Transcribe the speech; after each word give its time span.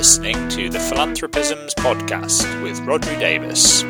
listening 0.00 0.48
to 0.48 0.70
the 0.70 0.78
Philanthropisms 0.78 1.74
podcast 1.74 2.62
with 2.62 2.80
Rhodri 2.86 3.20
Davies. 3.20 3.82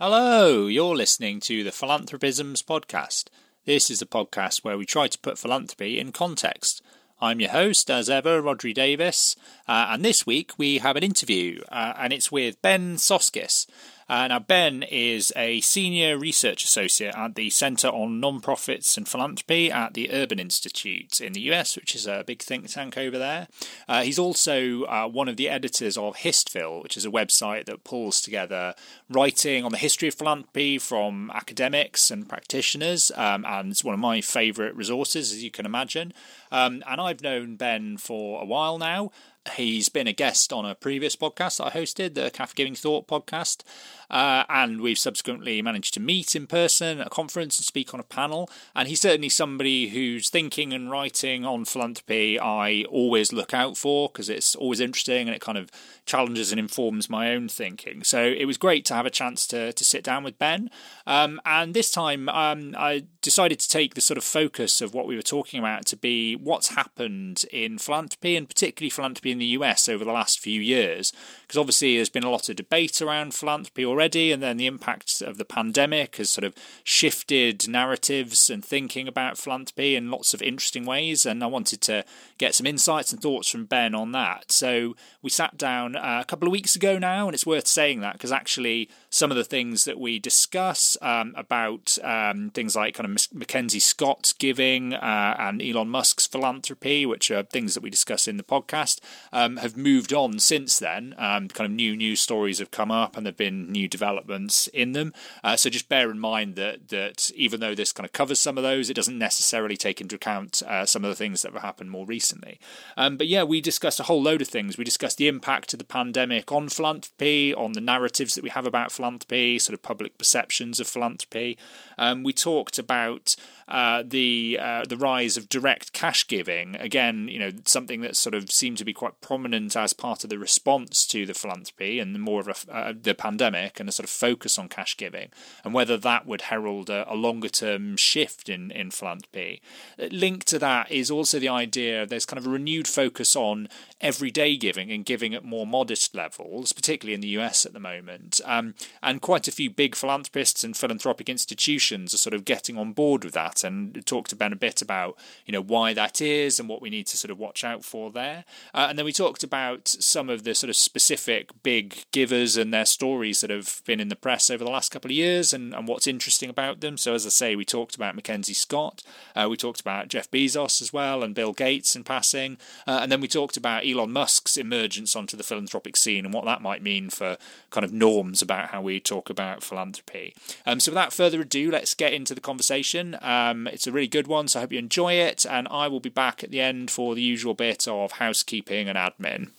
Hello, 0.00 0.68
you're 0.68 0.96
listening 0.96 1.40
to 1.40 1.62
the 1.62 1.70
Philanthropisms 1.70 2.62
podcast. 2.62 3.24
This 3.68 3.90
is 3.90 4.00
a 4.00 4.06
podcast 4.06 4.64
where 4.64 4.78
we 4.78 4.86
try 4.86 5.08
to 5.08 5.18
put 5.18 5.38
philanthropy 5.38 6.00
in 6.00 6.10
context. 6.10 6.80
I'm 7.20 7.38
your 7.38 7.50
host, 7.50 7.90
as 7.90 8.08
ever, 8.08 8.40
Rhodri 8.40 8.72
Davies, 8.72 9.36
uh, 9.68 9.88
and 9.90 10.02
this 10.02 10.24
week 10.24 10.52
we 10.56 10.78
have 10.78 10.96
an 10.96 11.02
interview, 11.02 11.60
uh, 11.70 11.92
and 11.98 12.10
it's 12.10 12.32
with 12.32 12.62
Ben 12.62 12.96
Soskis. 12.96 13.66
Uh, 14.08 14.26
now, 14.28 14.38
Ben 14.38 14.82
is 14.82 15.32
a 15.36 15.60
senior 15.60 16.16
research 16.16 16.64
associate 16.64 17.14
at 17.14 17.34
the 17.34 17.50
Centre 17.50 17.88
on 17.88 18.20
Nonprofits 18.22 18.96
and 18.96 19.06
Philanthropy 19.06 19.70
at 19.70 19.92
the 19.92 20.10
Urban 20.10 20.38
Institute 20.38 21.20
in 21.20 21.34
the 21.34 21.40
US, 21.52 21.76
which 21.76 21.94
is 21.94 22.06
a 22.06 22.24
big 22.26 22.40
think 22.40 22.68
tank 22.68 22.96
over 22.96 23.18
there. 23.18 23.48
Uh, 23.86 24.02
he's 24.02 24.18
also 24.18 24.84
uh, 24.84 25.06
one 25.06 25.28
of 25.28 25.36
the 25.36 25.48
editors 25.48 25.98
of 25.98 26.16
HistPhil, 26.16 26.82
which 26.82 26.96
is 26.96 27.04
a 27.04 27.10
website 27.10 27.66
that 27.66 27.84
pulls 27.84 28.22
together 28.22 28.74
writing 29.10 29.64
on 29.64 29.72
the 29.72 29.78
history 29.78 30.08
of 30.08 30.14
philanthropy 30.14 30.78
from 30.78 31.30
academics 31.34 32.10
and 32.10 32.28
practitioners, 32.28 33.12
um, 33.14 33.44
and 33.46 33.70
it's 33.70 33.84
one 33.84 33.94
of 33.94 34.00
my 34.00 34.22
favourite 34.22 34.74
resources, 34.74 35.32
as 35.32 35.44
you 35.44 35.50
can 35.50 35.66
imagine. 35.66 36.14
Um, 36.50 36.82
and 36.88 37.00
I've 37.00 37.22
known 37.22 37.56
Ben 37.56 37.98
for 37.98 38.40
a 38.40 38.46
while 38.46 38.78
now. 38.78 39.10
He's 39.56 39.88
been 39.88 40.06
a 40.06 40.12
guest 40.12 40.52
on 40.52 40.66
a 40.66 40.74
previous 40.74 41.16
podcast 41.16 41.58
that 41.58 41.66
I 41.66 41.70
hosted, 41.70 42.14
the 42.14 42.30
CAF 42.30 42.54
Giving 42.54 42.74
Thought 42.74 43.06
podcast. 43.08 43.62
Uh, 44.10 44.44
and 44.48 44.80
we've 44.80 44.98
subsequently 44.98 45.60
managed 45.62 45.94
to 45.94 46.00
meet 46.00 46.34
in 46.34 46.46
person 46.46 47.00
at 47.00 47.06
a 47.08 47.10
conference 47.10 47.58
and 47.58 47.66
speak 47.66 47.92
on 47.92 48.00
a 48.00 48.04
panel. 48.04 48.48
And 48.74 48.88
he's 48.88 49.00
certainly 49.00 49.28
somebody 49.28 49.88
whose 49.88 50.30
thinking 50.30 50.72
and 50.72 50.90
writing 50.90 51.44
on 51.44 51.64
philanthropy 51.64 52.38
I 52.38 52.84
always 52.88 53.32
look 53.32 53.52
out 53.52 53.76
for 53.76 54.08
because 54.08 54.28
it's 54.28 54.54
always 54.54 54.80
interesting 54.80 55.28
and 55.28 55.34
it 55.34 55.40
kind 55.40 55.58
of 55.58 55.70
challenges 56.06 56.50
and 56.50 56.58
informs 56.58 57.10
my 57.10 57.32
own 57.34 57.48
thinking. 57.48 58.02
So 58.02 58.22
it 58.24 58.46
was 58.46 58.56
great 58.56 58.84
to 58.86 58.94
have 58.94 59.06
a 59.06 59.10
chance 59.10 59.46
to, 59.48 59.72
to 59.72 59.84
sit 59.84 60.02
down 60.02 60.24
with 60.24 60.38
Ben. 60.38 60.70
Um, 61.06 61.40
and 61.44 61.74
this 61.74 61.90
time 61.90 62.28
um, 62.28 62.74
I 62.78 63.04
decided 63.20 63.60
to 63.60 63.68
take 63.68 63.94
the 63.94 64.00
sort 64.00 64.18
of 64.18 64.24
focus 64.24 64.80
of 64.80 64.94
what 64.94 65.06
we 65.06 65.16
were 65.16 65.22
talking 65.22 65.60
about 65.60 65.84
to 65.86 65.96
be 65.96 66.34
what's 66.34 66.68
happened 66.68 67.44
in 67.52 67.78
philanthropy 67.78 68.36
and 68.36 68.48
particularly 68.48 68.90
philanthropy 68.90 69.30
in 69.30 69.38
the 69.38 69.46
US 69.46 69.88
over 69.88 70.04
the 70.04 70.12
last 70.12 70.40
few 70.40 70.60
years. 70.60 71.12
Because 71.48 71.60
obviously 71.60 71.96
there's 71.96 72.10
been 72.10 72.24
a 72.24 72.30
lot 72.30 72.50
of 72.50 72.56
debate 72.56 73.00
around 73.00 73.32
philanthropy 73.32 73.82
already, 73.82 74.32
and 74.32 74.42
then 74.42 74.58
the 74.58 74.66
impact 74.66 75.22
of 75.22 75.38
the 75.38 75.46
pandemic 75.46 76.16
has 76.16 76.28
sort 76.28 76.44
of 76.44 76.54
shifted 76.84 77.66
narratives 77.66 78.50
and 78.50 78.62
thinking 78.62 79.08
about 79.08 79.38
philanthropy 79.38 79.96
in 79.96 80.10
lots 80.10 80.34
of 80.34 80.42
interesting 80.42 80.84
ways. 80.84 81.24
And 81.24 81.42
I 81.42 81.46
wanted 81.46 81.80
to 81.82 82.04
get 82.36 82.54
some 82.54 82.66
insights 82.66 83.14
and 83.14 83.22
thoughts 83.22 83.48
from 83.48 83.64
Ben 83.64 83.94
on 83.94 84.12
that. 84.12 84.52
So 84.52 84.94
we 85.22 85.30
sat 85.30 85.56
down 85.56 85.96
uh, 85.96 86.18
a 86.20 86.26
couple 86.26 86.46
of 86.46 86.52
weeks 86.52 86.76
ago 86.76 86.98
now, 86.98 87.28
and 87.28 87.34
it's 87.34 87.46
worth 87.46 87.66
saying 87.66 88.00
that 88.00 88.12
because 88.12 88.30
actually 88.30 88.90
some 89.08 89.30
of 89.30 89.38
the 89.38 89.44
things 89.44 89.84
that 89.84 89.98
we 89.98 90.18
discuss 90.18 90.98
um, 91.00 91.32
about 91.34 91.96
um, 92.04 92.50
things 92.50 92.76
like 92.76 92.94
kind 92.94 93.08
of 93.08 93.32
Mackenzie 93.32 93.80
Scott 93.80 94.34
giving 94.38 94.92
uh, 94.92 95.36
and 95.38 95.62
Elon 95.62 95.88
Musk's 95.88 96.26
philanthropy, 96.26 97.06
which 97.06 97.30
are 97.30 97.42
things 97.42 97.72
that 97.72 97.82
we 97.82 97.88
discuss 97.88 98.28
in 98.28 98.36
the 98.36 98.42
podcast, 98.42 99.00
um, 99.32 99.56
have 99.56 99.78
moved 99.78 100.12
on 100.12 100.38
since 100.38 100.78
then. 100.78 101.14
Um, 101.38 101.48
kind 101.48 101.70
of 101.70 101.76
new 101.76 101.96
news 101.96 102.20
stories 102.20 102.58
have 102.58 102.70
come 102.70 102.90
up, 102.90 103.16
and 103.16 103.24
there've 103.24 103.36
been 103.36 103.70
new 103.70 103.88
developments 103.88 104.66
in 104.68 104.92
them. 104.92 105.12
Uh, 105.44 105.56
so 105.56 105.70
just 105.70 105.88
bear 105.88 106.10
in 106.10 106.18
mind 106.18 106.56
that 106.56 106.88
that 106.88 107.30
even 107.34 107.60
though 107.60 107.74
this 107.74 107.92
kind 107.92 108.04
of 108.04 108.12
covers 108.12 108.40
some 108.40 108.58
of 108.58 108.64
those, 108.64 108.90
it 108.90 108.94
doesn't 108.94 109.18
necessarily 109.18 109.76
take 109.76 110.00
into 110.00 110.16
account 110.16 110.62
uh, 110.66 110.84
some 110.84 111.04
of 111.04 111.10
the 111.10 111.14
things 111.14 111.42
that 111.42 111.52
have 111.52 111.62
happened 111.62 111.90
more 111.90 112.06
recently. 112.06 112.58
Um, 112.96 113.16
but 113.16 113.28
yeah, 113.28 113.44
we 113.44 113.60
discussed 113.60 114.00
a 114.00 114.04
whole 114.04 114.22
load 114.22 114.42
of 114.42 114.48
things. 114.48 114.76
We 114.76 114.84
discussed 114.84 115.18
the 115.18 115.28
impact 115.28 115.72
of 115.72 115.78
the 115.78 115.84
pandemic 115.84 116.50
on 116.50 116.68
philanthropy, 116.68 117.54
on 117.54 117.72
the 117.72 117.80
narratives 117.80 118.34
that 118.34 118.44
we 118.44 118.50
have 118.50 118.66
about 118.66 118.92
philanthropy, 118.92 119.58
sort 119.58 119.74
of 119.74 119.82
public 119.82 120.18
perceptions 120.18 120.80
of 120.80 120.86
philanthropy. 120.86 121.56
Um, 121.96 122.22
we 122.22 122.32
talked 122.32 122.78
about 122.78 123.36
uh, 123.68 124.02
the 124.06 124.58
uh, 124.60 124.84
the 124.88 124.96
rise 124.96 125.36
of 125.36 125.48
direct 125.48 125.92
cash 125.92 126.26
giving. 126.26 126.74
Again, 126.76 127.28
you 127.28 127.38
know, 127.38 127.50
something 127.66 128.00
that 128.00 128.16
sort 128.16 128.34
of 128.34 128.50
seemed 128.50 128.78
to 128.78 128.84
be 128.84 128.94
quite 128.94 129.20
prominent 129.20 129.76
as 129.76 129.92
part 129.92 130.24
of 130.24 130.30
the 130.30 130.38
response 130.38 131.06
to 131.08 131.26
the 131.26 131.34
philanthropy 131.34 131.98
and 131.98 132.18
more 132.18 132.40
of 132.40 132.48
a, 132.48 132.74
uh, 132.74 132.92
the 133.00 133.14
pandemic 133.14 133.78
and 133.78 133.88
a 133.88 133.92
sort 133.92 134.04
of 134.04 134.10
focus 134.10 134.58
on 134.58 134.68
cash 134.68 134.96
giving, 134.96 135.28
and 135.64 135.74
whether 135.74 135.98
that 135.98 136.26
would 136.26 136.42
herald 136.42 136.88
a, 136.88 137.10
a 137.12 137.14
longer 137.14 137.50
term 137.50 137.96
shift 137.96 138.48
in 138.48 138.70
in 138.70 138.90
philanthropy. 138.90 139.60
Linked 139.98 140.46
to 140.48 140.58
that 140.58 140.90
is 140.90 141.10
also 141.10 141.38
the 141.38 141.48
idea 141.48 142.06
there's 142.06 142.26
kind 142.26 142.38
of 142.38 142.46
a 142.46 142.50
renewed 142.50 142.88
focus 142.88 143.36
on 143.36 143.68
everyday 144.00 144.56
giving 144.56 144.90
and 144.90 145.04
giving 145.04 145.34
at 145.34 145.44
more 145.44 145.66
modest 145.66 146.14
levels, 146.14 146.72
particularly 146.72 147.14
in 147.14 147.20
the 147.20 147.28
US 147.40 147.66
at 147.66 147.74
the 147.74 147.80
moment. 147.80 148.40
Um, 148.46 148.74
and 149.02 149.20
quite 149.20 149.46
a 149.46 149.52
few 149.52 149.68
big 149.68 149.94
philanthropists 149.94 150.64
and 150.64 150.76
philanthropic 150.76 151.28
institutions 151.28 152.14
are 152.14 152.18
sort 152.18 152.34
of 152.34 152.46
getting 152.46 152.78
on 152.78 152.92
board 152.92 153.24
with 153.24 153.34
that 153.34 153.57
and 153.64 154.04
talked 154.06 154.30
to 154.30 154.36
Ben 154.36 154.52
a 154.52 154.56
bit 154.56 154.82
about 154.82 155.16
you 155.46 155.52
know 155.52 155.62
why 155.62 155.92
that 155.94 156.20
is 156.20 156.58
and 156.58 156.68
what 156.68 156.82
we 156.82 156.90
need 156.90 157.06
to 157.08 157.16
sort 157.16 157.30
of 157.30 157.38
watch 157.38 157.64
out 157.64 157.84
for 157.84 158.10
there. 158.10 158.44
Uh, 158.74 158.86
and 158.88 158.98
then 158.98 159.04
we 159.04 159.12
talked 159.12 159.42
about 159.42 159.88
some 159.88 160.28
of 160.28 160.44
the 160.44 160.54
sort 160.54 160.70
of 160.70 160.76
specific 160.76 161.50
big 161.62 162.04
givers 162.12 162.56
and 162.56 162.72
their 162.72 162.84
stories 162.84 163.40
that 163.40 163.50
have 163.50 163.82
been 163.84 164.00
in 164.00 164.08
the 164.08 164.16
press 164.16 164.50
over 164.50 164.64
the 164.64 164.70
last 164.70 164.90
couple 164.90 165.10
of 165.10 165.16
years 165.16 165.52
and, 165.52 165.74
and 165.74 165.88
what's 165.88 166.06
interesting 166.06 166.50
about 166.50 166.80
them. 166.80 166.96
So 166.96 167.14
as 167.14 167.26
I 167.26 167.30
say, 167.30 167.56
we 167.56 167.64
talked 167.64 167.94
about 167.94 168.14
Mackenzie 168.14 168.54
Scott, 168.54 169.02
uh, 169.34 169.46
we 169.50 169.56
talked 169.56 169.80
about 169.80 170.08
Jeff 170.08 170.30
Bezos 170.30 170.80
as 170.80 170.92
well 170.92 171.22
and 171.22 171.34
Bill 171.34 171.52
Gates 171.52 171.96
in 171.96 172.04
passing, 172.04 172.58
uh, 172.86 173.00
and 173.02 173.10
then 173.10 173.20
we 173.20 173.28
talked 173.28 173.56
about 173.56 173.86
Elon 173.86 174.12
Musk's 174.12 174.56
emergence 174.56 175.14
onto 175.16 175.36
the 175.36 175.42
philanthropic 175.42 175.96
scene 175.96 176.24
and 176.24 176.34
what 176.34 176.44
that 176.44 176.62
might 176.62 176.82
mean 176.82 177.10
for 177.10 177.36
kind 177.70 177.84
of 177.84 177.92
norms 177.92 178.42
about 178.42 178.70
how 178.70 178.82
we 178.82 179.00
talk 179.00 179.30
about 179.30 179.62
philanthropy. 179.62 180.34
Um, 180.66 180.80
so 180.80 180.92
without 180.92 181.12
further 181.12 181.40
ado, 181.40 181.70
let's 181.70 181.94
get 181.94 182.12
into 182.12 182.34
the 182.34 182.40
conversation. 182.40 183.16
Um, 183.48 183.66
it's 183.66 183.86
a 183.86 183.92
really 183.92 184.08
good 184.08 184.26
one, 184.26 184.48
so 184.48 184.58
I 184.58 184.62
hope 184.62 184.72
you 184.72 184.78
enjoy 184.78 185.14
it. 185.14 185.46
And 185.46 185.68
I 185.70 185.88
will 185.88 186.00
be 186.00 186.08
back 186.08 186.44
at 186.44 186.50
the 186.50 186.60
end 186.60 186.90
for 186.90 187.14
the 187.14 187.22
usual 187.22 187.54
bit 187.54 187.88
of 187.88 188.12
housekeeping 188.12 188.88
and 188.88 188.98
admin. 188.98 189.50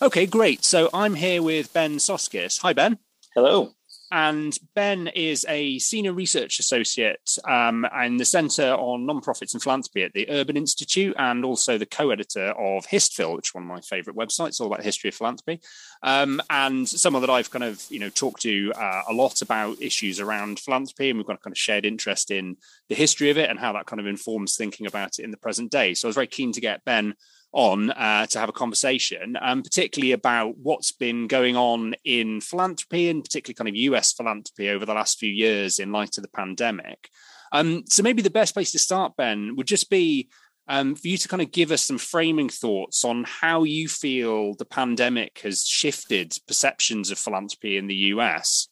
Okay, 0.00 0.26
great. 0.26 0.64
So 0.64 0.88
I'm 0.94 1.16
here 1.16 1.42
with 1.42 1.72
Ben 1.72 1.96
Soskis. 1.96 2.60
Hi, 2.62 2.72
Ben. 2.72 2.98
Hello. 3.34 3.74
And 4.10 4.56
Ben 4.74 5.08
is 5.08 5.44
a 5.48 5.78
senior 5.78 6.12
research 6.12 6.58
associate 6.58 7.36
um, 7.44 7.86
in 8.02 8.16
the 8.16 8.24
Centre 8.24 8.72
on 8.72 9.06
Nonprofits 9.06 9.52
and 9.52 9.62
Philanthropy 9.62 10.02
at 10.02 10.12
the 10.12 10.30
Urban 10.30 10.56
Institute, 10.56 11.14
and 11.18 11.44
also 11.44 11.76
the 11.76 11.86
co-editor 11.86 12.48
of 12.50 12.86
HistPhil, 12.86 13.36
which 13.36 13.50
is 13.50 13.54
one 13.54 13.64
of 13.64 13.68
my 13.68 13.80
favourite 13.80 14.18
websites, 14.18 14.60
all 14.60 14.68
about 14.68 14.78
the 14.78 14.84
history 14.84 15.08
of 15.08 15.14
philanthropy, 15.14 15.60
um, 16.02 16.40
and 16.48 16.88
someone 16.88 17.22
that 17.22 17.30
I've 17.30 17.50
kind 17.50 17.64
of 17.64 17.84
you 17.90 17.98
know 17.98 18.08
talked 18.08 18.42
to 18.42 18.72
uh, 18.76 19.02
a 19.08 19.12
lot 19.12 19.42
about 19.42 19.82
issues 19.82 20.20
around 20.20 20.58
philanthropy, 20.58 21.10
and 21.10 21.18
we've 21.18 21.26
got 21.26 21.36
a 21.36 21.40
kind 21.40 21.52
of 21.52 21.58
shared 21.58 21.84
interest 21.84 22.30
in 22.30 22.56
the 22.88 22.94
history 22.94 23.30
of 23.30 23.38
it 23.38 23.50
and 23.50 23.58
how 23.58 23.72
that 23.74 23.86
kind 23.86 24.00
of 24.00 24.06
informs 24.06 24.56
thinking 24.56 24.86
about 24.86 25.18
it 25.18 25.24
in 25.24 25.30
the 25.30 25.36
present 25.36 25.70
day. 25.70 25.94
So 25.94 26.06
I 26.06 26.10
was 26.10 26.16
very 26.16 26.26
keen 26.26 26.52
to 26.52 26.60
get 26.60 26.84
Ben 26.84 27.14
on 27.52 27.90
uh, 27.90 28.26
to 28.26 28.38
have 28.38 28.48
a 28.48 28.52
conversation, 28.52 29.36
um, 29.40 29.62
particularly 29.62 30.12
about 30.12 30.58
what's 30.58 30.92
been 30.92 31.26
going 31.26 31.56
on 31.56 31.94
in 32.04 32.40
philanthropy 32.40 33.08
and 33.08 33.24
particularly 33.24 33.54
kind 33.54 33.68
of 33.68 33.76
US 33.76 34.12
philanthropy 34.12 34.68
over 34.68 34.84
the 34.84 34.94
last 34.94 35.18
few 35.18 35.30
years 35.30 35.78
in 35.78 35.92
light 35.92 36.18
of 36.18 36.22
the 36.22 36.28
pandemic. 36.28 37.08
Um, 37.52 37.84
so 37.86 38.02
maybe 38.02 38.22
the 38.22 38.30
best 38.30 38.54
place 38.54 38.72
to 38.72 38.78
start, 38.78 39.16
Ben, 39.16 39.56
would 39.56 39.66
just 39.66 39.88
be 39.88 40.28
um, 40.68 40.94
for 40.94 41.08
you 41.08 41.16
to 41.16 41.28
kind 41.28 41.40
of 41.40 41.50
give 41.50 41.72
us 41.72 41.82
some 41.82 41.98
framing 41.98 42.50
thoughts 42.50 43.04
on 43.04 43.24
how 43.24 43.64
you 43.64 43.88
feel 43.88 44.54
the 44.54 44.66
pandemic 44.66 45.40
has 45.42 45.64
shifted 45.64 46.36
perceptions 46.46 47.10
of 47.10 47.18
philanthropy 47.18 47.78
in 47.78 47.86
the 47.86 47.94
US. 47.94 48.68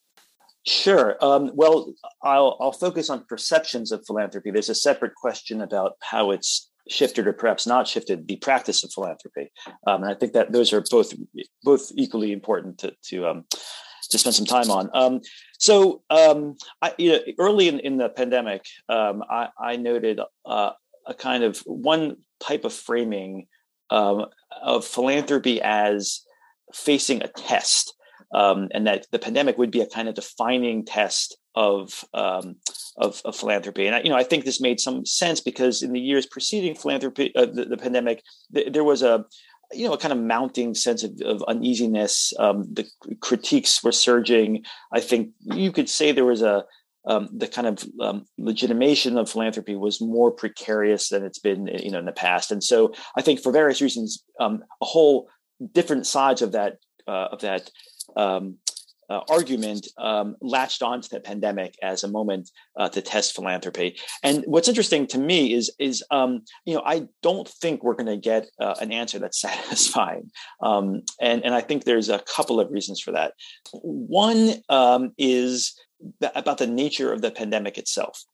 Sure. 0.67 1.17
Um, 1.23 1.53
well, 1.55 1.95
I'll, 2.23 2.57
I'll 2.61 2.73
focus 2.73 3.09
on 3.09 3.25
perceptions 3.25 3.93
of 3.93 4.05
philanthropy. 4.07 4.51
There's 4.51 4.69
a 4.69 4.75
separate 4.75 5.15
question 5.15 5.63
about 5.63 5.93
how 6.03 6.33
it's 6.33 6.71
shifted 6.89 7.27
or 7.27 7.33
perhaps 7.33 7.67
not 7.67 7.89
shifted 7.89 8.29
the 8.29 8.37
practice 8.37 8.85
of 8.85 8.93
philanthropy. 8.93 9.51
Um, 9.87 10.03
and 10.03 10.13
I 10.13 10.15
think 10.15 10.33
that 10.35 10.53
those 10.53 10.73
are 10.73 10.83
both 10.91 11.13
both 11.63 11.91
equally 11.95 12.33
important 12.33 12.79
to 12.79 12.93
to 13.09 13.27
um, 13.27 13.45
to 14.11 14.19
spend 14.19 14.35
some 14.35 14.47
time 14.47 14.71
on. 14.71 14.91
Um, 14.95 15.21
so, 15.59 16.03
um, 16.11 16.57
I, 16.83 16.95
you 16.99 17.13
know, 17.13 17.19
early 17.39 17.69
in, 17.69 17.81
in 17.81 17.97
the 17.97 18.09
pandemic, 18.09 18.65
um, 18.89 19.23
I, 19.29 19.49
I, 19.61 19.77
noted 19.77 20.21
uh, 20.45 20.71
a 21.07 21.15
kind 21.15 21.43
of 21.43 21.59
one 21.67 22.17
type 22.41 22.65
of 22.65 22.73
framing 22.73 23.47
um, 23.91 24.27
of 24.63 24.85
philanthropy 24.85 25.61
as 25.63 26.23
facing 26.75 27.23
a 27.23 27.29
test, 27.29 27.95
um, 28.35 28.69
and 28.73 28.87
that 28.87 29.07
the 29.13 29.19
pandemic 29.19 29.59
would 29.59 29.71
be 29.71 29.81
a 29.81 29.89
kind 29.89 30.09
of 30.09 30.15
defining 30.15 30.85
test 30.85 31.37
of, 31.57 32.05
um, 32.15 32.57
of, 32.99 33.21
of 33.25 33.35
philanthropy. 33.35 33.87
And 33.87 33.97
I, 33.97 34.01
you 34.03 34.11
know, 34.11 34.17
I 34.17 34.23
think 34.23 34.45
this 34.45 34.61
made 34.61 34.79
some 34.79 35.05
sense 35.05 35.41
because 35.41 35.83
in 35.83 35.93
the 35.93 36.01
years 36.01 36.27
preceding 36.27 36.75
philanthropy, 36.75 37.35
uh, 37.35 37.47
the, 37.47 37.65
the, 37.65 37.77
pandemic, 37.77 38.23
th- 38.55 38.73
there 38.73 38.85
was 38.85 39.03
a 39.03 39.25
you 39.73 39.89
know 39.89 39.95
a 39.95 39.99
kind 39.99 40.13
of 40.13 40.19
mounting 40.21 40.75
sense 40.75 41.03
of, 41.03 41.21
of 41.25 41.43
uneasiness. 41.49 42.33
Um, 42.39 42.73
the 42.73 42.87
critiques 43.21 43.83
were 43.83 43.93
surging. 43.93 44.65
I 44.93 45.01
think 45.01 45.31
you 45.41 45.73
could 45.73 45.89
say 45.89 46.13
there 46.13 46.25
was 46.25 46.43
a 46.43 46.65
um, 47.07 47.29
the 47.33 47.47
kind 47.47 47.67
of 47.69 47.85
um, 48.01 48.27
legitimation 48.37 49.17
of 49.17 49.31
philanthropy 49.31 49.77
was 49.77 50.01
more 50.01 50.31
precarious 50.31 51.09
than 51.09 51.25
it's 51.25 51.39
been 51.39 51.69
you 51.69 51.91
know 51.91 52.01
in 52.01 52.05
the 52.05 52.13
past 52.13 52.51
and 52.51 52.63
so 52.63 52.93
i 53.17 53.23
think 53.23 53.41
for 53.41 53.53
various 53.53 53.81
reasons 53.81 54.25
um, 54.41 54.65
a 54.83 54.85
whole 54.85 55.29
different 55.73 56.07
sides 56.07 56.43
of 56.43 56.53
that 56.53 56.79
uh, 57.07 57.29
of 57.31 57.41
that 57.41 57.71
um, 58.17 58.59
uh, 59.09 59.21
argument 59.31 59.89
um, 59.99 60.37
latched 60.41 60.83
onto 60.83 61.09
the 61.09 61.21
pandemic 61.21 61.77
as 61.83 62.05
a 62.05 62.09
moment 62.09 62.51
uh, 62.77 62.89
to 62.89 63.01
test 63.01 63.35
philanthropy. 63.35 63.99
And 64.23 64.45
what's 64.47 64.69
interesting 64.69 65.07
to 65.09 65.19
me 65.19 65.53
is 65.53 65.73
is 65.79 66.05
um, 66.11 66.43
you 66.65 66.75
know 66.75 66.83
I 66.85 67.09
don't 67.23 67.49
think 67.49 67.83
we're 67.83 67.95
going 67.95 68.07
to 68.07 68.17
get 68.17 68.49
uh, 68.61 68.75
an 68.81 68.93
answer 68.93 69.19
that's 69.19 69.41
satisfying, 69.49 70.31
um, 70.63 71.03
and 71.21 71.45
and 71.45 71.55
I 71.55 71.61
think 71.61 71.85
there's 71.85 72.09
a 72.09 72.21
couple 72.21 72.61
of 72.61 72.71
reasons 72.71 73.01
for 73.01 73.13
that. 73.13 73.35
One 73.73 74.55
um, 74.69 75.13
is 75.19 75.79
about 76.21 76.59
the 76.59 76.67
nature 76.67 77.13
of 77.13 77.23
the 77.23 77.31
pandemic 77.31 77.79
itself. 77.79 78.25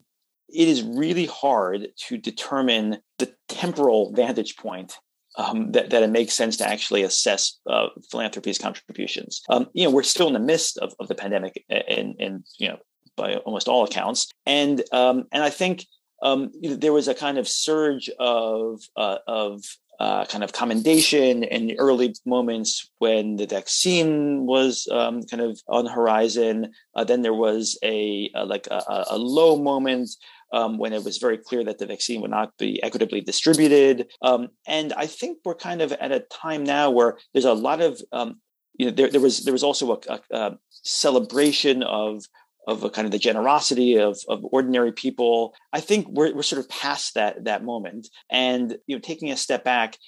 It 0.49 0.69
is 0.69 0.83
really 0.83 1.27
hard 1.27 1.89
to 2.09 2.19
determine 2.19 2.99
the 3.19 3.33
temporal 3.49 4.13
vantage 4.13 4.57
point 4.57 4.99
um, 5.37 5.73
that, 5.73 5.90
that 5.90 6.02
it 6.02 6.11
makes 6.11 6.34
sense 6.34 6.56
to 6.58 6.69
actually 6.69 7.02
assess 7.02 7.58
uh, 7.67 7.88
philanthropy's 8.11 8.58
contributions. 8.58 9.43
Um, 9.49 9.69
you 9.73 9.84
know, 9.84 9.90
we're 9.90 10.02
still 10.02 10.26
in 10.26 10.34
the 10.34 10.40
midst 10.40 10.79
of, 10.79 10.94
of 10.99 11.08
the 11.08 11.14
pandemic, 11.14 11.64
and 11.69 12.44
you 12.58 12.69
know, 12.69 12.79
by 13.17 13.37
almost 13.37 13.69
all 13.69 13.84
accounts, 13.84 14.29
and 14.46 14.82
um, 14.93 15.25
and 15.32 15.43
I 15.43 15.50
think 15.50 15.87
um, 16.23 16.50
there 16.62 16.93
was 16.93 17.08
a 17.08 17.14
kind 17.14 17.38
of 17.38 17.49
surge 17.49 18.08
of 18.19 18.81
uh, 18.96 19.19
of 19.26 19.64
uh, 20.00 20.25
kind 20.25 20.43
of 20.43 20.52
commendation 20.52 21.44
in 21.44 21.69
the 21.69 21.78
early 21.78 22.12
moments 22.26 22.90
when 22.99 23.37
the 23.37 23.46
vaccine 23.46 24.46
was 24.46 24.88
um, 24.90 25.23
kind 25.23 25.40
of 25.40 25.61
on 25.69 25.85
the 25.85 25.93
horizon. 25.93 26.73
Uh, 26.96 27.05
then 27.05 27.23
there 27.23 27.35
was 27.35 27.78
a, 27.85 28.28
a 28.35 28.44
like 28.44 28.67
a, 28.69 29.05
a, 29.11 29.17
low 29.17 29.56
moment 29.56 30.11
um, 30.52 30.78
when 30.78 30.93
it 30.93 31.04
was 31.04 31.19
very 31.19 31.38
clear 31.38 31.64
that 31.64 31.78
the 31.78 31.87
vaccine 31.87 32.20
would 32.20 32.31
not 32.31 32.56
be 32.58 32.82
equitably 32.82 33.20
distributed. 33.20 34.08
Um, 34.22 34.49
and 34.66 34.93
I 34.94 35.06
think 35.06 35.38
we're 35.44 35.54
kind 35.54 35.82
of 35.82 35.93
at 35.93 36.12
a 36.12 36.20
time 36.20 36.64
now 36.64 36.90
where 36.90 37.19
there's 37.32 37.44
a 37.44 37.54
lot 37.54 37.81
of 37.81 38.00
um, 38.12 38.40
you 38.78 38.87
know 38.87 38.93
there, 38.93 39.10
there 39.10 39.20
was 39.20 39.44
there 39.44 39.52
was 39.52 39.64
also 39.64 40.00
a, 40.08 40.20
a 40.31 40.58
celebration 40.70 41.82
of 41.82 42.25
of 42.69 42.84
a 42.84 42.90
kind 42.90 43.06
of 43.06 43.12
the 43.12 43.19
generosity 43.19 43.96
of, 43.99 44.19
of 44.28 44.44
ordinary 44.44 44.93
people. 44.93 45.54
I 45.72 45.81
think 45.81 46.06
we're, 46.08 46.32
we're 46.32 46.43
sort 46.43 46.60
of 46.60 46.69
past 46.69 47.14
that 47.14 47.44
that 47.44 47.64
moment. 47.64 48.08
And 48.31 48.78
you 48.87 48.96
know, 48.96 49.00
taking 49.00 49.31
a 49.31 49.37
step 49.37 49.64
back, 49.64 49.99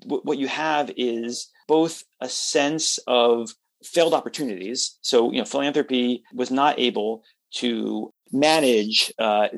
w- 0.00 0.22
what 0.24 0.38
you 0.38 0.48
have 0.48 0.90
is 0.96 1.50
both 1.68 2.02
a 2.20 2.28
sense 2.28 2.98
of 3.06 3.50
failed 3.84 4.14
opportunities. 4.14 4.98
So 5.02 5.30
you 5.32 5.38
know, 5.38 5.44
philanthropy 5.44 6.24
was 6.34 6.50
not 6.50 6.78
able 6.78 7.22
to 7.54 8.12
manage 8.32 9.12
uh, 9.18 9.48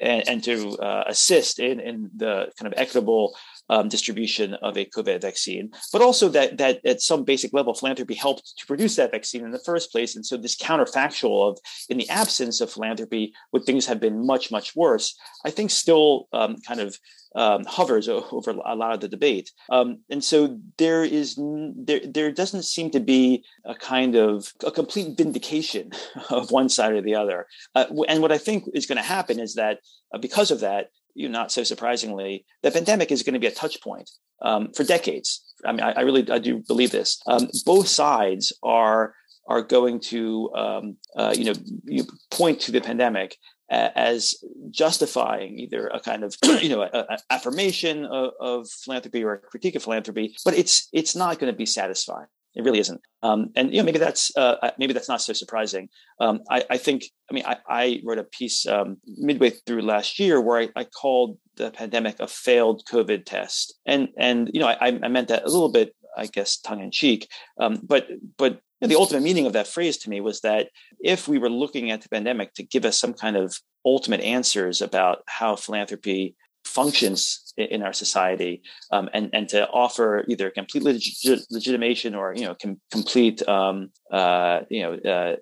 and, 0.00 0.28
and, 0.28 0.44
to 0.44 0.70
uh, 0.78 1.04
assist 1.06 1.58
in, 1.58 1.80
in 1.80 2.10
the 2.16 2.50
kind 2.58 2.72
of 2.72 2.78
equitable 2.78 3.34
um, 3.68 3.88
distribution 3.88 4.54
of 4.54 4.76
a 4.76 4.84
COVID 4.86 5.20
vaccine, 5.20 5.70
but 5.92 6.02
also 6.02 6.28
that 6.30 6.58
that 6.58 6.80
at 6.84 7.00
some 7.00 7.24
basic 7.24 7.52
level, 7.52 7.74
philanthropy 7.74 8.14
helped 8.14 8.54
to 8.58 8.66
produce 8.66 8.96
that 8.96 9.12
vaccine 9.12 9.44
in 9.44 9.50
the 9.50 9.58
first 9.58 9.92
place. 9.92 10.16
And 10.16 10.24
so 10.24 10.36
this 10.36 10.56
counterfactual 10.56 11.50
of 11.50 11.58
in 11.88 11.98
the 11.98 12.08
absence 12.08 12.60
of 12.60 12.70
philanthropy, 12.70 13.32
would 13.52 13.64
things 13.64 13.86
have 13.86 14.00
been 14.00 14.26
much 14.26 14.50
much 14.50 14.74
worse? 14.76 15.16
I 15.44 15.50
think 15.50 15.70
still 15.70 16.28
um, 16.32 16.56
kind 16.66 16.80
of 16.80 16.96
um, 17.34 17.64
hovers 17.64 18.08
over 18.08 18.50
a 18.50 18.74
lot 18.74 18.92
of 18.92 19.00
the 19.00 19.08
debate. 19.08 19.50
Um, 19.70 20.00
and 20.10 20.22
so 20.22 20.58
there 20.78 21.04
is 21.04 21.38
there 21.38 22.00
there 22.04 22.32
doesn't 22.32 22.64
seem 22.64 22.90
to 22.90 23.00
be 23.00 23.44
a 23.64 23.74
kind 23.74 24.16
of 24.16 24.52
a 24.64 24.70
complete 24.70 25.16
vindication 25.16 25.92
of 26.30 26.50
one 26.50 26.68
side 26.68 26.92
or 26.92 27.02
the 27.02 27.14
other. 27.14 27.46
Uh, 27.74 27.86
and 28.08 28.22
what 28.22 28.32
I 28.32 28.38
think 28.38 28.64
is 28.74 28.86
going 28.86 28.96
to 28.96 29.02
happen 29.02 29.40
is 29.40 29.54
that 29.54 29.78
uh, 30.14 30.18
because 30.18 30.50
of 30.50 30.60
that, 30.60 30.90
you 31.14 31.28
know, 31.28 31.38
not 31.38 31.52
so 31.52 31.62
surprisingly, 31.62 32.44
the 32.62 32.70
pandemic 32.70 33.10
is 33.10 33.22
going 33.22 33.34
to 33.34 33.40
be 33.40 33.46
a 33.46 33.52
touch 33.52 33.80
point 33.80 34.10
um, 34.42 34.72
for 34.72 34.84
decades. 34.84 35.42
I 35.64 35.72
mean, 35.72 35.80
I, 35.80 35.92
I, 35.92 36.00
really 36.00 36.28
I 36.30 36.38
do 36.38 36.58
believe 36.58 36.90
this. 36.90 37.20
Um, 37.26 37.48
both 37.64 37.88
sides 37.88 38.52
are 38.62 39.14
are 39.48 39.62
going 39.62 40.00
to 40.00 40.50
um, 40.54 40.96
uh, 41.16 41.34
you 41.36 41.44
know 41.44 41.54
you 41.84 42.04
point 42.30 42.60
to 42.62 42.72
the 42.72 42.80
pandemic 42.80 43.36
as 43.72 44.34
justifying 44.70 45.58
either 45.58 45.86
a 45.88 45.98
kind 45.98 46.24
of 46.24 46.36
you 46.62 46.68
know 46.68 46.82
a, 46.82 46.88
a 46.92 47.18
affirmation 47.30 48.04
of, 48.04 48.32
of, 48.38 48.68
philanthropy 48.68 49.24
or 49.24 49.32
a 49.32 49.38
critique 49.38 49.74
of 49.74 49.82
philanthropy, 49.82 50.34
but 50.44 50.54
it's 50.54 50.88
it's 50.92 51.16
not 51.16 51.38
going 51.38 51.52
to 51.52 51.56
be 51.56 51.66
satisfying. 51.66 52.26
It 52.54 52.64
really 52.64 52.80
isn't. 52.80 53.00
Um, 53.22 53.50
and 53.56 53.72
you 53.72 53.78
know 53.78 53.84
maybe 53.84 53.98
that's 53.98 54.30
uh, 54.36 54.56
maybe 54.78 54.92
that's 54.92 55.08
not 55.08 55.22
so 55.22 55.32
surprising. 55.32 55.88
Um, 56.20 56.40
I, 56.50 56.64
I, 56.70 56.76
think 56.76 57.04
I 57.30 57.34
mean 57.34 57.44
I, 57.46 57.56
I 57.68 58.02
wrote 58.04 58.18
a 58.18 58.24
piece 58.24 58.66
um, 58.66 58.98
midway 59.06 59.50
through 59.50 59.82
last 59.82 60.18
year 60.18 60.40
where 60.40 60.60
I, 60.60 60.68
I, 60.76 60.84
called 60.84 61.38
the 61.56 61.70
pandemic 61.70 62.20
a 62.20 62.26
failed 62.26 62.82
COVID 62.90 63.24
test, 63.24 63.74
and 63.86 64.08
and 64.18 64.50
you 64.52 64.60
know 64.60 64.66
I, 64.66 64.98
I 65.02 65.08
meant 65.08 65.28
that 65.28 65.44
a 65.44 65.48
little 65.48 65.70
bit 65.70 65.94
I 66.16 66.26
guess 66.26 66.58
tongue 66.58 66.82
in 66.82 66.90
cheek, 66.90 67.28
um, 67.58 67.80
but 67.82 68.08
but 68.36 68.60
know, 68.82 68.88
the 68.88 68.98
ultimate 68.98 69.22
meaning 69.22 69.46
of 69.46 69.52
that 69.54 69.68
phrase 69.68 69.96
to 69.98 70.10
me 70.10 70.20
was 70.20 70.40
that 70.40 70.68
if 71.00 71.28
we 71.28 71.38
were 71.38 71.50
looking 71.50 71.90
at 71.90 72.02
the 72.02 72.08
pandemic 72.08 72.54
to 72.54 72.62
give 72.62 72.84
us 72.84 72.98
some 72.98 73.14
kind 73.14 73.36
of 73.36 73.56
ultimate 73.84 74.20
answers 74.20 74.82
about 74.82 75.22
how 75.26 75.56
philanthropy 75.56 76.34
functions 76.64 77.52
in 77.56 77.82
our 77.82 77.92
society 77.92 78.62
um, 78.92 79.08
and 79.12 79.30
and 79.32 79.48
to 79.48 79.68
offer 79.68 80.24
either 80.28 80.50
complete 80.50 80.82
leg- 80.82 81.40
legitimation 81.50 82.14
or 82.14 82.34
you 82.34 82.44
know 82.44 82.54
com- 82.54 82.80
complete 82.90 83.46
um, 83.48 83.90
uh, 84.10 84.60
you 84.70 84.82
know 84.82 84.94
uh, 84.94 85.36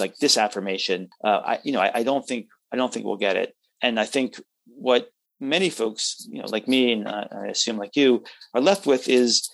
like 0.00 0.16
disaffirmation 0.18 1.08
uh, 1.24 1.40
I 1.44 1.58
you 1.64 1.72
know 1.72 1.80
I, 1.80 1.90
I, 1.96 2.02
don't 2.02 2.26
think 2.26 2.46
I 2.72 2.76
don't 2.76 2.92
think 2.92 3.04
we'll 3.04 3.16
get 3.16 3.36
it 3.36 3.54
and 3.82 4.00
I 4.00 4.06
think 4.06 4.40
what 4.64 5.10
many 5.40 5.68
folks 5.68 6.26
you 6.30 6.40
know 6.40 6.48
like 6.48 6.68
me 6.68 6.92
and 6.92 7.08
I 7.08 7.48
assume 7.50 7.76
like 7.76 7.96
you 7.96 8.22
are 8.54 8.60
left 8.60 8.86
with 8.86 9.08
is 9.08 9.50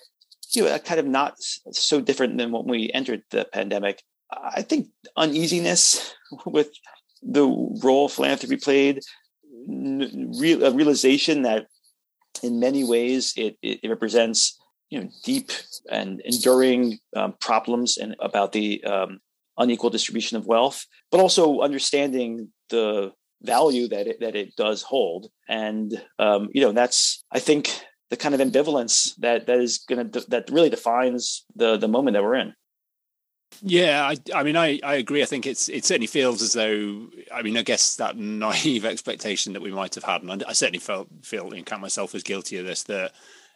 you 0.51 0.65
know, 0.65 0.77
kind 0.79 0.99
of 0.99 1.05
not 1.05 1.35
so 1.71 2.01
different 2.01 2.37
than 2.37 2.51
when 2.51 2.65
we 2.65 2.91
entered 2.93 3.23
the 3.31 3.45
pandemic. 3.45 4.03
I 4.31 4.61
think 4.61 4.87
uneasiness 5.15 6.13
with 6.45 6.69
the 7.21 7.45
role 7.83 8.09
philanthropy 8.09 8.57
played, 8.57 9.01
real, 10.39 10.63
a 10.63 10.71
realization 10.71 11.43
that 11.43 11.67
in 12.43 12.59
many 12.59 12.83
ways 12.83 13.33
it, 13.37 13.57
it, 13.61 13.87
represents 13.89 14.59
you 14.89 14.99
know 14.99 15.09
deep 15.23 15.51
and 15.91 16.21
enduring 16.21 16.99
um, 17.15 17.33
problems 17.39 17.97
and 17.97 18.15
about 18.19 18.51
the 18.51 18.83
um, 18.83 19.19
unequal 19.57 19.89
distribution 19.89 20.37
of 20.37 20.47
wealth, 20.47 20.85
but 21.11 21.19
also 21.19 21.61
understanding 21.61 22.49
the 22.69 23.11
value 23.41 23.87
that 23.87 24.07
it 24.07 24.19
that 24.19 24.35
it 24.35 24.55
does 24.55 24.81
hold, 24.81 25.29
and 25.47 26.01
um, 26.17 26.49
you 26.53 26.61
know 26.61 26.71
that's 26.71 27.23
I 27.31 27.39
think 27.39 27.69
the 28.09 28.17
kind 28.17 28.33
of 28.33 28.41
ambivalence 28.41 29.15
that 29.17 29.47
that 29.47 29.59
is 29.59 29.79
going 29.79 30.11
to 30.11 30.21
that 30.29 30.49
really 30.49 30.69
defines 30.69 31.45
the 31.55 31.77
the 31.77 31.87
moment 31.87 32.15
that 32.15 32.23
we're 32.23 32.35
in. 32.35 32.53
Yeah, 33.61 34.07
I, 34.07 34.15
I 34.33 34.43
mean, 34.43 34.55
I, 34.55 34.79
I 34.83 34.95
agree. 34.95 35.21
I 35.21 35.25
think 35.25 35.45
it's 35.45 35.69
it 35.69 35.83
certainly 35.83 36.07
feels 36.07 36.41
as 36.41 36.53
though 36.53 37.07
I 37.33 37.41
mean, 37.41 37.57
I 37.57 37.61
guess 37.61 37.95
that 37.97 38.17
naive 38.17 38.85
expectation 38.85 39.53
that 39.53 39.61
we 39.61 39.71
might 39.71 39.95
have 39.95 40.03
had, 40.03 40.21
and 40.23 40.43
I, 40.47 40.53
certainly 40.53 40.79
felt 40.79 41.07
feel 41.23 41.51
and 41.51 41.65
count 41.65 41.81
myself 41.81 42.15
as 42.15 42.23
guilty 42.23 42.57
of 42.57 42.65
this. 42.65 42.83
That 42.83 43.11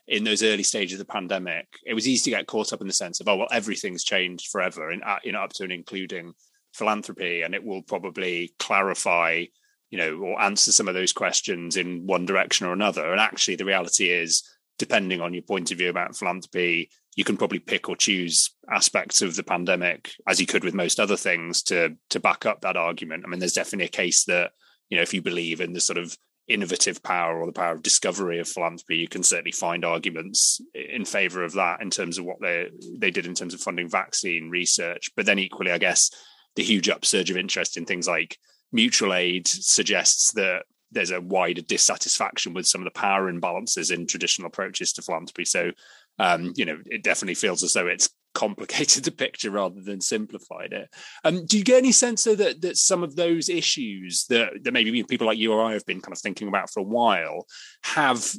in 0.07 0.23
those 0.25 0.43
early 0.43 0.63
stages 0.63 1.00
of 1.00 1.07
the 1.07 1.12
pandemic, 1.12 1.67
it 1.85 1.93
was 1.93 2.07
easy 2.07 2.31
to 2.31 2.38
get 2.38 2.47
caught 2.47 2.73
up 2.73 2.81
in 2.81 2.88
the 2.88 2.93
sense 2.93 3.19
of 3.21 3.27
oh 3.27 3.38
well, 3.38 3.47
everything's 3.51 4.03
changed 4.03 4.47
forever, 4.51 4.89
and 4.89 5.03
uh, 5.03 5.19
you 5.23 5.31
know 5.31 5.41
up 5.41 5.53
to 5.53 5.63
and 5.63 5.71
including 5.71 6.33
philanthropy, 6.73 7.43
and 7.43 7.55
it 7.55 7.63
will 7.63 7.83
probably 7.83 8.53
clarify 8.59 9.45
you 9.93 10.00
know, 10.00 10.17
or 10.17 10.41
answer 10.41 10.71
some 10.71 10.88
of 10.88 10.95
those 10.95 11.13
questions 11.13 11.77
in 11.77 12.07
one 12.07 12.25
direction 12.25 12.65
or 12.65 12.73
another. 12.73 13.12
And 13.12 13.21
actually, 13.21 13.57
the 13.57 13.65
reality 13.65 14.09
is, 14.09 14.41
depending 14.77 15.21
on 15.21 15.33
your 15.33 15.43
point 15.43 15.71
of 15.71 15.77
view 15.77 15.89
about 15.89 16.15
philanthropy, 16.15 16.89
you 17.15 17.23
can 17.23 17.37
probably 17.37 17.59
pick 17.59 17.89
or 17.89 17.95
choose 17.95 18.55
aspects 18.71 19.21
of 19.21 19.35
the 19.35 19.43
pandemic, 19.43 20.11
as 20.27 20.39
you 20.39 20.47
could 20.47 20.63
with 20.63 20.73
most 20.73 20.99
other 20.99 21.17
things, 21.17 21.61
to 21.63 21.95
to 22.09 22.19
back 22.19 22.45
up 22.45 22.61
that 22.61 22.77
argument. 22.77 23.23
I 23.25 23.29
mean, 23.29 23.39
there's 23.39 23.53
definitely 23.53 23.85
a 23.85 23.89
case 23.89 24.25
that 24.25 24.51
you 24.89 24.97
know, 24.97 25.03
if 25.03 25.13
you 25.13 25.21
believe 25.21 25.61
in 25.61 25.73
the 25.73 25.81
sort 25.81 25.97
of 25.97 26.17
innovative 26.47 27.01
power 27.01 27.39
or 27.39 27.45
the 27.45 27.53
power 27.53 27.73
of 27.73 27.83
discovery 27.83 28.39
of 28.39 28.47
philanthropy, 28.47 28.97
you 28.97 29.07
can 29.07 29.23
certainly 29.23 29.51
find 29.51 29.85
arguments 29.85 30.59
in 30.73 31.05
favor 31.05 31.43
of 31.43 31.53
that 31.53 31.81
in 31.81 31.89
terms 31.89 32.17
of 32.17 32.25
what 32.25 32.41
they 32.41 32.69
they 32.97 33.11
did 33.11 33.25
in 33.25 33.33
terms 33.35 33.53
of 33.53 33.61
funding 33.61 33.89
vaccine 33.89 34.49
research. 34.49 35.09
But 35.15 35.25
then 35.25 35.39
equally, 35.39 35.71
I 35.71 35.77
guess 35.77 36.09
the 36.55 36.63
huge 36.63 36.89
upsurge 36.89 37.31
of 37.31 37.37
interest 37.37 37.77
in 37.77 37.85
things 37.85 38.07
like 38.07 38.37
mutual 38.71 39.13
aid 39.13 39.47
suggests 39.47 40.33
that 40.33 40.63
there's 40.93 41.12
a 41.12 41.21
wider 41.21 41.62
dissatisfaction 41.62 42.53
with 42.53 42.67
some 42.67 42.81
of 42.81 42.85
the 42.85 43.00
power 43.00 43.31
imbalances 43.31 43.91
in 43.91 44.07
traditional 44.07 44.47
approaches 44.47 44.93
to 44.93 45.01
philanthropy. 45.01 45.45
So, 45.45 45.71
um, 46.19 46.53
you 46.55 46.65
know, 46.65 46.77
it 46.85 47.03
definitely 47.03 47.35
feels 47.35 47.63
as 47.63 47.73
though 47.73 47.88
it's 47.88 48.09
complicated 48.33 49.03
the 49.03 49.12
picture 49.12 49.51
rather 49.51 49.79
than 49.79 50.01
simplified 50.01 50.73
it. 50.73 50.89
Um, 51.23 51.45
do 51.45 51.55
you 51.57 51.63
get 51.63 51.77
any 51.77 51.91
sense 51.91 52.23
that 52.23 52.62
that 52.62 52.77
some 52.77 53.03
of 53.03 53.15
those 53.15 53.47
issues 53.47 54.25
that 54.29 54.63
that 54.63 54.73
maybe 54.73 55.03
people 55.03 55.27
like 55.27 55.38
you 55.38 55.53
or 55.53 55.63
I 55.63 55.73
have 55.73 55.85
been 55.85 56.01
kind 56.01 56.13
of 56.13 56.19
thinking 56.19 56.47
about 56.47 56.71
for 56.71 56.79
a 56.79 56.83
while 56.83 57.45
have 57.83 58.33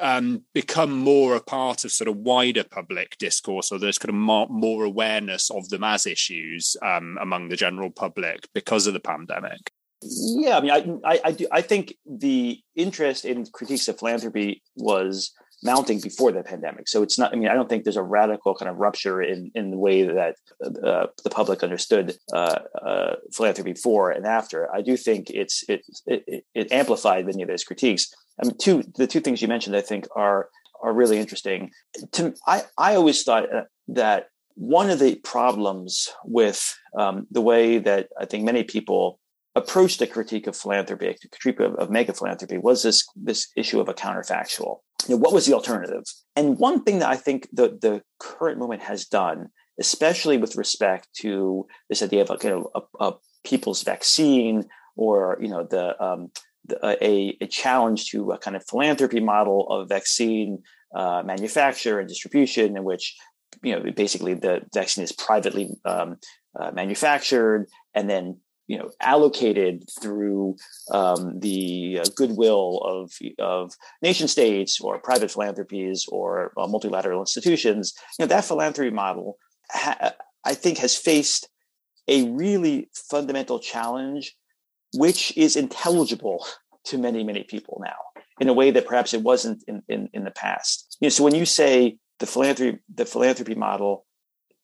um, 0.00 0.42
become 0.52 0.90
more 0.90 1.36
a 1.36 1.40
part 1.40 1.84
of 1.84 1.92
sort 1.92 2.08
of 2.08 2.16
wider 2.16 2.64
public 2.64 3.16
discourse, 3.18 3.70
or 3.70 3.78
there's 3.78 3.98
kind 3.98 4.10
of 4.10 4.16
more, 4.16 4.46
more 4.48 4.84
awareness 4.84 5.50
of 5.50 5.68
them 5.68 5.84
as 5.84 6.06
issues 6.06 6.76
um, 6.82 7.18
among 7.20 7.48
the 7.48 7.56
general 7.56 7.90
public 7.90 8.48
because 8.54 8.86
of 8.86 8.94
the 8.94 9.00
pandemic? 9.00 9.70
Yeah, 10.02 10.58
I 10.58 10.60
mean, 10.60 11.00
I, 11.04 11.12
I, 11.12 11.20
I, 11.24 11.32
do, 11.32 11.46
I 11.50 11.62
think 11.62 11.94
the 12.04 12.60
interest 12.74 13.24
in 13.24 13.46
critiques 13.46 13.88
of 13.88 13.98
philanthropy 13.98 14.62
was 14.76 15.32
mounting 15.62 16.00
before 16.00 16.32
the 16.32 16.42
pandemic. 16.42 16.88
So 16.88 17.02
it's 17.02 17.18
not. 17.18 17.32
I 17.32 17.36
mean, 17.36 17.48
I 17.48 17.54
don't 17.54 17.68
think 17.68 17.84
there's 17.84 17.96
a 17.96 18.02
radical 18.02 18.54
kind 18.54 18.70
of 18.70 18.76
rupture 18.76 19.22
in 19.22 19.50
in 19.54 19.70
the 19.70 19.78
way 19.78 20.02
that 20.02 20.36
uh, 20.62 21.06
the 21.24 21.30
public 21.30 21.62
understood 21.62 22.16
uh, 22.32 22.58
uh, 22.82 23.16
philanthropy 23.32 23.72
before 23.72 24.10
and 24.10 24.26
after. 24.26 24.72
I 24.74 24.82
do 24.82 24.96
think 24.96 25.30
it's 25.30 25.64
it, 25.68 25.82
it, 26.06 26.44
it 26.54 26.72
amplified 26.72 27.26
many 27.26 27.42
of 27.42 27.48
those 27.48 27.64
critiques. 27.64 28.14
I 28.40 28.46
mean, 28.46 28.56
two 28.58 28.82
the 28.96 29.06
two 29.06 29.20
things 29.20 29.40
you 29.40 29.48
mentioned, 29.48 29.76
I 29.76 29.80
think, 29.80 30.06
are 30.14 30.48
are 30.82 30.92
really 30.92 31.18
interesting. 31.18 31.70
To 32.12 32.34
I 32.46 32.64
I 32.78 32.94
always 32.96 33.22
thought 33.22 33.52
uh, 33.52 33.62
that 33.88 34.28
one 34.54 34.90
of 34.90 34.98
the 34.98 35.16
problems 35.16 36.08
with 36.24 36.74
um, 36.98 37.26
the 37.30 37.42
way 37.42 37.78
that 37.78 38.08
I 38.20 38.24
think 38.24 38.44
many 38.44 38.64
people 38.64 39.20
approached 39.56 39.98
the 39.98 40.06
critique 40.06 40.46
of 40.46 40.54
philanthropy, 40.54 41.16
critique 41.32 41.60
of, 41.60 41.74
of 41.76 41.90
mega 41.90 42.12
philanthropy, 42.12 42.58
was 42.58 42.82
this 42.82 43.04
this 43.16 43.48
issue 43.56 43.80
of 43.80 43.88
a 43.88 43.94
counterfactual. 43.94 44.78
You 45.08 45.14
know, 45.14 45.16
what 45.16 45.32
was 45.32 45.46
the 45.46 45.54
alternative? 45.54 46.04
And 46.36 46.58
one 46.58 46.84
thing 46.84 47.00
that 47.00 47.08
I 47.08 47.16
think 47.16 47.48
the 47.52 47.68
the 47.80 48.02
current 48.20 48.58
moment 48.58 48.82
has 48.82 49.06
done, 49.06 49.48
especially 49.80 50.36
with 50.36 50.56
respect 50.56 51.08
to 51.22 51.66
this 51.88 52.02
idea 52.02 52.22
of 52.22 52.30
a, 52.30 52.62
a, 52.74 52.80
a 53.00 53.14
people's 53.44 53.82
vaccine 53.82 54.66
or 54.94 55.38
you 55.40 55.48
know 55.48 55.64
the, 55.64 56.00
um, 56.04 56.30
the 56.66 56.76
a, 57.02 57.36
a 57.40 57.46
challenge 57.46 58.10
to 58.10 58.32
a 58.32 58.38
kind 58.38 58.56
of 58.56 58.64
philanthropy 58.68 59.20
model 59.20 59.66
of 59.70 59.88
vaccine 59.88 60.62
uh, 60.94 61.22
manufacture 61.24 61.98
and 61.98 62.08
distribution, 62.08 62.76
in 62.76 62.84
which 62.84 63.16
you 63.62 63.74
know 63.74 63.90
basically 63.92 64.34
the 64.34 64.60
vaccine 64.74 65.02
is 65.02 65.12
privately 65.12 65.70
um, 65.86 66.18
uh, 66.60 66.70
manufactured 66.72 67.66
and 67.94 68.10
then 68.10 68.38
you 68.66 68.76
know 68.78 68.90
allocated 69.00 69.84
through 70.00 70.56
um, 70.90 71.38
the 71.40 72.00
uh, 72.00 72.04
goodwill 72.14 72.78
of 72.84 73.12
of 73.38 73.72
nation 74.02 74.28
states 74.28 74.80
or 74.80 74.98
private 74.98 75.30
philanthropies 75.30 76.06
or 76.08 76.52
uh, 76.56 76.66
multilateral 76.66 77.20
institutions 77.20 77.94
you 78.18 78.24
know 78.24 78.28
that 78.28 78.44
philanthropy 78.44 78.90
model 78.90 79.36
ha- 79.70 80.14
i 80.44 80.54
think 80.54 80.78
has 80.78 80.96
faced 80.96 81.48
a 82.08 82.28
really 82.30 82.88
fundamental 83.10 83.58
challenge 83.58 84.34
which 84.94 85.36
is 85.36 85.56
intelligible 85.56 86.46
to 86.84 86.98
many 86.98 87.24
many 87.24 87.44
people 87.44 87.80
now 87.84 88.22
in 88.40 88.48
a 88.48 88.52
way 88.52 88.70
that 88.70 88.86
perhaps 88.86 89.14
it 89.14 89.22
wasn't 89.22 89.62
in 89.66 89.82
in, 89.88 90.08
in 90.12 90.24
the 90.24 90.30
past. 90.30 90.96
You 91.00 91.06
know 91.06 91.10
so 91.10 91.24
when 91.24 91.34
you 91.34 91.44
say 91.44 91.98
the 92.18 92.26
philanthropy 92.26 92.78
the 92.92 93.04
philanthropy 93.04 93.54
model 93.54 94.06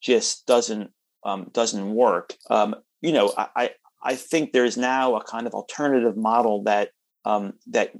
just 0.02 0.46
doesn't 0.46 0.90
um, 1.24 1.50
doesn't 1.52 1.94
work 1.94 2.34
um, 2.50 2.74
you 3.00 3.12
know 3.12 3.32
I, 3.36 3.70
I 4.02 4.14
think 4.16 4.52
there's 4.52 4.76
now 4.76 5.16
a 5.16 5.24
kind 5.24 5.46
of 5.46 5.54
alternative 5.54 6.16
model 6.16 6.62
that 6.64 6.90
um, 7.24 7.54
that 7.68 7.92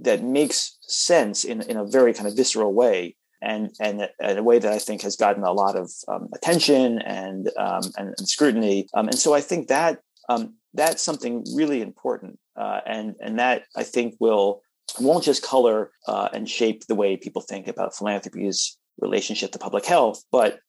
that 0.00 0.22
makes 0.22 0.78
sense 0.82 1.44
in 1.44 1.62
in 1.62 1.76
a 1.76 1.84
very 1.84 2.14
kind 2.14 2.28
of 2.28 2.36
visceral 2.36 2.72
way, 2.72 3.16
and 3.42 3.70
and, 3.80 4.08
and 4.20 4.38
a 4.38 4.42
way 4.42 4.58
that 4.58 4.72
I 4.72 4.78
think 4.78 5.02
has 5.02 5.16
gotten 5.16 5.42
a 5.42 5.52
lot 5.52 5.76
of 5.76 5.90
um, 6.06 6.28
attention 6.34 7.00
and, 7.00 7.50
um, 7.56 7.82
and, 7.96 8.14
and 8.16 8.28
scrutiny. 8.28 8.88
Um, 8.94 9.08
and 9.08 9.18
so 9.18 9.34
I 9.34 9.40
think 9.40 9.68
that 9.68 10.00
um, 10.28 10.54
that's 10.74 11.02
something 11.02 11.44
really 11.54 11.82
important, 11.82 12.38
uh, 12.56 12.80
and 12.86 13.14
and 13.20 13.38
that 13.38 13.64
I 13.76 13.82
think 13.82 14.14
will 14.20 14.62
won't 15.00 15.24
just 15.24 15.42
color 15.42 15.90
uh, 16.06 16.28
and 16.32 16.48
shape 16.48 16.86
the 16.86 16.94
way 16.94 17.16
people 17.16 17.42
think 17.42 17.68
about 17.68 17.94
philanthropy's 17.94 18.78
relationship 19.00 19.52
to 19.52 19.58
public 19.58 19.84
health, 19.84 20.24
but 20.32 20.60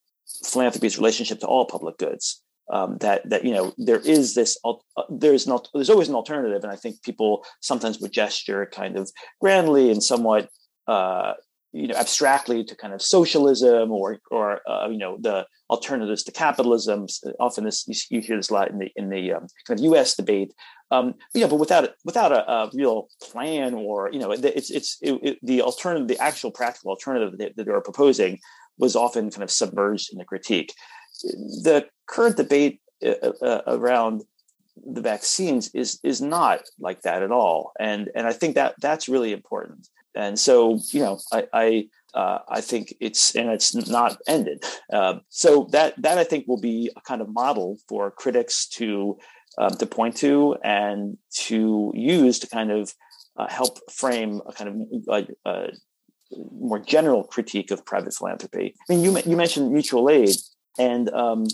philanthropy's 0.46 0.98
relationship 0.98 1.39
to 1.39 1.48
all 1.48 1.65
public 1.65 1.98
goods 1.98 2.41
um, 2.70 2.98
that 3.00 3.28
that 3.30 3.44
you 3.44 3.54
know 3.54 3.74
there 3.78 4.00
is 4.00 4.36
this 4.36 4.58
uh, 4.64 4.74
there's 5.10 5.48
not 5.48 5.68
there's 5.74 5.90
always 5.90 6.10
an 6.10 6.16
alternative, 6.16 6.64
and 6.64 6.72
I 6.72 6.76
think 6.76 7.02
people 7.04 7.46
sometimes 7.62 8.00
would 8.00 8.12
gesture 8.12 8.66
kind 8.72 8.98
of 8.98 9.12
grandly 9.42 9.92
and 9.92 10.04
somewhat 10.04 10.50
uh, 10.88 11.34
you 11.72 11.88
know 11.88 11.96
abstractly 11.96 12.64
to 12.64 12.76
kind 12.76 12.94
of 12.94 13.02
socialism 13.02 13.92
or 13.92 14.20
or 14.32 14.62
uh, 14.70 14.88
you 14.90 14.98
know 14.98 15.18
the 15.20 15.46
alternatives 15.70 16.24
to 16.24 16.32
capitalism. 16.32 17.08
Often 17.40 17.66
this 17.66 17.88
you 18.10 18.22
hear 18.22 18.38
this 18.38 18.50
a 18.50 18.54
lot 18.54 18.70
in 18.70 18.80
the 18.80 18.92
in 18.96 19.10
the 19.10 19.34
um, 19.34 19.48
kind 19.68 19.80
of 19.80 19.84
U.S. 19.86 20.16
debate. 20.16 20.54
Um, 20.92 21.14
you 21.36 21.42
know, 21.42 21.48
but 21.48 21.58
without 21.58 21.92
without 22.04 22.32
a, 22.32 22.52
a, 22.52 22.72
real 22.74 23.10
plan 23.22 23.76
or 23.76 24.10
you 24.12 24.20
know, 24.20 24.32
it's 24.32 24.72
it's 24.72 24.98
it, 25.02 25.20
it, 25.22 25.40
the 25.44 25.62
alternative, 25.62 26.08
the 26.08 26.18
actual 26.20 26.50
practical 26.50 26.90
alternative 26.90 27.38
that, 27.38 27.56
that 27.56 27.66
they 27.66 27.72
were 27.72 27.82
proposing 27.82 28.40
was 28.80 28.96
often 28.96 29.30
kind 29.30 29.44
of 29.44 29.52
submerged 29.52 30.12
in 30.12 30.18
the 30.18 30.26
critique 30.26 30.74
the 31.24 31.88
current 32.08 32.38
debate 32.38 32.82
uh, 33.06 33.32
uh, 33.42 33.62
around 33.68 34.24
the 34.86 35.02
vaccines 35.02 35.70
is 35.74 36.00
is 36.04 36.22
not 36.22 36.62
like 36.80 37.02
that 37.02 37.22
at 37.22 37.32
all, 37.32 37.72
and 37.80 38.10
and 38.16 38.28
I 38.28 38.34
think 38.34 38.56
that 38.56 38.76
that's 38.82 39.10
really 39.10 39.34
important. 39.34 39.88
And 40.16 40.40
so 40.40 40.80
you 40.92 41.02
know, 41.02 41.20
I 41.32 41.48
I, 41.54 41.88
uh, 42.14 42.40
I 42.50 42.62
think 42.62 42.94
it's 43.00 43.36
and 43.36 43.50
it's 43.50 43.76
not 43.76 44.18
ended. 44.28 44.64
Uh, 44.92 45.20
so 45.30 45.68
that 45.72 46.02
that 46.02 46.18
I 46.18 46.24
think 46.24 46.48
will 46.48 46.62
be 46.62 46.92
a 46.96 47.02
kind 47.02 47.22
of 47.22 47.30
model 47.30 47.78
for 47.88 48.12
critics 48.12 48.68
to 48.78 49.18
um, 49.58 49.72
to 49.72 49.86
point 49.86 50.16
to 50.18 50.56
and 50.64 51.18
to 51.46 51.92
use 51.96 52.40
to 52.40 52.48
kind 52.48 52.72
of 52.72 52.94
uh, 53.38 53.48
help 53.48 53.80
frame 53.92 54.42
a 54.46 54.54
kind 54.54 54.90
of 55.08 55.30
uh, 55.48 55.68
more 56.52 56.80
general 56.80 57.24
critique 57.24 57.72
of 57.72 57.86
private 57.86 58.14
philanthropy. 58.14 58.76
I 58.90 58.94
mean, 58.94 59.04
you 59.04 59.18
you 59.26 59.36
mentioned 59.36 59.72
mutual 59.72 60.10
aid, 60.10 60.36
and 60.80 61.10
um, 61.14 61.46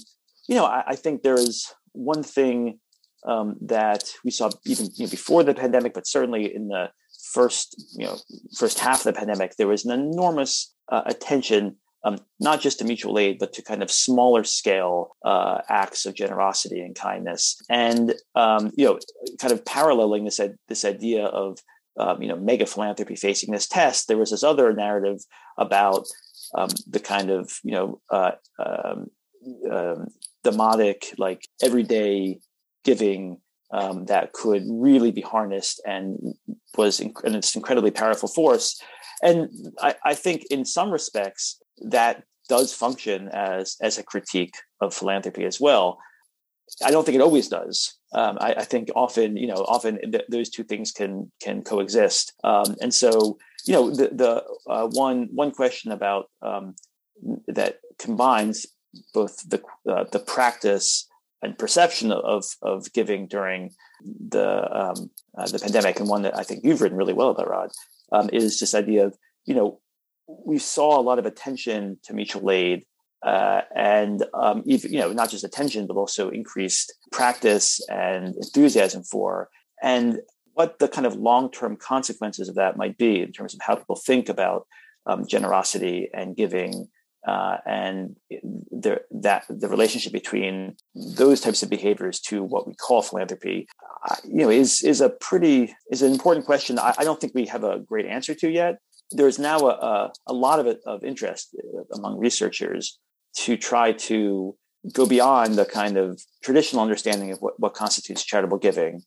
you 0.47 0.55
know, 0.55 0.65
I, 0.65 0.83
I, 0.89 0.95
think 0.95 1.23
there 1.23 1.35
is 1.35 1.73
one 1.93 2.23
thing 2.23 2.79
um, 3.27 3.55
that 3.61 4.03
we 4.23 4.31
saw 4.31 4.51
even 4.65 4.87
you 4.95 5.05
know, 5.05 5.11
before 5.11 5.43
the 5.43 5.55
pandemic, 5.55 5.93
but 5.93 6.07
certainly 6.07 6.53
in 6.53 6.67
the 6.67 6.91
first 7.33 7.75
you 7.97 8.05
know 8.05 8.17
first 8.57 8.79
half 8.79 8.99
of 8.99 9.03
the 9.03 9.19
pandemic, 9.19 9.55
there 9.57 9.67
was 9.67 9.83
an 9.85 9.91
enormous 9.91 10.73
uh, 10.91 11.01
attention. 11.05 11.77
Um, 12.03 12.19
not 12.39 12.61
just 12.61 12.77
to 12.77 12.85
mutual 12.85 13.17
aid, 13.17 13.39
but 13.39 13.51
to 13.53 13.63
kind 13.63 13.81
of 13.81 13.89
smaller 13.89 14.43
scale 14.43 15.15
uh, 15.25 15.61
acts 15.69 16.05
of 16.05 16.13
generosity 16.13 16.79
and 16.79 16.93
kindness, 16.93 17.59
and 17.67 18.13
um, 18.35 18.71
you 18.77 18.85
know, 18.85 18.99
kind 19.39 19.51
of 19.51 19.65
paralleling 19.65 20.23
this 20.23 20.39
this 20.67 20.85
idea 20.85 21.25
of 21.25 21.57
um, 21.99 22.21
you 22.21 22.27
know 22.27 22.35
mega 22.35 22.67
philanthropy 22.67 23.15
facing 23.15 23.51
this 23.51 23.67
test. 23.67 24.07
There 24.07 24.19
was 24.19 24.29
this 24.29 24.43
other 24.43 24.71
narrative 24.71 25.17
about 25.57 26.05
um, 26.55 26.69
the 26.87 26.99
kind 26.99 27.29
of 27.29 27.59
you 27.63 27.71
know 27.71 28.01
uh, 28.09 28.31
um, 28.59 29.07
um, 29.71 30.07
demonic 30.43 31.13
like 31.17 31.47
everyday 31.61 32.39
giving 32.83 33.39
um, 33.71 34.05
that 34.05 34.33
could 34.33 34.63
really 34.69 35.11
be 35.11 35.21
harnessed 35.21 35.81
and 35.85 36.35
was 36.77 36.99
inc- 36.99 37.23
and 37.23 37.35
it's 37.35 37.55
an 37.55 37.59
incredibly 37.59 37.91
powerful 37.91 38.29
force. 38.29 38.79
And 39.21 39.49
I, 39.81 39.95
I, 40.03 40.13
think 40.13 40.45
in 40.51 40.65
some 40.65 40.91
respects 40.91 41.61
that 41.89 42.23
does 42.47 42.73
function 42.73 43.29
as 43.29 43.75
as 43.81 43.97
a 43.97 44.03
critique 44.03 44.55
of 44.81 44.93
philanthropy 44.93 45.45
as 45.45 45.59
well. 45.59 45.97
I 46.83 46.89
don't 46.91 47.05
think 47.05 47.15
it 47.15 47.21
always 47.21 47.47
does. 47.47 47.97
Um, 48.13 48.37
I, 48.41 48.53
I, 48.53 48.63
think 48.63 48.89
often 48.95 49.37
you 49.37 49.47
know 49.47 49.65
often 49.67 49.99
th- 50.11 50.25
those 50.29 50.49
two 50.49 50.63
things 50.63 50.91
can 50.91 51.31
can 51.41 51.63
coexist. 51.63 52.33
Um, 52.43 52.75
and 52.81 52.93
so 52.93 53.37
you 53.65 53.73
know 53.73 53.89
the 53.89 54.09
the 54.09 54.43
uh, 54.67 54.87
one 54.87 55.29
one 55.33 55.51
question 55.51 55.91
about 55.91 56.29
um, 56.41 56.75
that 57.47 57.79
combines 57.97 58.65
both 59.13 59.37
the 59.49 59.61
uh, 59.89 60.05
the 60.11 60.19
practice 60.19 61.07
and 61.41 61.57
perception 61.57 62.11
of 62.11 62.45
of 62.61 62.91
giving 62.93 63.27
during 63.27 63.71
the 64.03 64.47
um, 64.71 65.09
uh, 65.37 65.47
the 65.47 65.59
pandemic, 65.59 65.99
and 65.99 66.09
one 66.09 66.21
that 66.23 66.37
I 66.37 66.43
think 66.43 66.63
you've 66.63 66.81
written 66.81 66.97
really 66.97 67.13
well 67.13 67.29
about, 67.29 67.49
Rod, 67.49 67.71
um, 68.11 68.29
is 68.31 68.59
this 68.59 68.75
idea 68.75 69.05
of 69.07 69.17
you 69.45 69.55
know 69.55 69.79
we 70.27 70.57
saw 70.57 70.99
a 70.99 71.01
lot 71.01 71.19
of 71.19 71.25
attention 71.25 71.99
to 72.03 72.13
mutual 72.13 72.51
aid. 72.51 72.85
Uh, 73.25 73.61
and 73.75 74.23
um, 74.35 74.61
you 74.65 74.99
know, 74.99 75.11
not 75.11 75.31
just 75.31 75.43
attention, 75.43 75.87
but 75.87 75.95
also 75.95 76.29
increased 76.29 76.93
practice 77.11 77.81
and 77.89 78.35
enthusiasm 78.35 79.01
for. 79.01 79.49
And 79.81 80.19
what 80.55 80.79
the 80.79 80.87
kind 80.87 81.05
of 81.05 81.15
long-term 81.15 81.77
consequences 81.77 82.49
of 82.49 82.55
that 82.55 82.77
might 82.77 82.97
be 82.97 83.21
in 83.21 83.31
terms 83.31 83.53
of 83.53 83.59
how 83.61 83.75
people 83.75 83.95
think 83.95 84.27
about 84.29 84.65
um, 85.05 85.27
generosity 85.27 86.09
and 86.13 86.35
giving 86.35 86.87
uh, 87.27 87.57
and 87.65 88.15
the, 88.71 89.01
that 89.11 89.45
the 89.49 89.67
relationship 89.67 90.13
between 90.13 90.75
those 90.93 91.41
types 91.41 91.63
of 91.63 91.69
behaviors 91.69 92.19
to 92.19 92.43
what 92.43 92.67
we 92.67 92.75
call 92.75 93.01
philanthropy, 93.01 93.67
uh, 94.07 94.15
you 94.23 94.37
know, 94.37 94.49
is 94.49 94.83
is 94.83 95.01
a 95.01 95.09
pretty 95.09 95.75
is 95.89 96.03
an 96.03 96.11
important 96.11 96.45
question. 96.45 96.77
I, 96.77 96.93
I, 96.99 97.03
don't 97.03 97.19
think 97.19 97.33
we 97.33 97.47
have 97.47 97.63
a 97.63 97.79
great 97.79 98.05
answer 98.05 98.35
to 98.35 98.49
yet. 98.49 98.77
There's 99.11 99.39
now 99.39 99.57
a, 99.59 99.71
a, 99.71 100.13
a 100.27 100.33
lot 100.33 100.59
of, 100.59 100.77
of 100.85 101.03
interest 101.03 101.55
uh, 101.57 101.95
among 101.95 102.19
researchers 102.19 102.99
to 103.37 103.57
try 103.57 103.91
to 103.91 104.55
go 104.93 105.07
beyond 105.07 105.55
the 105.55 105.65
kind 105.65 105.97
of 105.97 106.21
traditional 106.43 106.83
understanding 106.83 107.31
of 107.31 107.39
what, 107.39 107.59
what 107.59 107.73
constitutes 107.73 108.23
charitable 108.23 108.59
giving, 108.59 109.01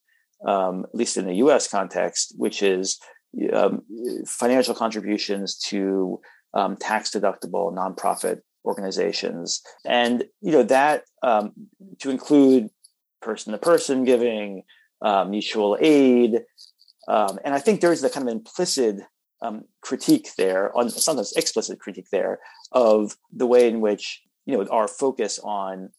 um, 0.46 0.84
at 0.84 0.94
least 0.94 1.16
in 1.16 1.26
the 1.26 1.36
U.S. 1.36 1.68
context, 1.68 2.34
which 2.36 2.62
is 2.62 2.98
um, 3.52 3.82
financial 4.26 4.74
contributions 4.74 5.56
to 5.56 6.20
um, 6.54 6.76
tax 6.76 7.10
deductible 7.10 7.74
nonprofit 7.74 8.40
organizations, 8.64 9.62
and 9.84 10.24
you 10.40 10.52
know 10.52 10.62
that 10.62 11.04
um, 11.22 11.52
to 12.00 12.10
include 12.10 12.68
person 13.20 13.52
to 13.52 13.58
person 13.58 14.04
giving, 14.04 14.62
uh, 15.02 15.24
mutual 15.24 15.76
aid, 15.80 16.40
um, 17.08 17.38
and 17.44 17.54
I 17.54 17.58
think 17.58 17.80
there's 17.80 18.00
the 18.00 18.10
kind 18.10 18.28
of 18.28 18.32
implicit 18.32 19.00
um, 19.42 19.64
critique 19.82 20.30
there, 20.36 20.76
on 20.76 20.90
sometimes 20.90 21.32
explicit 21.32 21.80
critique 21.80 22.08
there, 22.10 22.40
of 22.72 23.16
the 23.32 23.46
way 23.46 23.68
in 23.68 23.80
which 23.80 24.22
you 24.46 24.56
know 24.56 24.66
our 24.70 24.88
focus 24.88 25.38
on 25.42 25.90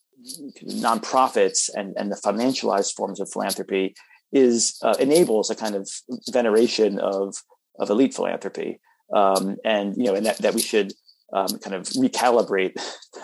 nonprofits 0.65 1.69
and 1.75 1.95
and 1.97 2.11
the 2.11 2.15
financialized 2.15 2.95
forms 2.95 3.19
of 3.19 3.31
philanthropy 3.31 3.95
is 4.31 4.77
uh, 4.83 4.95
enables 4.99 5.49
a 5.49 5.55
kind 5.55 5.75
of 5.75 5.89
veneration 6.31 6.99
of 6.99 7.35
of 7.79 7.89
elite 7.89 8.13
philanthropy, 8.13 8.79
um, 9.15 9.57
and 9.63 9.95
you 9.97 10.05
know, 10.05 10.15
and 10.15 10.25
that, 10.25 10.37
that 10.39 10.53
we 10.53 10.61
should 10.61 10.93
um, 11.33 11.47
kind 11.59 11.75
of 11.75 11.83
recalibrate 11.89 12.73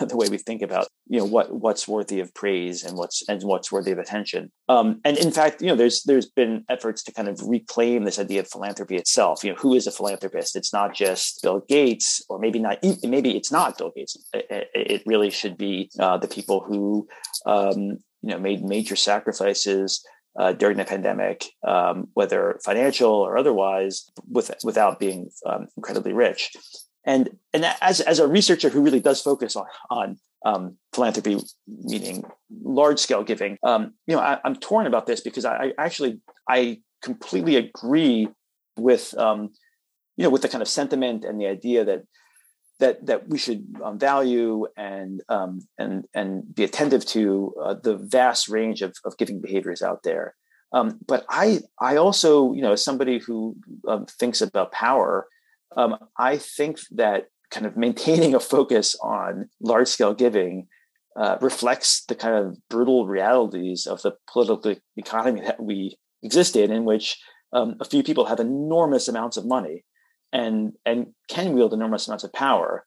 the 0.00 0.16
way 0.16 0.28
we 0.28 0.38
think 0.38 0.62
about 0.62 0.88
you 1.08 1.18
know 1.18 1.24
what 1.24 1.52
what's 1.52 1.88
worthy 1.88 2.20
of 2.20 2.32
praise 2.34 2.84
and 2.84 2.96
what's 2.96 3.22
and 3.28 3.42
what's 3.42 3.70
worthy 3.70 3.92
of 3.92 3.98
attention. 3.98 4.50
Um, 4.68 5.00
and 5.04 5.16
in 5.16 5.30
fact, 5.30 5.60
you 5.60 5.68
know, 5.68 5.76
there's 5.76 6.02
there's 6.04 6.26
been 6.26 6.64
efforts 6.68 7.02
to 7.04 7.12
kind 7.12 7.28
of 7.28 7.40
reclaim 7.42 8.04
this 8.04 8.18
idea 8.18 8.40
of 8.40 8.48
philanthropy 8.48 8.96
itself. 8.96 9.44
You 9.44 9.50
know, 9.50 9.56
who 9.56 9.74
is 9.74 9.86
a 9.86 9.92
philanthropist? 9.92 10.56
It's 10.56 10.72
not 10.72 10.94
just 10.94 11.42
Bill 11.42 11.62
Gates, 11.68 12.24
or 12.28 12.38
maybe 12.38 12.58
not. 12.58 12.78
Maybe 13.02 13.36
it's 13.36 13.52
not 13.52 13.78
Bill 13.78 13.92
Gates. 13.94 14.16
It, 14.32 14.70
it 14.74 15.02
really 15.06 15.30
should 15.30 15.56
be 15.56 15.90
uh, 15.98 16.18
the 16.18 16.28
people 16.28 16.60
who 16.60 17.08
um, 17.46 17.98
you 18.22 18.30
know 18.30 18.38
made 18.38 18.64
major 18.64 18.96
sacrifices 18.96 20.04
uh, 20.38 20.52
during 20.52 20.76
the 20.76 20.84
pandemic, 20.84 21.44
um, 21.66 22.08
whether 22.14 22.58
financial 22.64 23.12
or 23.12 23.38
otherwise, 23.38 24.10
with, 24.28 24.50
without 24.64 24.98
being 24.98 25.30
um, 25.46 25.68
incredibly 25.76 26.12
rich. 26.12 26.52
And 27.04 27.30
and 27.52 27.64
as 27.80 28.00
as 28.00 28.18
a 28.18 28.26
researcher 28.26 28.68
who 28.68 28.82
really 28.82 28.98
does 28.98 29.22
focus 29.22 29.54
on 29.54 29.66
on 29.90 30.18
um, 30.44 30.76
philanthropy, 30.92 31.38
meaning 31.66 32.24
large 32.62 32.98
scale 32.98 33.22
giving, 33.22 33.58
um, 33.62 33.94
you 34.08 34.16
know, 34.16 34.20
I, 34.20 34.40
am 34.44 34.56
torn 34.56 34.86
about 34.86 35.06
this 35.06 35.20
because 35.20 35.44
I, 35.44 35.56
I, 35.56 35.72
actually 35.78 36.20
I 36.48 36.80
completely 37.02 37.54
agree 37.54 38.28
with 38.76 39.16
um, 39.18 39.50
you 40.16 40.24
know 40.24 40.30
with 40.30 40.42
the 40.42 40.48
kind 40.48 40.62
of 40.62 40.68
sentiment 40.68 41.24
and 41.24 41.40
the 41.40 41.46
idea 41.46 41.84
that 41.84 42.02
that 42.78 43.04
that 43.06 43.28
we 43.28 43.38
should 43.38 43.64
um, 43.82 43.98
value 43.98 44.66
and 44.76 45.22
um, 45.28 45.60
and 45.78 46.04
and 46.14 46.54
be 46.54 46.64
attentive 46.64 47.04
to 47.06 47.54
uh, 47.62 47.74
the 47.74 47.96
vast 47.96 48.48
range 48.48 48.82
of, 48.82 48.94
of 49.04 49.16
giving 49.16 49.40
behaviors 49.40 49.82
out 49.82 50.02
there. 50.02 50.34
Um, 50.72 50.98
but 51.06 51.24
I 51.28 51.60
I 51.80 51.96
also 51.96 52.52
you 52.52 52.62
know 52.62 52.72
as 52.72 52.84
somebody 52.84 53.18
who 53.18 53.56
um, 53.88 54.06
thinks 54.06 54.40
about 54.40 54.72
power, 54.72 55.26
um, 55.76 55.96
I 56.18 56.36
think 56.36 56.80
that 56.92 57.28
kind 57.50 57.66
of 57.66 57.76
maintaining 57.76 58.34
a 58.34 58.40
focus 58.40 58.96
on 59.02 59.48
large 59.60 59.88
scale 59.88 60.14
giving 60.14 60.66
uh, 61.16 61.38
reflects 61.40 62.04
the 62.04 62.14
kind 62.14 62.34
of 62.34 62.58
brutal 62.68 63.06
realities 63.06 63.86
of 63.86 64.02
the 64.02 64.12
political 64.30 64.74
economy 64.96 65.40
that 65.40 65.62
we 65.62 65.96
exist 66.22 66.56
in, 66.56 66.70
in 66.70 66.84
which 66.84 67.18
um, 67.52 67.76
a 67.80 67.84
few 67.84 68.02
people 68.02 68.26
have 68.26 68.40
enormous 68.40 69.08
amounts 69.08 69.36
of 69.36 69.46
money 69.46 69.84
and 70.32 70.72
and 70.84 71.08
can 71.28 71.52
wield 71.52 71.72
enormous 71.72 72.06
amounts 72.06 72.24
of 72.24 72.32
power. 72.32 72.84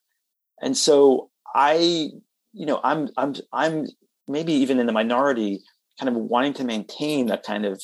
And 0.61 0.75
so 0.75 1.29
I, 1.55 2.11
you 2.53 2.65
know, 2.65 2.79
I'm 2.83 3.09
I'm 3.17 3.35
I'm 3.51 3.87
maybe 4.27 4.53
even 4.53 4.79
in 4.79 4.85
the 4.85 4.93
minority, 4.93 5.61
kind 5.99 6.09
of 6.09 6.15
wanting 6.15 6.53
to 6.53 6.63
maintain 6.63 7.27
that 7.27 7.43
kind 7.43 7.65
of 7.65 7.81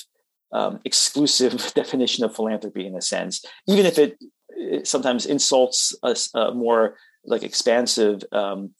um, 0.52 0.80
exclusive 0.86 1.74
definition 1.76 2.24
of 2.24 2.36
philanthropy 2.36 2.86
in 2.86 2.96
a 2.96 3.02
sense, 3.02 3.44
even 3.68 3.86
if 3.86 3.98
it, 3.98 4.18
it 4.50 4.88
sometimes 4.88 5.26
insults 5.26 5.96
a, 6.04 6.16
a, 6.34 6.54
more 6.54 6.96
like 7.26 7.44
expansive, 7.44 8.22
um, 8.32 8.72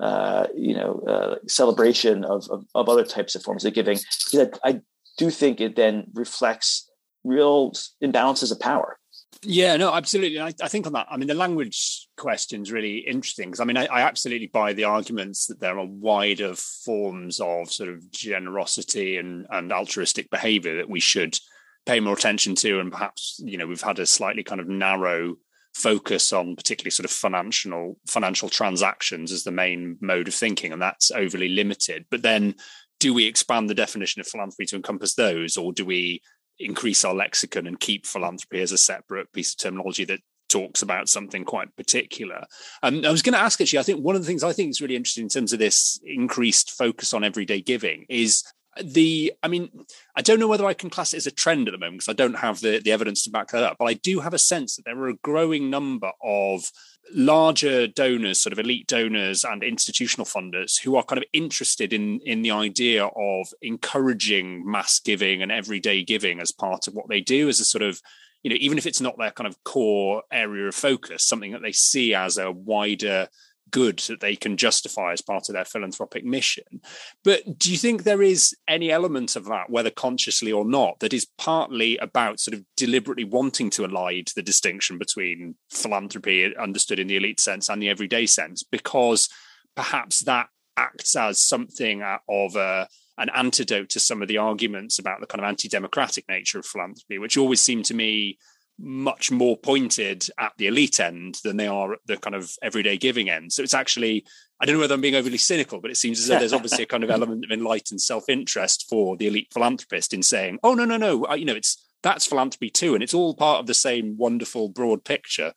uh, 0.00 0.46
you 0.56 0.74
know, 0.74 1.02
uh, 1.06 1.34
celebration 1.48 2.24
of, 2.24 2.48
of, 2.50 2.64
of 2.74 2.88
other 2.88 3.04
types 3.04 3.34
of 3.34 3.42
forms 3.42 3.64
of 3.64 3.74
giving. 3.74 3.98
Because 4.30 4.48
I, 4.64 4.68
I 4.70 4.80
do 5.18 5.30
think 5.30 5.60
it 5.60 5.76
then 5.76 6.04
reflects 6.14 6.88
real 7.24 7.72
imbalances 8.02 8.52
of 8.52 8.60
power. 8.60 8.98
Yeah, 9.42 9.76
no, 9.76 9.94
absolutely. 9.94 10.40
I, 10.40 10.52
I, 10.62 10.68
think 10.68 10.86
on 10.86 10.94
that, 10.94 11.06
I 11.10 11.16
mean, 11.16 11.28
the 11.28 11.34
language 11.34 12.08
question 12.16 12.62
is 12.62 12.72
really 12.72 12.98
interesting 12.98 13.48
because 13.48 13.60
I 13.60 13.64
mean, 13.64 13.76
I, 13.76 13.86
I, 13.86 14.00
absolutely 14.00 14.48
buy 14.48 14.72
the 14.72 14.84
arguments 14.84 15.46
that 15.46 15.60
there 15.60 15.78
are 15.78 15.86
wider 15.86 16.54
forms 16.56 17.38
of 17.38 17.70
sort 17.70 17.88
of 17.88 18.10
generosity 18.10 19.16
and, 19.16 19.46
and 19.50 19.72
altruistic 19.72 20.28
behavior 20.30 20.76
that 20.78 20.90
we 20.90 20.98
should 20.98 21.38
pay 21.86 22.00
more 22.00 22.14
attention 22.14 22.56
to. 22.56 22.80
And 22.80 22.90
perhaps, 22.90 23.40
you 23.44 23.58
know, 23.58 23.66
we've 23.66 23.80
had 23.80 24.00
a 24.00 24.06
slightly 24.06 24.42
kind 24.42 24.60
of 24.60 24.68
narrow 24.68 25.36
focus 25.74 26.32
on 26.32 26.56
particularly 26.56 26.90
sort 26.90 27.04
of 27.04 27.10
financial 27.10 27.96
financial 28.08 28.48
transactions 28.48 29.30
as 29.30 29.44
the 29.44 29.52
main 29.52 29.96
mode 30.00 30.26
of 30.26 30.34
thinking, 30.34 30.72
and 30.72 30.82
that's 30.82 31.12
overly 31.12 31.48
limited. 31.48 32.06
But 32.10 32.22
then 32.22 32.56
do 32.98 33.14
we 33.14 33.26
expand 33.26 33.70
the 33.70 33.74
definition 33.74 34.20
of 34.20 34.26
philanthropy 34.26 34.66
to 34.66 34.76
encompass 34.76 35.14
those, 35.14 35.56
or 35.56 35.72
do 35.72 35.84
we 35.84 36.22
increase 36.58 37.04
our 37.04 37.14
lexicon 37.14 37.66
and 37.66 37.80
keep 37.80 38.06
philanthropy 38.06 38.60
as 38.60 38.72
a 38.72 38.78
separate 38.78 39.32
piece 39.32 39.52
of 39.52 39.58
terminology 39.58 40.04
that 40.04 40.20
talks 40.48 40.82
about 40.82 41.08
something 41.08 41.44
quite 41.44 41.74
particular. 41.76 42.44
Um, 42.82 43.04
I 43.04 43.10
was 43.10 43.22
going 43.22 43.34
to 43.34 43.38
ask 43.38 43.60
actually, 43.60 43.78
I 43.78 43.82
think 43.82 44.02
one 44.02 44.16
of 44.16 44.22
the 44.22 44.26
things 44.26 44.42
I 44.42 44.52
think 44.52 44.70
is 44.70 44.80
really 44.80 44.96
interesting 44.96 45.24
in 45.24 45.28
terms 45.28 45.52
of 45.52 45.58
this 45.58 46.00
increased 46.04 46.70
focus 46.70 47.12
on 47.12 47.22
everyday 47.22 47.60
giving 47.60 48.06
is 48.08 48.44
the 48.82 49.32
i 49.42 49.48
mean 49.48 49.68
i 50.16 50.22
don't 50.22 50.38
know 50.38 50.48
whether 50.48 50.66
i 50.66 50.74
can 50.74 50.90
class 50.90 51.12
it 51.12 51.16
as 51.18 51.26
a 51.26 51.30
trend 51.30 51.68
at 51.68 51.72
the 51.72 51.78
moment 51.78 51.98
because 51.98 52.08
i 52.08 52.12
don't 52.12 52.38
have 52.38 52.60
the, 52.60 52.80
the 52.84 52.92
evidence 52.92 53.24
to 53.24 53.30
back 53.30 53.48
that 53.48 53.62
up 53.62 53.76
but 53.78 53.86
i 53.86 53.94
do 53.94 54.20
have 54.20 54.34
a 54.34 54.38
sense 54.38 54.76
that 54.76 54.84
there 54.84 54.98
are 54.98 55.08
a 55.08 55.16
growing 55.16 55.70
number 55.70 56.12
of 56.22 56.70
larger 57.12 57.86
donors, 57.86 58.40
sort 58.40 58.52
of 58.52 58.58
elite 58.58 58.86
donors 58.86 59.44
and 59.44 59.62
institutional 59.62 60.26
funders 60.26 60.80
who 60.82 60.96
are 60.96 61.02
kind 61.02 61.18
of 61.18 61.28
interested 61.32 61.92
in 61.92 62.20
in 62.24 62.42
the 62.42 62.50
idea 62.50 63.06
of 63.06 63.48
encouraging 63.62 64.70
mass 64.70 65.00
giving 65.00 65.42
and 65.42 65.50
everyday 65.52 66.04
giving 66.04 66.40
as 66.40 66.52
part 66.52 66.86
of 66.86 66.94
what 66.94 67.08
they 67.08 67.20
do 67.20 67.48
as 67.48 67.60
a 67.60 67.64
sort 67.64 67.82
of 67.82 68.00
you 68.42 68.50
know 68.50 68.56
even 68.60 68.78
if 68.78 68.86
it's 68.86 69.00
not 69.00 69.16
their 69.18 69.30
kind 69.30 69.46
of 69.46 69.62
core 69.64 70.22
area 70.30 70.68
of 70.68 70.74
focus 70.74 71.24
something 71.24 71.52
that 71.52 71.62
they 71.62 71.72
see 71.72 72.14
as 72.14 72.38
a 72.38 72.52
wider 72.52 73.28
good 73.70 73.98
that 74.00 74.20
they 74.20 74.36
can 74.36 74.56
justify 74.56 75.12
as 75.12 75.20
part 75.20 75.48
of 75.48 75.54
their 75.54 75.64
philanthropic 75.64 76.24
mission. 76.24 76.80
But 77.24 77.58
do 77.58 77.70
you 77.70 77.78
think 77.78 78.02
there 78.02 78.22
is 78.22 78.56
any 78.66 78.90
element 78.90 79.36
of 79.36 79.46
that, 79.46 79.70
whether 79.70 79.90
consciously 79.90 80.52
or 80.52 80.64
not, 80.64 81.00
that 81.00 81.12
is 81.12 81.26
partly 81.38 81.96
about 81.98 82.40
sort 82.40 82.54
of 82.56 82.64
deliberately 82.76 83.24
wanting 83.24 83.70
to 83.70 83.82
elide 83.82 84.32
the 84.34 84.42
distinction 84.42 84.98
between 84.98 85.54
philanthropy 85.70 86.56
understood 86.56 86.98
in 86.98 87.06
the 87.06 87.16
elite 87.16 87.40
sense 87.40 87.68
and 87.68 87.82
the 87.82 87.88
everyday 87.88 88.26
sense, 88.26 88.62
because 88.62 89.28
perhaps 89.74 90.20
that 90.20 90.48
acts 90.76 91.16
as 91.16 91.40
something 91.40 92.02
of 92.28 92.56
a 92.56 92.88
an 93.18 93.30
antidote 93.34 93.88
to 93.88 93.98
some 93.98 94.22
of 94.22 94.28
the 94.28 94.38
arguments 94.38 95.00
about 95.00 95.20
the 95.20 95.26
kind 95.26 95.42
of 95.42 95.48
anti-democratic 95.48 96.24
nature 96.28 96.60
of 96.60 96.64
philanthropy, 96.64 97.18
which 97.18 97.36
always 97.36 97.60
seem 97.60 97.82
to 97.82 97.92
me 97.92 98.38
much 98.78 99.30
more 99.30 99.56
pointed 99.56 100.28
at 100.38 100.52
the 100.56 100.66
elite 100.66 101.00
end 101.00 101.38
than 101.42 101.56
they 101.56 101.66
are 101.66 101.94
at 101.94 102.00
the 102.06 102.16
kind 102.16 102.36
of 102.36 102.52
everyday 102.62 102.96
giving 102.96 103.28
end. 103.28 103.52
So 103.52 103.62
it's 103.62 103.74
actually, 103.74 104.24
I 104.60 104.66
don't 104.66 104.76
know 104.76 104.80
whether 104.80 104.94
I'm 104.94 105.00
being 105.00 105.16
overly 105.16 105.38
cynical, 105.38 105.80
but 105.80 105.90
it 105.90 105.96
seems 105.96 106.20
as 106.20 106.26
though 106.26 106.38
there's 106.38 106.52
obviously 106.52 106.84
a 106.84 106.86
kind 106.86 107.04
of 107.04 107.10
element 107.18 107.44
of 107.44 107.50
enlightened 107.50 108.00
self-interest 108.00 108.86
for 108.88 109.16
the 109.16 109.26
elite 109.26 109.48
philanthropist 109.52 110.14
in 110.14 110.22
saying, 110.22 110.58
"Oh 110.62 110.74
no, 110.74 110.84
no, 110.84 110.96
no, 110.96 111.24
I, 111.26 111.34
you 111.34 111.44
know, 111.44 111.56
it's 111.56 111.84
that's 112.02 112.26
philanthropy 112.26 112.70
too, 112.70 112.94
and 112.94 113.02
it's 113.02 113.14
all 113.14 113.34
part 113.34 113.60
of 113.60 113.66
the 113.66 113.74
same 113.74 114.16
wonderful 114.16 114.68
broad 114.68 115.04
picture." 115.04 115.52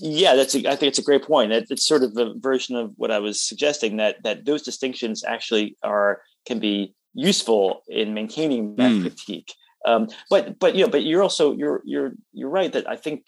Yeah, 0.00 0.34
that's. 0.34 0.54
A, 0.54 0.66
I 0.66 0.76
think 0.76 0.90
it's 0.90 0.98
a 0.98 1.02
great 1.02 1.24
point. 1.24 1.52
It's 1.52 1.86
sort 1.86 2.02
of 2.02 2.16
a 2.16 2.34
version 2.36 2.76
of 2.76 2.92
what 2.96 3.10
I 3.10 3.18
was 3.18 3.40
suggesting 3.40 3.98
that 3.98 4.22
that 4.24 4.44
those 4.44 4.62
distinctions 4.62 5.22
actually 5.24 5.76
are 5.82 6.22
can 6.46 6.58
be 6.58 6.94
useful 7.14 7.82
in 7.88 8.14
maintaining 8.14 8.76
that 8.76 8.90
mm. 8.90 9.02
critique. 9.02 9.52
Um, 9.86 10.08
but 10.30 10.58
but 10.58 10.74
you 10.74 10.84
know, 10.84 10.90
but 10.90 11.04
you're 11.04 11.22
also 11.22 11.52
you're 11.52 11.82
you're 11.84 12.12
you're 12.32 12.50
right 12.50 12.72
that 12.72 12.88
I 12.88 12.96
think 12.96 13.26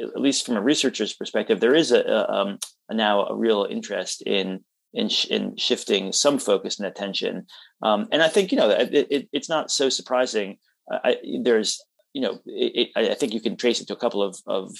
at 0.00 0.20
least 0.20 0.46
from 0.46 0.56
a 0.56 0.62
researcher's 0.62 1.12
perspective, 1.12 1.60
there 1.60 1.74
is 1.74 1.92
a, 1.92 2.00
a, 2.00 2.30
um, 2.30 2.58
a 2.88 2.94
now 2.94 3.26
a 3.26 3.36
real 3.36 3.66
interest 3.68 4.22
in 4.22 4.60
in, 4.92 5.08
sh- 5.08 5.26
in 5.26 5.56
shifting 5.56 6.12
some 6.12 6.38
focus 6.38 6.78
and 6.78 6.86
attention. 6.86 7.46
Um, 7.82 8.08
and 8.10 8.22
I 8.22 8.28
think 8.28 8.52
you 8.52 8.58
know 8.58 8.70
it, 8.70 9.06
it, 9.10 9.28
it's 9.32 9.48
not 9.48 9.70
so 9.70 9.88
surprising. 9.88 10.58
I, 10.90 11.16
there's 11.42 11.80
you 12.12 12.22
know 12.22 12.40
it, 12.46 12.88
I 12.96 13.14
think 13.14 13.32
you 13.32 13.40
can 13.40 13.56
trace 13.56 13.80
it 13.80 13.86
to 13.88 13.94
a 13.94 13.98
couple 14.00 14.22
of 14.22 14.38
of, 14.46 14.72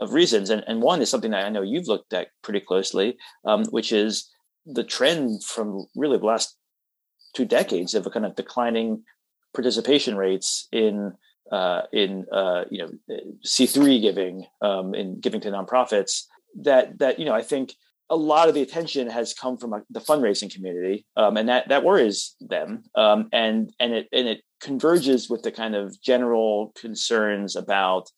of 0.00 0.12
reasons, 0.12 0.50
and 0.50 0.62
and 0.66 0.82
one 0.82 1.00
is 1.00 1.10
something 1.10 1.30
that 1.30 1.46
I 1.46 1.50
know 1.50 1.62
you've 1.62 1.88
looked 1.88 2.12
at 2.12 2.28
pretty 2.42 2.60
closely, 2.60 3.16
um, 3.46 3.64
which 3.66 3.92
is 3.92 4.30
the 4.66 4.84
trend 4.84 5.42
from 5.44 5.86
really 5.96 6.18
the 6.18 6.26
last 6.26 6.56
two 7.34 7.44
decades 7.44 7.94
of 7.94 8.06
a 8.06 8.10
kind 8.10 8.24
of 8.24 8.36
declining 8.36 9.02
participation 9.54 10.16
rates 10.16 10.68
in 10.72 11.12
uh, 11.50 11.82
in 11.92 12.26
uh, 12.32 12.64
you 12.70 12.78
know 12.78 12.90
C 13.42 13.66
three 13.66 14.00
giving 14.00 14.46
um, 14.60 14.94
in 14.94 15.20
giving 15.20 15.40
to 15.42 15.50
nonprofits 15.50 16.24
that 16.62 16.98
that 16.98 17.18
you 17.18 17.24
know 17.24 17.34
I 17.34 17.42
think 17.42 17.74
a 18.10 18.16
lot 18.16 18.48
of 18.48 18.54
the 18.54 18.62
attention 18.62 19.08
has 19.08 19.32
come 19.32 19.56
from 19.56 19.82
the 19.90 20.00
fundraising 20.00 20.52
community, 20.52 21.06
um, 21.16 21.36
and 21.36 21.48
that 21.48 21.68
that 21.68 21.84
worries 21.84 22.36
them. 22.40 22.84
Um, 22.94 23.28
and 23.32 23.72
and 23.80 23.94
it 23.94 24.08
and 24.12 24.28
it 24.28 24.42
converges 24.60 25.28
with 25.30 25.42
the 25.42 25.52
kind 25.52 25.74
of 25.74 26.00
general 26.02 26.72
concerns 26.76 27.56
about 27.56 28.08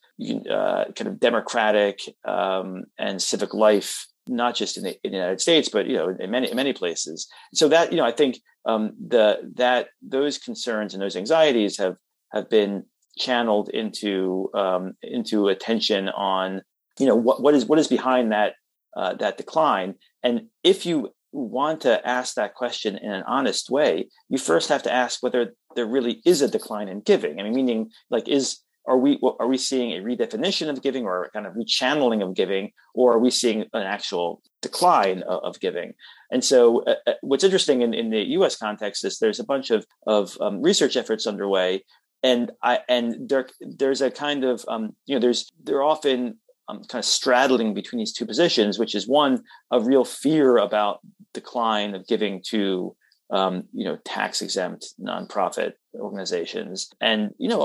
uh, 0.50 0.84
kind 0.96 1.08
of 1.08 1.20
democratic 1.20 2.00
um, 2.24 2.84
and 2.98 3.20
civic 3.20 3.52
life, 3.52 4.06
not 4.28 4.54
just 4.54 4.76
in 4.76 4.84
the, 4.84 4.98
in 5.04 5.12
the, 5.12 5.18
United 5.18 5.40
States, 5.40 5.68
but 5.68 5.86
you 5.86 5.96
know 5.96 6.14
in 6.18 6.30
many 6.30 6.52
many 6.54 6.72
places. 6.72 7.28
So 7.54 7.68
that 7.68 7.92
you 7.92 7.98
know, 7.98 8.04
I 8.04 8.12
think 8.12 8.40
um, 8.64 8.92
the 9.04 9.52
that 9.54 9.88
those 10.02 10.38
concerns 10.38 10.94
and 10.94 11.02
those 11.02 11.16
anxieties 11.16 11.78
have 11.78 11.96
have 12.32 12.50
been 12.50 12.84
channeled 13.18 13.68
into 13.70 14.50
um, 14.54 14.94
into 15.02 15.48
attention 15.48 16.08
on 16.08 16.62
you 16.98 17.06
know 17.06 17.16
what 17.16 17.42
what 17.42 17.54
is 17.54 17.66
what 17.66 17.78
is 17.78 17.88
behind 17.88 18.32
that 18.32 18.54
uh, 18.96 19.14
that 19.14 19.36
decline, 19.36 19.94
and 20.22 20.48
if 20.64 20.86
you 20.86 21.12
want 21.32 21.82
to 21.82 22.06
ask 22.06 22.34
that 22.34 22.54
question 22.54 22.96
in 22.96 23.10
an 23.10 23.22
honest 23.26 23.70
way, 23.70 24.08
you 24.28 24.38
first 24.38 24.68
have 24.70 24.82
to 24.82 24.92
ask 24.92 25.22
whether 25.22 25.54
there 25.74 25.86
really 25.86 26.22
is 26.24 26.40
a 26.40 26.48
decline 26.48 26.88
in 26.88 27.00
giving. 27.00 27.38
I 27.38 27.42
mean, 27.42 27.54
meaning 27.54 27.90
like 28.10 28.26
is 28.26 28.60
are 28.86 28.98
we 28.98 29.18
are 29.40 29.46
we 29.46 29.58
seeing 29.58 29.92
a 29.92 30.02
redefinition 30.02 30.68
of 30.68 30.82
giving 30.82 31.04
or 31.04 31.30
kind 31.32 31.46
of 31.46 31.54
rechanneling 31.54 32.22
of 32.22 32.34
giving, 32.34 32.72
or 32.94 33.12
are 33.12 33.18
we 33.18 33.30
seeing 33.30 33.62
an 33.72 33.82
actual 33.82 34.42
decline 34.62 35.22
of, 35.22 35.58
giving? 35.60 35.94
And 36.30 36.44
so, 36.44 36.82
uh, 36.84 36.94
uh 37.06 37.14
what's 37.22 37.44
interesting 37.44 37.82
in, 37.82 37.94
in 37.94 38.10
the 38.10 38.22
U.S. 38.38 38.56
context 38.56 39.04
is 39.04 39.18
there's 39.18 39.40
a 39.40 39.44
bunch 39.44 39.70
of 39.70 39.86
of 40.06 40.36
um, 40.40 40.62
research 40.62 40.96
efforts 40.96 41.26
underway, 41.26 41.84
and 42.22 42.52
I 42.62 42.80
and 42.88 43.28
there 43.28 43.48
there's 43.60 44.00
a 44.00 44.10
kind 44.10 44.44
of 44.44 44.64
um, 44.68 44.94
you 45.06 45.14
know 45.14 45.20
there's 45.20 45.50
there 45.62 45.78
are 45.78 45.84
often 45.84 46.38
um, 46.68 46.82
kind 46.84 47.00
of 47.00 47.06
straddling 47.06 47.74
between 47.74 47.98
these 47.98 48.12
two 48.12 48.26
positions, 48.26 48.78
which 48.78 48.94
is 48.94 49.06
one 49.08 49.42
a 49.70 49.80
real 49.80 50.04
fear 50.04 50.58
about 50.58 51.00
decline 51.32 51.94
of 51.94 52.06
giving 52.06 52.42
to 52.48 52.96
um, 53.30 53.64
you 53.72 53.84
know 53.84 53.96
tax 54.04 54.42
exempt 54.42 54.94
nonprofit 55.00 55.72
organizations, 55.94 56.90
and 57.00 57.30
you 57.38 57.48
know 57.48 57.60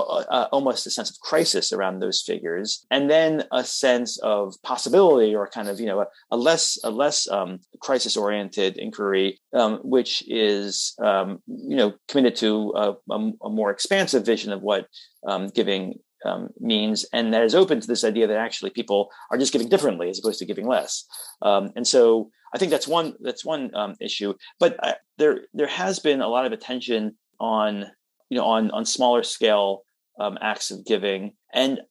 almost 0.51 0.87
a 0.87 0.91
sense 0.91 1.09
of 1.09 1.19
crisis 1.19 1.71
around 1.71 1.99
those 1.99 2.21
figures, 2.21 2.85
and 2.89 3.09
then 3.09 3.43
a 3.51 3.63
sense 3.63 4.17
of 4.19 4.55
possibility 4.63 5.35
or 5.35 5.47
kind 5.47 5.67
of 5.67 5.79
you 5.79 5.85
know 5.85 6.01
a, 6.01 6.07
a 6.31 6.37
less 6.37 6.79
a 6.83 6.89
less 6.89 7.29
um, 7.29 7.59
crisis 7.81 8.17
oriented 8.17 8.77
inquiry, 8.77 9.39
um, 9.53 9.79
which 9.83 10.23
is 10.27 10.95
um, 11.03 11.39
you 11.47 11.75
know 11.75 11.93
committed 12.07 12.35
to 12.37 12.73
a, 12.75 12.93
a, 13.11 13.31
a, 13.43 13.49
more 13.49 13.71
expansive 13.71 14.25
vision 14.25 14.51
of 14.51 14.61
what 14.61 14.87
um, 15.27 15.47
giving 15.47 15.99
um, 16.25 16.49
means, 16.59 17.05
and 17.13 17.33
that 17.33 17.43
is 17.43 17.55
open 17.55 17.79
to 17.79 17.87
this 17.87 18.03
idea 18.03 18.27
that 18.27 18.37
actually 18.37 18.71
people 18.71 19.09
are 19.31 19.37
just 19.37 19.53
giving 19.53 19.69
differently 19.69 20.09
as 20.09 20.19
opposed 20.19 20.39
to 20.39 20.45
giving 20.45 20.67
less. 20.67 21.05
Um, 21.41 21.71
and 21.75 21.87
so 21.87 22.29
I 22.53 22.57
think 22.57 22.71
that's 22.71 22.87
one 22.87 23.15
that's 23.21 23.45
one 23.45 23.71
um, 23.73 23.95
issue. 23.99 24.33
But 24.59 24.77
uh, 24.83 24.93
there 25.17 25.41
there 25.53 25.67
has 25.67 25.99
been 25.99 26.21
a 26.21 26.27
lot 26.27 26.45
of 26.45 26.51
attention 26.51 27.15
on 27.39 27.85
you 28.29 28.37
know 28.37 28.45
on 28.45 28.71
on 28.71 28.85
smaller 28.85 29.23
scale 29.23 29.83
um, 30.19 30.37
acts 30.41 30.71
of 30.71 30.85
giving, 30.85 31.33
and 31.53 31.81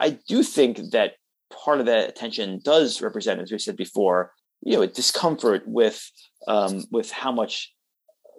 I 0.00 0.18
do 0.28 0.42
think 0.42 0.92
that 0.92 1.14
part 1.52 1.80
of 1.80 1.86
that 1.86 2.08
attention 2.08 2.60
does 2.64 3.02
represent, 3.02 3.40
as 3.40 3.52
we 3.52 3.58
said 3.58 3.76
before, 3.76 4.32
you 4.62 4.76
know, 4.76 4.82
a 4.82 4.86
discomfort 4.86 5.62
with 5.66 6.10
um, 6.48 6.84
with 6.90 7.10
how 7.10 7.32
much 7.32 7.72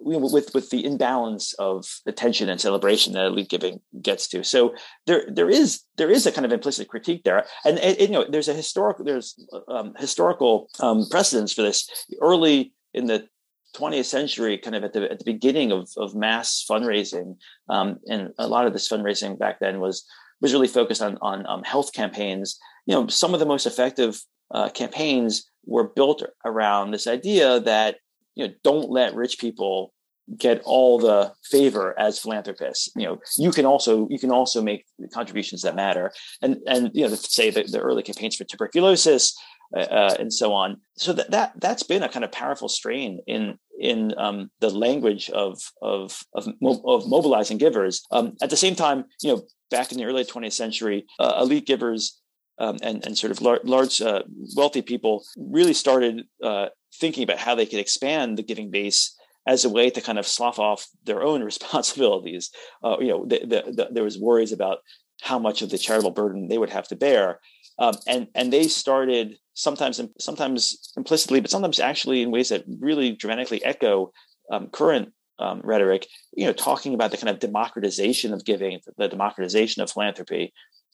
with 0.00 0.54
with 0.54 0.70
the 0.70 0.84
imbalance 0.84 1.54
of 1.54 1.86
attention 2.06 2.48
and 2.48 2.60
celebration 2.60 3.12
that 3.12 3.26
elite 3.26 3.48
giving 3.48 3.80
gets 4.00 4.28
to. 4.28 4.44
So 4.44 4.74
there 5.06 5.24
there 5.28 5.50
is 5.50 5.82
there 5.96 6.10
is 6.10 6.26
a 6.26 6.32
kind 6.32 6.44
of 6.44 6.52
implicit 6.52 6.88
critique 6.88 7.24
there, 7.24 7.44
and, 7.64 7.78
and 7.78 7.98
you 8.00 8.08
know 8.08 8.24
there's 8.28 8.48
a 8.48 8.54
historical 8.54 9.04
there's 9.04 9.34
um, 9.68 9.94
historical 9.98 10.68
um, 10.80 11.06
precedence 11.10 11.52
for 11.52 11.62
this. 11.62 11.88
Early 12.20 12.72
in 12.94 13.06
the 13.06 13.28
20th 13.76 14.06
century, 14.06 14.58
kind 14.58 14.76
of 14.76 14.84
at 14.84 14.92
the 14.92 15.10
at 15.10 15.18
the 15.18 15.24
beginning 15.24 15.72
of 15.72 15.88
of 15.96 16.14
mass 16.14 16.64
fundraising, 16.68 17.36
um, 17.68 17.98
and 18.08 18.30
a 18.38 18.48
lot 18.48 18.66
of 18.66 18.72
this 18.72 18.88
fundraising 18.88 19.38
back 19.38 19.60
then 19.60 19.80
was 19.80 20.06
was 20.40 20.52
really 20.52 20.68
focused 20.68 21.02
on 21.02 21.18
on 21.20 21.46
um, 21.46 21.62
health 21.64 21.92
campaigns. 21.92 22.58
You 22.86 22.94
know, 22.94 23.06
some 23.08 23.34
of 23.34 23.40
the 23.40 23.46
most 23.46 23.66
effective 23.66 24.20
uh, 24.52 24.70
campaigns 24.70 25.50
were 25.66 25.88
built 25.88 26.22
around 26.44 26.90
this 26.90 27.06
idea 27.06 27.60
that 27.60 27.96
you 28.38 28.46
know, 28.46 28.54
don't 28.62 28.88
let 28.88 29.14
rich 29.14 29.38
people 29.38 29.92
get 30.36 30.62
all 30.64 30.98
the 30.98 31.32
favor 31.44 31.98
as 31.98 32.18
philanthropists. 32.18 32.90
You 32.94 33.06
know, 33.06 33.18
you 33.36 33.50
can 33.50 33.66
also 33.66 34.06
you 34.10 34.18
can 34.18 34.30
also 34.30 34.62
make 34.62 34.84
contributions 35.12 35.62
that 35.62 35.74
matter, 35.74 36.12
and 36.40 36.58
and 36.66 36.90
you 36.94 37.06
know, 37.06 37.14
say 37.14 37.50
the, 37.50 37.64
the 37.64 37.80
early 37.80 38.02
campaigns 38.02 38.36
for 38.36 38.44
tuberculosis 38.44 39.36
uh, 39.76 39.80
uh, 39.80 40.16
and 40.18 40.32
so 40.32 40.52
on. 40.52 40.80
So 40.96 41.12
that 41.14 41.32
that 41.32 41.52
that's 41.60 41.82
been 41.82 42.04
a 42.04 42.08
kind 42.08 42.24
of 42.24 42.30
powerful 42.30 42.68
strain 42.68 43.20
in 43.26 43.58
in 43.80 44.14
um, 44.16 44.50
the 44.60 44.70
language 44.70 45.30
of 45.30 45.60
of 45.82 46.22
of, 46.34 46.46
of 46.62 47.08
mobilizing 47.08 47.58
givers. 47.58 48.06
Um, 48.12 48.36
at 48.40 48.50
the 48.50 48.56
same 48.56 48.76
time, 48.76 49.04
you 49.20 49.34
know, 49.34 49.42
back 49.70 49.90
in 49.90 49.98
the 49.98 50.04
early 50.04 50.24
20th 50.24 50.52
century, 50.52 51.06
uh, 51.18 51.40
elite 51.42 51.66
givers 51.66 52.20
um, 52.58 52.76
and, 52.82 53.04
and 53.06 53.16
sort 53.16 53.30
of 53.30 53.40
lar- 53.40 53.60
large, 53.64 54.00
uh, 54.00 54.22
wealthy 54.56 54.82
people 54.82 55.24
really 55.36 55.74
started 55.74 56.22
uh, 56.42 56.66
thinking 56.94 57.24
about 57.24 57.38
how 57.38 57.54
they 57.54 57.66
could 57.66 57.78
expand 57.78 58.36
the 58.36 58.42
giving 58.42 58.70
base 58.70 59.14
as 59.46 59.64
a 59.64 59.70
way 59.70 59.88
to 59.88 60.00
kind 60.00 60.18
of 60.18 60.26
slough 60.26 60.58
off 60.58 60.86
their 61.04 61.22
own 61.22 61.42
responsibilities. 61.52 62.50
Uh, 62.84 62.96
you 63.00 63.08
know, 63.08 63.24
the, 63.26 63.40
the, 63.40 63.72
the, 63.72 63.88
there 63.90 64.04
was 64.04 64.18
worries 64.18 64.52
about 64.52 64.78
how 65.22 65.38
much 65.38 65.62
of 65.62 65.70
the 65.70 65.78
charitable 65.78 66.10
burden 66.10 66.48
they 66.48 66.58
would 66.58 66.70
have 66.70 66.86
to 66.88 66.96
bear, 66.96 67.40
um, 67.78 67.94
and 68.06 68.28
and 68.34 68.52
they 68.52 68.68
started 68.68 69.36
sometimes 69.54 70.00
sometimes 70.20 70.92
implicitly, 70.96 71.40
but 71.40 71.50
sometimes 71.50 71.80
actually 71.80 72.22
in 72.22 72.30
ways 72.30 72.50
that 72.50 72.64
really 72.78 73.12
dramatically 73.12 73.64
echo 73.64 74.12
um, 74.52 74.68
current 74.68 75.12
um, 75.40 75.60
rhetoric. 75.64 76.06
You 76.36 76.46
know, 76.46 76.52
talking 76.52 76.94
about 76.94 77.10
the 77.10 77.16
kind 77.16 77.30
of 77.30 77.40
democratization 77.40 78.32
of 78.32 78.44
giving, 78.44 78.78
the 78.96 79.08
democratization 79.08 79.82
of 79.82 79.90
philanthropy, 79.90 80.52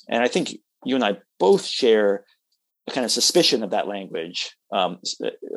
and 0.08 0.22
I 0.22 0.28
think 0.28 0.58
you 0.84 0.94
and 0.94 1.04
I 1.04 1.18
both 1.38 1.64
share 1.64 2.24
a 2.86 2.90
kind 2.90 3.04
of 3.04 3.10
suspicion 3.10 3.62
of 3.62 3.70
that 3.70 3.88
language 3.88 4.54
um, 4.72 4.98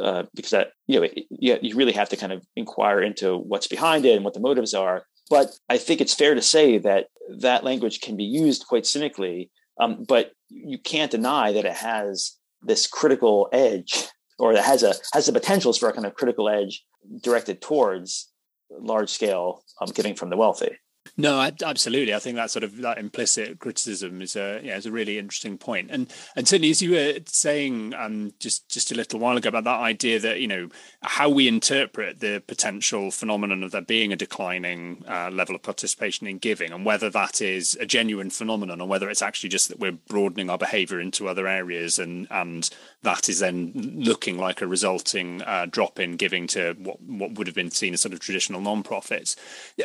uh, 0.02 0.24
because 0.34 0.52
that 0.52 0.70
you 0.88 1.00
know 1.00 1.08
you, 1.30 1.58
you 1.62 1.76
really 1.76 1.92
have 1.92 2.10
to 2.10 2.18
kind 2.18 2.32
of 2.32 2.46
inquire 2.56 3.02
into 3.02 3.38
what's 3.38 3.68
behind 3.68 4.06
it 4.06 4.16
and 4.16 4.24
what 4.24 4.34
the 4.34 4.40
motives 4.40 4.74
are. 4.74 5.06
But 5.30 5.52
i 5.70 5.78
think 5.78 6.00
it's 6.00 6.14
fair 6.14 6.36
to 6.36 6.42
say 6.42 6.78
that 6.78 7.08
that 7.40 7.64
language 7.64 8.00
can 8.00 8.16
be 8.16 8.24
used 8.24 8.66
quite 8.68 8.86
cynically 8.86 9.52
um, 9.80 10.06
but 10.08 10.32
you 10.50 10.78
can't 10.78 11.12
deny 11.12 11.52
that 11.52 11.66
it 11.66 11.74
has 11.74 12.38
this 12.62 12.88
critical 12.88 13.50
edge 13.52 14.08
or 14.40 14.54
that 14.54 14.64
has 14.64 14.84
a 14.84 14.94
has 15.14 15.26
the 15.26 15.34
potentials 15.34 15.78
for 15.78 15.90
a 15.90 15.94
kind 15.94 16.06
of 16.06 16.16
critical 16.16 16.50
edge 16.50 16.84
directed 17.22 17.62
towards 17.62 18.32
large 18.70 19.10
scale 19.10 19.64
um, 19.82 19.90
giving 19.94 20.16
from 20.16 20.30
the 20.30 20.38
wealthy 20.38 20.72
no, 21.16 21.40
absolutely. 21.64 22.14
I 22.14 22.20
think 22.20 22.36
that 22.36 22.52
sort 22.52 22.64
of 22.64 22.78
that 22.78 22.98
implicit 22.98 23.60
criticism 23.60 24.22
is 24.22 24.36
a 24.36 24.60
yeah, 24.64 24.78
is 24.78 24.86
a 24.86 24.92
really 24.92 25.18
interesting 25.18 25.58
point. 25.58 25.90
And 25.92 26.12
and 26.36 26.48
certainly, 26.48 26.72
as 26.72 26.82
you 26.82 26.92
were 26.92 27.20
saying 27.26 27.94
um, 27.94 28.34
just 28.40 28.70
just 28.70 28.92
a 28.92 28.96
little 28.96 29.20
while 29.20 29.38
ago 29.38 29.50
about 29.50 29.64
that 29.66 29.80
idea 29.80 30.20
that 30.20 30.40
you 30.40 30.48
know 30.48 30.70
how 31.02 31.30
we 31.30 31.48
interpret 31.48 32.20
the 32.20 32.44
potential 32.48 33.12
phenomenon 33.12 33.64
of 33.64 33.72
there 33.72 33.82
being 33.82 34.12
a 34.12 34.16
declining 34.16 35.04
uh, 35.08 35.30
level 35.32 35.56
of 35.56 35.64
participation 35.64 36.28
in 36.28 36.38
giving, 36.38 36.72
and 36.72 36.86
whether 36.86 37.10
that 37.10 37.42
is 37.42 37.78
a 37.80 37.86
genuine 37.86 38.30
phenomenon 38.30 38.82
or 38.82 38.88
whether 38.88 39.10
it's 39.10 39.22
actually 39.22 39.50
just 39.50 39.70
that 39.70 39.80
we're 39.80 39.92
broadening 39.92 40.50
our 40.50 40.58
behaviour 40.58 41.00
into 41.00 41.28
other 41.28 41.48
areas, 41.48 42.00
and 42.00 42.28
and 42.32 42.70
that 43.04 43.30
is 43.30 43.40
then 43.40 43.72
looking 43.76 44.38
like 44.38 44.62
a 44.62 44.68
resulting 44.68 45.42
uh, 45.44 45.66
drop 45.70 46.00
in 46.00 46.16
giving 46.16 46.48
to 46.48 46.74
what 46.80 47.02
what 47.02 47.34
would 47.34 47.48
have 47.48 47.56
been 47.56 47.72
seen 47.72 47.94
as 47.94 48.02
sort 48.02 48.14
of 48.14 48.20
traditional 48.20 48.62
non-profits. 48.62 49.36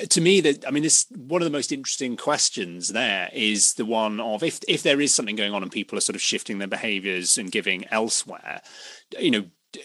To 0.09 0.21
me, 0.21 0.41
that 0.41 0.67
I 0.67 0.71
mean 0.71 0.83
this 0.83 1.07
one 1.17 1.43
of 1.43 1.47
the 1.47 1.57
most 1.57 1.73
interesting 1.73 2.17
questions 2.17 2.89
there 2.89 3.29
is 3.33 3.75
the 3.75 3.85
one 3.85 4.21
of 4.21 4.43
if 4.43 4.61
if 4.69 4.83
there 4.83 5.01
is 5.01 5.15
something 5.15 5.37
going 5.37 5.55
on 5.55 5.63
and 5.63 5.73
people 5.73 5.97
are 5.99 6.03
sort 6.03 6.17
of 6.17 6.23
shifting 6.23 6.59
their 6.59 6.69
behaviors 6.69 7.39
and 7.39 7.53
giving 7.53 7.87
elsewhere, 7.91 8.63
you 9.19 9.31
know, 9.31 9.45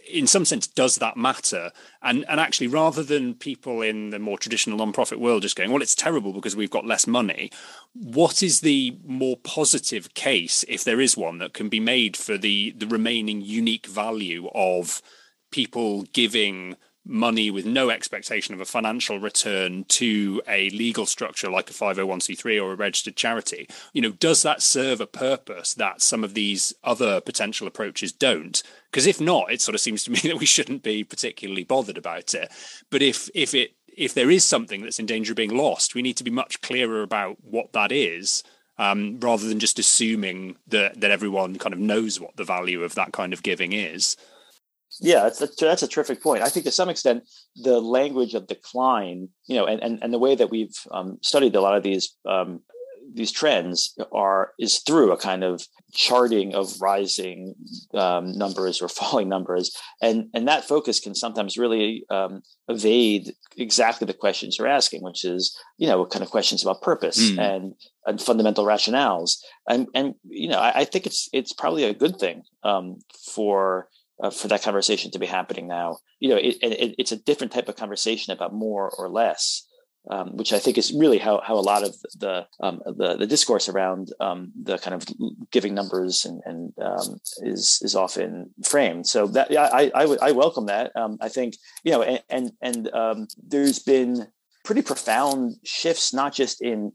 in 0.09 0.27
some 0.27 0.45
sense, 0.45 0.67
does 0.67 0.97
that 0.97 1.17
matter? 1.17 1.71
And 2.01 2.25
and 2.27 2.39
actually, 2.39 2.67
rather 2.67 3.03
than 3.03 3.35
people 3.35 3.81
in 3.81 4.09
the 4.09 4.19
more 4.19 4.37
traditional 4.37 4.77
non-profit 4.77 5.19
world 5.19 5.43
just 5.43 5.55
going, 5.55 5.71
well, 5.71 5.81
it's 5.81 5.95
terrible 5.95 6.33
because 6.33 6.55
we've 6.55 6.69
got 6.69 6.85
less 6.85 7.07
money. 7.07 7.51
What 7.93 8.43
is 8.43 8.61
the 8.61 8.97
more 9.05 9.37
positive 9.37 10.13
case, 10.13 10.65
if 10.67 10.83
there 10.83 10.99
is 10.99 11.15
one, 11.15 11.37
that 11.39 11.53
can 11.53 11.69
be 11.69 11.79
made 11.79 12.17
for 12.17 12.37
the 12.37 12.71
the 12.77 12.87
remaining 12.87 13.41
unique 13.41 13.87
value 13.87 14.49
of 14.53 15.01
people 15.51 16.03
giving 16.13 16.75
money 17.07 17.49
with 17.49 17.65
no 17.65 17.89
expectation 17.89 18.53
of 18.53 18.61
a 18.61 18.65
financial 18.65 19.19
return 19.19 19.85
to 19.85 20.41
a 20.47 20.69
legal 20.71 21.05
structure 21.05 21.49
like 21.49 21.69
a 21.69 21.73
501c3 21.73 22.61
or 22.61 22.73
a 22.73 22.75
registered 22.75 23.15
charity. 23.15 23.67
You 23.93 24.01
know 24.01 24.11
does 24.11 24.41
that 24.43 24.61
serve 24.61 25.01
a 25.01 25.07
purpose 25.07 25.73
that 25.75 26.01
some 26.01 26.23
of 26.23 26.33
these 26.33 26.73
other 26.83 27.21
potential 27.21 27.67
approaches 27.67 28.11
don't? 28.11 28.61
Because 28.91 29.07
if 29.07 29.21
not 29.21 29.51
it 29.51 29.61
sort 29.61 29.75
of 29.75 29.81
seems 29.81 30.03
to 30.03 30.11
me 30.11 30.19
that 30.23 30.39
we 30.39 30.45
shouldn't 30.45 30.83
be 30.83 31.03
particularly 31.03 31.63
bothered 31.63 31.97
about 31.97 32.33
it. 32.33 32.51
But 32.89 33.01
if 33.01 33.29
if 33.33 33.53
it 33.53 33.73
if 33.87 34.13
there 34.13 34.29
is 34.29 34.45
something 34.45 34.81
that's 34.81 34.99
in 34.99 35.07
danger 35.07 35.31
of 35.31 35.37
being 35.37 35.57
lost 35.57 35.95
we 35.95 36.03
need 36.03 36.17
to 36.17 36.23
be 36.23 36.31
much 36.31 36.61
clearer 36.61 37.01
about 37.01 37.37
what 37.43 37.73
that 37.73 37.91
is 37.91 38.43
um, 38.77 39.19
rather 39.19 39.47
than 39.47 39.59
just 39.59 39.79
assuming 39.79 40.55
that 40.67 41.01
that 41.01 41.11
everyone 41.11 41.57
kind 41.57 41.73
of 41.73 41.79
knows 41.79 42.19
what 42.19 42.35
the 42.35 42.43
value 42.43 42.83
of 42.83 42.95
that 42.95 43.11
kind 43.11 43.33
of 43.33 43.43
giving 43.43 43.73
is 43.73 44.15
Yeah, 44.99 45.23
that's 45.23 45.41
a, 45.41 45.47
that's 45.59 45.83
a 45.83 45.87
terrific 45.87 46.21
point. 46.21 46.43
I 46.43 46.49
think 46.49 46.65
to 46.65 46.71
some 46.71 46.89
extent, 46.89 47.23
the 47.55 47.79
language 47.79 48.33
of 48.33 48.47
decline, 48.47 49.29
you 49.47 49.55
know, 49.55 49.65
and, 49.65 49.81
and, 49.81 49.99
and 50.01 50.13
the 50.13 50.19
way 50.19 50.35
that 50.35 50.49
we've 50.49 50.75
um, 50.91 51.17
studied 51.21 51.55
a 51.55 51.61
lot 51.61 51.77
of 51.77 51.83
these 51.83 52.15
um, 52.27 52.61
these 53.13 53.31
trends 53.31 53.95
are 54.11 54.53
is 54.59 54.79
through 54.79 55.11
a 55.11 55.17
kind 55.17 55.43
of 55.43 55.65
charting 55.93 56.53
of 56.53 56.81
rising 56.81 57.55
um, 57.93 58.31
numbers 58.37 58.81
or 58.81 58.87
falling 58.99 59.29
numbers, 59.29 59.75
and 60.01 60.29
and 60.33 60.47
that 60.47 60.63
focus 60.63 60.99
can 60.99 61.15
sometimes 61.15 61.57
really 61.57 62.05
um, 62.09 62.41
evade 62.67 63.33
exactly 63.57 64.05
the 64.05 64.13
questions 64.13 64.57
you're 64.57 64.67
asking, 64.67 65.01
which 65.03 65.23
is 65.23 65.57
you 65.77 65.87
know 65.87 65.99
what 65.99 66.09
kind 66.09 66.23
of 66.23 66.31
questions 66.31 66.63
about 66.63 66.81
purpose 66.81 67.31
mm. 67.31 67.39
and 67.39 67.73
and 68.05 68.21
fundamental 68.21 68.65
rationales, 68.65 69.37
and 69.67 69.87
and 69.93 70.15
you 70.23 70.49
know 70.49 70.59
I, 70.59 70.79
I 70.81 70.85
think 70.85 71.05
it's 71.05 71.29
it's 71.33 71.53
probably 71.53 71.83
a 71.83 71.93
good 71.93 72.17
thing 72.19 72.43
um, 72.63 72.99
for 73.33 73.87
uh, 74.21 74.29
for 74.29 74.47
that 74.47 74.63
conversation 74.63 75.11
to 75.11 75.19
be 75.19 75.25
happening 75.25 75.67
now. 75.67 75.97
You 76.19 76.29
know, 76.29 76.37
it, 76.37 76.57
it, 76.61 76.95
it's 76.97 77.11
a 77.11 77.17
different 77.17 77.53
type 77.53 77.69
of 77.69 77.75
conversation 77.75 78.33
about 78.33 78.53
more 78.53 78.89
or 78.97 79.09
less 79.09 79.67
um, 80.09 80.37
which 80.37 80.53
I 80.53 80.59
think 80.59 80.77
is 80.77 80.93
really 80.93 81.17
how, 81.17 81.41
how 81.41 81.55
a 81.55 81.59
lot 81.59 81.83
of 81.83 81.95
the 82.17 82.47
um, 82.61 82.81
the, 82.85 83.17
the, 83.17 83.27
discourse 83.27 83.67
around 83.67 84.13
um, 84.19 84.51
the 84.61 84.77
kind 84.77 84.93
of 84.93 85.05
giving 85.51 85.73
numbers 85.73 86.25
and, 86.25 86.41
and 86.45 86.73
um, 86.81 87.19
is 87.41 87.79
is 87.81 87.95
often 87.95 88.51
framed. 88.63 89.07
So 89.07 89.27
that 89.27 89.51
I, 89.51 89.91
I 89.93 90.31
welcome 90.31 90.67
that. 90.67 90.95
Um, 90.95 91.17
I 91.19 91.29
think 91.29 91.55
you 91.83 91.91
know, 91.91 92.03
and 92.03 92.23
and, 92.29 92.51
and 92.61 92.93
um, 92.93 93.27
there's 93.37 93.79
been 93.79 94.27
pretty 94.63 94.81
profound 94.81 95.57
shifts, 95.65 96.13
not 96.13 96.33
just 96.33 96.61
in 96.61 96.91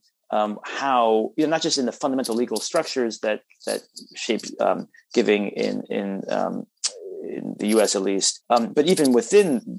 how 0.65 1.33
you 1.37 1.45
know, 1.45 1.51
not 1.51 1.61
just 1.61 1.77
in 1.77 1.85
the 1.85 1.93
fundamental 1.93 2.35
legal 2.35 2.59
structures 2.59 3.19
that 3.21 3.43
that 3.67 3.83
shape 4.15 4.43
giving 5.13 5.49
in 5.49 5.83
in 5.91 6.23
in 7.23 7.55
the 7.59 7.69
U.S. 7.69 7.95
at 7.95 8.03
least, 8.03 8.43
um, 8.51 8.73
but 8.73 8.87
even 8.87 9.13
within 9.13 9.79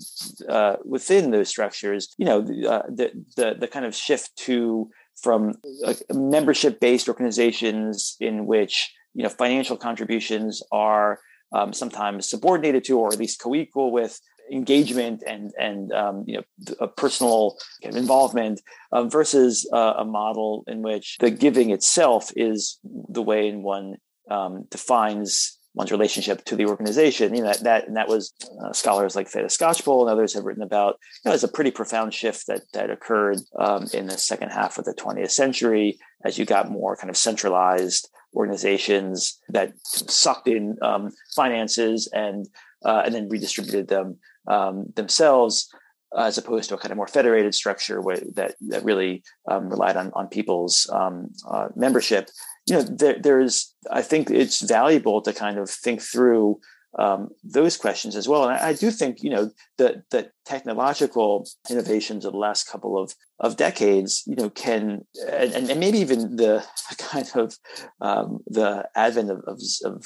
uh, 0.50 0.78
within 0.86 1.32
those 1.32 1.50
structures, 1.50 2.14
you 2.18 2.26
know, 2.26 2.42
the, 2.42 2.68
uh, 2.68 2.84
the, 2.88 3.12
the 3.36 3.56
the 3.60 3.68
kind 3.68 3.86
of 3.86 3.96
shift 3.96 4.36
to 4.38 4.90
from 5.22 5.54
uh, 5.86 5.94
membership 6.14 6.80
based 6.80 7.08
organizations 7.08 8.16
in 8.20 8.46
which 8.46 8.94
you 9.14 9.24
know 9.24 9.30
financial 9.30 9.78
contributions 9.78 10.62
are 10.72 11.20
um, 11.54 11.74
sometimes 11.74 12.30
subordinated 12.30 12.84
to, 12.86 12.98
or 12.98 13.10
at 13.14 13.20
least 13.20 13.42
co-equal 13.42 13.92
with 13.92 14.20
engagement 14.52 15.24
and 15.28 15.52
and 15.58 15.92
um, 15.94 16.24
you 16.28 16.38
know 16.38 16.88
personal 16.98 17.58
involvement 17.82 18.62
uh, 18.92 19.04
versus 19.04 19.70
uh, 19.74 19.94
a 19.98 20.06
model 20.06 20.64
in 20.68 20.82
which 20.82 21.18
the 21.20 21.32
giving 21.32 21.70
itself 21.70 22.32
is 22.36 22.80
the 22.84 23.22
way 23.22 23.48
in 23.48 23.64
one 23.64 23.96
um, 24.30 24.66
defines 24.70 25.58
one's 25.74 25.92
relationship 25.92 26.44
to 26.46 26.56
the 26.56 26.66
organization. 26.66 27.34
You 27.34 27.42
know, 27.42 27.48
that, 27.48 27.64
that 27.64 27.88
and 27.88 27.98
that 27.98 28.08
was 28.08 28.34
uh, 28.64 28.74
scholars 28.74 29.16
like 29.16 29.28
Theda 29.28 29.48
Skocpol 29.48 30.02
and 30.02 30.10
others 30.10 30.34
have 30.34 30.46
written 30.46 30.64
about. 30.64 31.00
You 31.24 31.30
know, 31.30 31.36
it's 31.36 31.44
a 31.44 31.48
pretty 31.48 31.72
profound 31.72 32.14
shift 32.14 32.48
that 32.48 32.62
that 32.74 32.90
occurred 32.90 33.40
um, 33.58 33.88
in 33.94 34.08
the 34.08 34.18
second 34.18 34.50
half 34.50 34.78
of 34.78 34.86
the 34.86 34.94
20th 34.94 35.32
century 35.32 35.98
as 36.24 36.38
you 36.38 36.46
got 36.46 36.72
more 36.72 36.96
kind 36.96 37.10
of 37.10 37.18
centralized 37.18 38.10
organizations 38.36 39.40
that 39.50 39.74
sucked 39.84 40.48
in 40.48 40.78
um, 40.82 41.12
finances 41.36 42.10
and 42.14 42.48
uh, 42.86 43.04
and 43.06 43.14
then 43.16 43.30
redistributed 43.30 43.88
them 43.88 44.18
um, 44.48 44.86
themselves. 44.96 45.70
as 46.16 46.38
opposed 46.38 46.70
to 46.70 46.76
a 46.76 46.78
kind 46.78 46.92
of 46.92 46.98
more 46.98 47.08
federated 47.08 47.56
structure 47.56 48.00
where, 48.00 48.20
that 48.36 48.56
that 48.62 48.84
really 48.84 49.24
um, 49.50 49.70
relied 49.70 49.98
on 49.98 50.12
on 50.14 50.28
people's 50.28 50.88
um, 50.94 51.30
uh, 51.50 51.70
membership, 51.76 52.30
you 52.66 52.76
know, 52.76 52.82
there, 52.82 53.20
there's, 53.20 53.74
I 53.92 54.02
think 54.02 54.30
it's 54.30 54.62
valuable 54.62 55.22
to 55.22 55.34
kind 55.34 55.58
of 55.58 55.70
think 55.70 56.02
through 56.02 56.60
um, 56.98 57.30
those 57.44 57.76
questions 57.76 58.16
as 58.16 58.28
well. 58.28 58.44
And 58.44 58.54
I, 58.54 58.70
I, 58.70 58.74
do 58.74 58.92
think, 58.92 59.24
you 59.24 59.32
know, 59.32 59.52
that 59.80 60.04
the 60.12 60.30
technological 60.46 61.48
innovations 61.70 62.24
of 62.24 62.34
the 62.34 62.38
last 62.38 62.70
couple 62.70 63.02
of, 63.02 63.16
of 63.40 63.58
decades, 63.58 64.24
you 64.28 64.36
know, 64.36 64.50
can, 64.50 65.06
and, 65.28 65.54
and 65.54 65.80
maybe 65.80 65.98
even 65.98 66.36
the 66.36 66.66
kind 67.00 67.30
of 67.36 67.58
um, 68.00 68.40
the 68.46 68.88
advent 68.96 69.32
of, 69.32 69.40
of, 69.48 69.60
of 69.86 70.06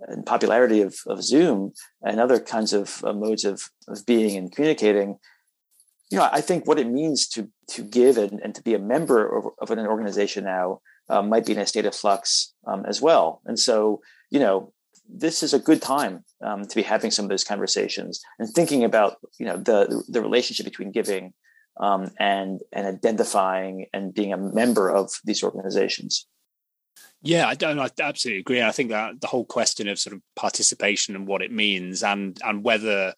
and 0.00 0.24
popularity 0.24 0.80
of, 0.80 0.96
of 1.06 1.24
Zoom 1.24 1.72
and 2.02 2.20
other 2.20 2.38
kinds 2.38 2.72
of 2.72 3.02
uh, 3.04 3.12
modes 3.12 3.44
of, 3.44 3.62
of 3.88 4.06
being 4.06 4.36
and 4.36 4.52
communicating, 4.52 5.18
you 6.10 6.18
know, 6.18 6.28
I 6.32 6.40
think 6.40 6.66
what 6.66 6.78
it 6.78 6.88
means 6.88 7.28
to 7.28 7.48
to 7.68 7.82
give 7.82 8.16
and, 8.16 8.40
and 8.40 8.54
to 8.54 8.62
be 8.62 8.74
a 8.74 8.78
member 8.78 9.26
of, 9.26 9.46
of 9.58 9.70
an 9.70 9.86
organization 9.86 10.44
now 10.44 10.80
um, 11.08 11.28
might 11.28 11.46
be 11.46 11.52
in 11.52 11.58
a 11.58 11.66
state 11.66 11.86
of 11.86 11.94
flux 11.94 12.54
um, 12.66 12.84
as 12.86 13.00
well. 13.00 13.42
And 13.44 13.58
so, 13.58 14.00
you 14.30 14.40
know, 14.40 14.72
this 15.08 15.42
is 15.42 15.54
a 15.54 15.58
good 15.58 15.82
time 15.82 16.24
um, 16.42 16.66
to 16.66 16.74
be 16.74 16.82
having 16.82 17.10
some 17.10 17.24
of 17.24 17.28
those 17.30 17.44
conversations 17.44 18.20
and 18.38 18.48
thinking 18.48 18.84
about, 18.84 19.16
you 19.38 19.46
know, 19.46 19.56
the 19.56 20.02
the 20.08 20.22
relationship 20.22 20.64
between 20.64 20.92
giving 20.92 21.34
um, 21.78 22.10
and 22.18 22.60
and 22.72 22.86
identifying 22.86 23.86
and 23.92 24.14
being 24.14 24.32
a 24.32 24.38
member 24.38 24.90
of 24.90 25.10
these 25.24 25.42
organizations. 25.42 26.26
Yeah, 27.22 27.48
I 27.48 27.54
don't. 27.54 27.78
I 27.78 27.90
absolutely 28.00 28.40
agree. 28.40 28.62
I 28.62 28.72
think 28.72 28.90
that 28.90 29.20
the 29.20 29.26
whole 29.26 29.44
question 29.44 29.88
of 29.88 29.98
sort 29.98 30.14
of 30.14 30.22
participation 30.36 31.16
and 31.16 31.26
what 31.26 31.42
it 31.42 31.52
means, 31.52 32.02
and 32.02 32.38
and 32.44 32.62
whether 32.62 33.14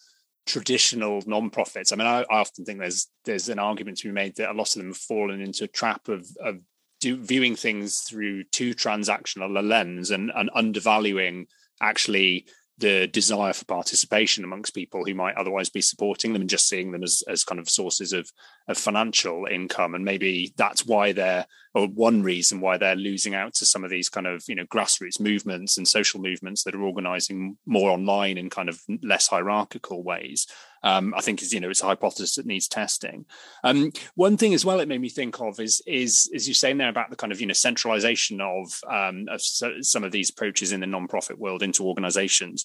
traditional 0.47 1.23
non-profits. 1.27 1.93
I 1.93 1.97
mean, 1.97 2.07
I, 2.07 2.23
I, 2.23 2.41
often 2.41 2.65
think 2.65 2.81
there's 2.81 3.09
there's 3.25 3.49
an 3.49 3.59
argument 3.59 3.99
to 3.99 4.09
be 4.09 4.13
made 4.13 4.37
that 4.37 4.51
a 4.51 4.55
lot 4.55 4.75
of 4.75 4.75
them 4.75 4.89
have 4.89 4.97
fallen 4.97 5.41
into 5.41 5.65
a 5.65 5.69
trap 5.69 6.09
of 6.09 6.27
of 6.45 6.61
do, 7.01 7.17
viewing 7.17 7.57
things 7.57 8.01
through 8.01 8.45
too 8.45 8.75
transactional 8.75 9.59
a 9.59 9.63
lens 9.63 10.11
and, 10.11 10.31
and 10.35 10.51
undervaluing 10.55 11.47
actually 11.81 12.47
the 12.81 13.07
desire 13.07 13.53
for 13.53 13.65
participation 13.67 14.43
amongst 14.43 14.75
people 14.75 15.05
who 15.05 15.15
might 15.15 15.37
otherwise 15.37 15.69
be 15.69 15.81
supporting 15.81 16.33
them 16.33 16.43
and 16.43 16.51
just 16.51 16.69
seeing 16.69 16.91
them 16.91 17.03
as, 17.03 17.23
as 17.29 17.45
kind 17.45 17.59
of 17.59 17.69
sources 17.69 18.13
of, 18.13 18.31
of 18.69 18.77
financial 18.77 19.47
income. 19.47 19.95
And 19.95 20.05
maybe 20.05 20.53
that's 20.57 20.85
why 20.85 21.13
they're, 21.13 21.47
or 21.75 21.87
one 21.87 22.23
reason 22.23 22.61
why 22.61 22.79
they're 22.79 22.97
losing 22.97 23.35
out 23.35 23.55
to 23.55 23.67
some 23.67 23.85
of 23.85 23.91
these 23.91 24.09
kind 24.09 24.27
of, 24.27 24.43
you 24.49 24.55
know, 24.55 24.65
grassroots 24.65 25.21
movements 25.21 25.77
and 25.77 25.87
social 25.87 26.21
movements 26.21 26.65
that 26.65 26.75
are 26.75 26.83
organizing 26.83 27.57
more 27.67 27.91
online 27.91 28.39
in 28.39 28.51
kind 28.51 28.69
of 28.69 28.81
less 29.03 29.29
hierarchical 29.29 30.03
ways 30.03 30.47
um, 30.83 31.15
I 31.17 31.21
think 31.21 31.43
is 31.43 31.53
you 31.53 31.61
know 31.61 31.71
it's 31.71 31.83
a 31.83 31.87
hypothesis 31.87 32.37
that 32.37 32.47
needs 32.47 32.69
testing. 32.69 33.27
Um, 33.65 33.93
one 34.15 34.37
thing 34.37 34.55
as 34.55 34.65
well 34.65 34.81
it 34.81 34.89
made 34.89 35.01
me 35.01 35.09
think 35.09 35.41
of 35.41 35.61
is 35.61 35.83
is 35.87 36.31
as 36.35 36.49
you 36.49 36.55
saying 36.55 36.79
there 36.79 36.89
about 36.89 37.11
the 37.11 37.17
kind 37.17 37.33
of 37.33 37.41
you 37.41 37.47
know 37.47 37.53
centralization 37.53 38.41
of 38.41 38.81
um, 38.89 39.27
of 39.29 39.41
so, 39.41 39.75
some 39.81 40.05
of 40.05 40.13
these 40.13 40.31
approaches 40.31 40.73
in 40.73 40.81
the 40.81 40.87
nonprofit 40.87 41.39
world 41.39 41.63
into 41.63 41.87
organizations. 41.87 42.65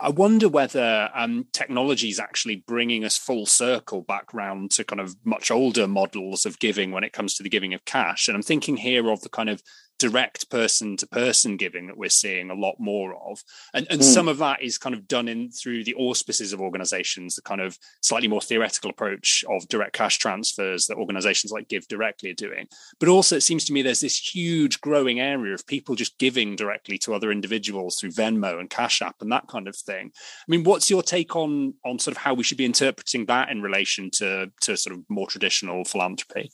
I 0.00 0.10
wonder 0.10 0.48
whether 0.48 1.08
um, 1.14 1.46
technology 1.52 2.08
is 2.08 2.18
actually 2.18 2.64
bringing 2.66 3.04
us 3.04 3.16
full 3.16 3.46
circle 3.46 4.02
back 4.02 4.34
round 4.34 4.72
to 4.72 4.84
kind 4.84 5.00
of 5.00 5.14
much 5.24 5.50
older 5.50 5.86
models 5.86 6.44
of 6.44 6.58
giving 6.58 6.90
when 6.90 7.04
it 7.04 7.12
comes 7.12 7.34
to 7.34 7.42
the 7.42 7.48
giving 7.48 7.74
of 7.74 7.84
cash. 7.84 8.26
And 8.28 8.36
I'm 8.36 8.42
thinking 8.42 8.76
here 8.76 9.08
of 9.08 9.22
the 9.22 9.28
kind 9.28 9.48
of 9.48 9.62
direct 9.98 10.48
person 10.50 10.96
to 10.96 11.06
person 11.06 11.56
giving 11.56 11.86
that 11.86 11.96
we're 11.96 12.08
seeing 12.08 12.50
a 12.50 12.54
lot 12.54 12.76
more 12.78 13.14
of. 13.14 13.42
And 13.74 13.86
and 13.90 14.00
mm. 14.00 14.04
some 14.04 14.28
of 14.28 14.38
that 14.38 14.62
is 14.62 14.78
kind 14.78 14.94
of 14.94 15.08
done 15.08 15.28
in 15.28 15.50
through 15.50 15.84
the 15.84 15.94
auspices 15.94 16.52
of 16.52 16.60
organizations 16.60 17.34
the 17.34 17.42
kind 17.42 17.60
of 17.60 17.78
slightly 18.02 18.28
more 18.28 18.40
theoretical 18.40 18.90
approach 18.90 19.44
of 19.48 19.68
direct 19.68 19.92
cash 19.92 20.18
transfers 20.18 20.86
that 20.86 20.96
organizations 20.96 21.52
like 21.52 21.68
GiveDirectly 21.68 22.30
are 22.30 22.34
doing. 22.34 22.66
But 23.00 23.08
also 23.08 23.36
it 23.36 23.42
seems 23.42 23.64
to 23.66 23.72
me 23.72 23.82
there's 23.82 24.00
this 24.00 24.34
huge 24.34 24.80
growing 24.80 25.20
area 25.20 25.54
of 25.54 25.66
people 25.66 25.94
just 25.94 26.18
giving 26.18 26.56
directly 26.56 26.98
to 26.98 27.14
other 27.14 27.32
individuals 27.32 27.96
through 27.96 28.10
Venmo 28.10 28.58
and 28.58 28.70
Cash 28.70 29.02
App 29.02 29.16
and 29.20 29.32
that 29.32 29.48
kind 29.48 29.68
of 29.68 29.76
thing. 29.76 30.12
I 30.14 30.50
mean 30.50 30.64
what's 30.64 30.90
your 30.90 31.02
take 31.02 31.36
on 31.36 31.74
on 31.84 31.98
sort 31.98 32.16
of 32.16 32.22
how 32.22 32.34
we 32.34 32.44
should 32.44 32.58
be 32.58 32.64
interpreting 32.64 33.26
that 33.26 33.50
in 33.50 33.62
relation 33.62 34.10
to 34.12 34.50
to 34.62 34.76
sort 34.76 34.96
of 34.96 35.04
more 35.08 35.26
traditional 35.26 35.84
philanthropy 35.84 36.50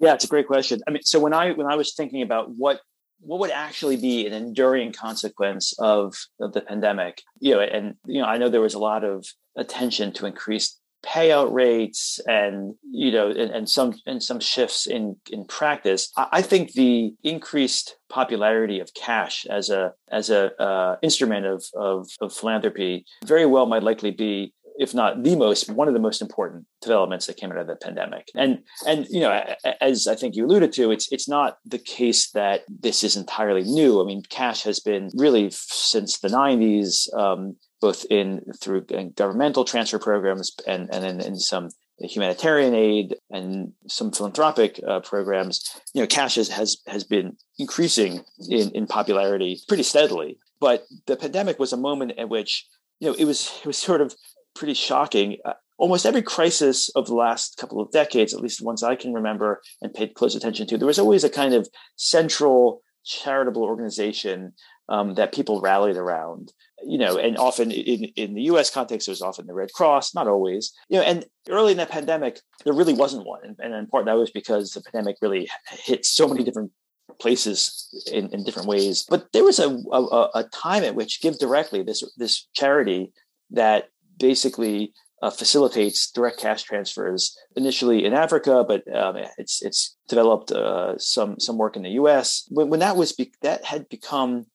yeah, 0.00 0.14
it's 0.14 0.24
a 0.24 0.28
great 0.28 0.46
question. 0.46 0.80
I 0.86 0.90
mean, 0.90 1.02
so 1.02 1.20
when 1.20 1.34
I 1.34 1.52
when 1.52 1.66
I 1.66 1.76
was 1.76 1.94
thinking 1.94 2.22
about 2.22 2.50
what 2.56 2.80
what 3.20 3.38
would 3.40 3.50
actually 3.50 3.96
be 3.96 4.26
an 4.26 4.32
enduring 4.32 4.92
consequence 4.92 5.74
of, 5.78 6.14
of 6.40 6.54
the 6.54 6.62
pandemic, 6.62 7.22
you 7.38 7.54
know, 7.54 7.60
and 7.60 7.94
you 8.06 8.20
know, 8.20 8.26
I 8.26 8.38
know 8.38 8.48
there 8.48 8.62
was 8.62 8.74
a 8.74 8.78
lot 8.78 9.04
of 9.04 9.26
attention 9.56 10.12
to 10.14 10.26
increase 10.26 10.80
payout 11.04 11.52
rates 11.52 12.20
and 12.26 12.74
you 12.90 13.10
know 13.10 13.30
and, 13.30 13.50
and, 13.50 13.68
some 13.68 13.94
and 14.04 14.22
some 14.22 14.38
shifts 14.38 14.86
in 14.86 15.16
in 15.30 15.46
practice 15.46 16.12
i 16.16 16.42
think 16.42 16.72
the 16.72 17.14
increased 17.22 17.96
popularity 18.10 18.80
of 18.80 18.92
cash 18.92 19.46
as 19.48 19.70
a 19.70 19.94
as 20.10 20.28
a 20.28 20.54
uh, 20.60 20.96
instrument 21.02 21.46
of, 21.46 21.64
of 21.74 22.06
of 22.20 22.34
philanthropy 22.34 23.06
very 23.24 23.46
well 23.46 23.64
might 23.64 23.82
likely 23.82 24.10
be 24.10 24.52
if 24.80 24.94
not 24.94 25.22
the 25.22 25.36
most, 25.36 25.68
one 25.68 25.88
of 25.88 25.94
the 25.94 26.00
most 26.00 26.22
important 26.22 26.64
developments 26.80 27.26
that 27.26 27.36
came 27.36 27.52
out 27.52 27.58
of 27.58 27.66
the 27.66 27.76
pandemic. 27.76 28.28
And 28.34 28.60
and 28.86 29.06
you 29.10 29.20
know, 29.20 29.54
as 29.80 30.08
I 30.08 30.14
think 30.14 30.34
you 30.34 30.46
alluded 30.46 30.72
to, 30.72 30.90
it's 30.90 31.12
it's 31.12 31.28
not 31.28 31.58
the 31.66 31.78
case 31.78 32.30
that 32.30 32.62
this 32.66 33.04
is 33.04 33.14
entirely 33.14 33.62
new. 33.62 34.00
I 34.00 34.06
mean, 34.06 34.22
cash 34.30 34.62
has 34.62 34.80
been 34.80 35.10
really 35.14 35.50
since 35.50 36.18
the 36.18 36.28
'90s, 36.28 37.14
um, 37.14 37.56
both 37.82 38.06
in 38.10 38.40
through 38.58 38.86
governmental 39.14 39.66
transfer 39.66 39.98
programs 39.98 40.50
and 40.66 40.88
and 40.90 41.04
in, 41.04 41.20
in 41.20 41.36
some 41.36 41.68
humanitarian 41.98 42.74
aid 42.74 43.16
and 43.28 43.74
some 43.86 44.10
philanthropic 44.10 44.80
uh, 44.88 45.00
programs. 45.00 45.62
You 45.92 46.00
know, 46.00 46.06
cash 46.06 46.36
has 46.36 46.48
has, 46.48 46.78
has 46.86 47.04
been 47.04 47.36
increasing 47.58 48.24
in, 48.48 48.70
in 48.70 48.86
popularity 48.86 49.60
pretty 49.68 49.82
steadily. 49.82 50.38
But 50.58 50.84
the 51.06 51.16
pandemic 51.16 51.58
was 51.58 51.74
a 51.74 51.76
moment 51.76 52.12
at 52.18 52.30
which 52.30 52.66
you 53.00 53.08
know, 53.08 53.16
it 53.18 53.24
was 53.24 53.50
it 53.60 53.66
was 53.66 53.78
sort 53.78 54.00
of 54.00 54.14
pretty 54.54 54.74
shocking. 54.74 55.36
Uh, 55.44 55.54
almost 55.78 56.06
every 56.06 56.22
crisis 56.22 56.90
of 56.90 57.06
the 57.06 57.14
last 57.14 57.56
couple 57.56 57.80
of 57.80 57.90
decades, 57.90 58.34
at 58.34 58.40
least 58.40 58.58
the 58.58 58.66
ones 58.66 58.82
I 58.82 58.96
can 58.96 59.14
remember 59.14 59.62
and 59.80 59.92
paid 59.92 60.14
close 60.14 60.34
attention 60.34 60.66
to, 60.68 60.78
there 60.78 60.86
was 60.86 60.98
always 60.98 61.24
a 61.24 61.30
kind 61.30 61.54
of 61.54 61.68
central 61.96 62.82
charitable 63.04 63.62
organization 63.62 64.52
um, 64.90 65.14
that 65.14 65.32
people 65.32 65.60
rallied 65.60 65.96
around. 65.96 66.52
You 66.82 66.98
know, 66.98 67.18
and 67.18 67.36
often 67.36 67.70
in, 67.70 68.04
in 68.16 68.34
the 68.34 68.42
U.S. 68.44 68.70
context, 68.70 69.06
it 69.06 69.10
was 69.10 69.22
often 69.22 69.46
the 69.46 69.54
Red 69.54 69.72
Cross, 69.72 70.14
not 70.14 70.26
always. 70.26 70.72
You 70.88 70.98
know, 70.98 71.04
and 71.04 71.26
early 71.48 71.72
in 71.72 71.78
the 71.78 71.86
pandemic, 71.86 72.40
there 72.64 72.72
really 72.72 72.94
wasn't 72.94 73.26
one, 73.26 73.40
and, 73.44 73.56
and 73.58 73.74
in 73.74 73.86
part 73.86 74.06
that 74.06 74.16
was 74.16 74.30
because 74.30 74.72
the 74.72 74.80
pandemic 74.80 75.16
really 75.20 75.48
hit 75.84 76.06
so 76.06 76.26
many 76.26 76.42
different 76.42 76.72
places 77.18 78.06
in, 78.10 78.30
in 78.32 78.44
different 78.44 78.66
ways. 78.66 79.04
But 79.08 79.30
there 79.32 79.44
was 79.44 79.58
a, 79.58 79.68
a, 79.92 80.30
a 80.34 80.44
time 80.52 80.82
at 80.82 80.94
which 80.94 81.20
GiveDirectly, 81.22 81.84
this 81.84 82.02
this 82.16 82.48
charity 82.54 83.12
that 83.50 83.88
basically 84.20 84.92
uh, 85.22 85.30
facilitates 85.30 86.10
direct 86.10 86.38
cash 86.38 86.62
transfers 86.62 87.36
initially 87.56 88.04
in 88.04 88.14
Africa, 88.14 88.64
but 88.66 88.82
um, 88.94 89.16
it's 89.36 89.62
it's 89.62 89.96
developed 90.08 90.50
uh, 90.52 90.96
some 90.98 91.38
some 91.38 91.58
work 91.58 91.76
in 91.76 91.82
the 91.82 91.90
U.S. 91.90 92.44
When, 92.48 92.70
when 92.70 92.80
that 92.80 92.96
was 92.96 93.12
be- 93.12 93.32
that 93.42 93.64
had 93.64 93.88
become 93.88 94.46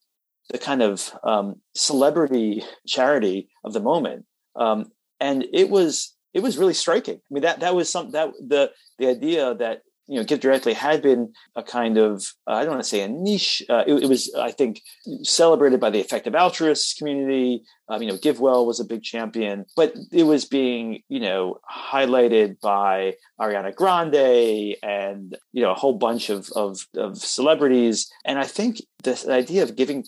the 0.49 0.58
kind 0.58 0.82
of 0.82 1.13
um, 1.23 1.62
celebrity 1.75 2.63
charity 2.88 3.49
of 3.63 3.73
the 3.73 3.80
moment, 3.80 4.25
um, 4.56 4.91
and 5.19 5.45
it 5.54 5.69
was 5.69 6.15
it 6.34 6.41
was 6.41 6.58
really 6.58 6.73
striking. 6.73 7.15
I 7.17 7.30
mean 7.34 7.43
that 7.43 7.60
that 7.60 7.75
was 7.75 7.89
some 7.89 8.12
that 8.12 8.32
the 8.39 8.71
the 8.97 9.08
idea 9.08 9.54
that 9.56 9.82
you 10.08 10.20
know, 10.20 10.26
GiveDirectly 10.26 10.74
had 10.74 11.02
been 11.02 11.34
a 11.56 11.63
kind 11.63 11.98
of, 11.98 12.26
uh, 12.48 12.54
I 12.54 12.62
don't 12.62 12.74
want 12.74 12.84
to 12.84 12.89
say 12.89 13.02
a 13.02 13.08
niche. 13.08 13.63
Uh, 13.70 13.84
it, 13.88 14.04
it, 14.04 14.10
was, 14.10 14.34
I 14.36 14.52
think, 14.52 14.82
celebrated 15.24 15.80
by 15.80 15.89
the 15.89 16.00
effective 16.00 16.36
altruist 16.36 16.98
community. 16.98 17.63
Um, 17.89 18.02
you 18.02 18.10
know, 18.10 18.18
GiveWell 18.18 18.65
was 18.65 18.80
a 18.80 18.86
big 18.86 19.04
champion, 19.04 19.65
but 19.76 19.96
it 20.12 20.24
was 20.24 20.46
being, 20.46 21.02
you 21.10 21.20
know, 21.20 21.60
highlighted 21.72 22.60
by 22.60 23.15
Ariana 23.39 23.74
Grande 23.74 24.76
and, 24.84 25.38
you 25.54 25.63
know, 25.63 25.72
a 25.72 25.76
whole 25.76 25.98
bunch 25.98 26.30
of, 26.30 26.50
of, 26.56 26.86
of 26.96 27.18
celebrities. 27.18 28.12
And 28.26 28.38
I 28.38 28.46
think 28.46 28.82
this 29.04 29.28
idea 29.28 29.63
of 29.63 29.76
giving 29.76 30.06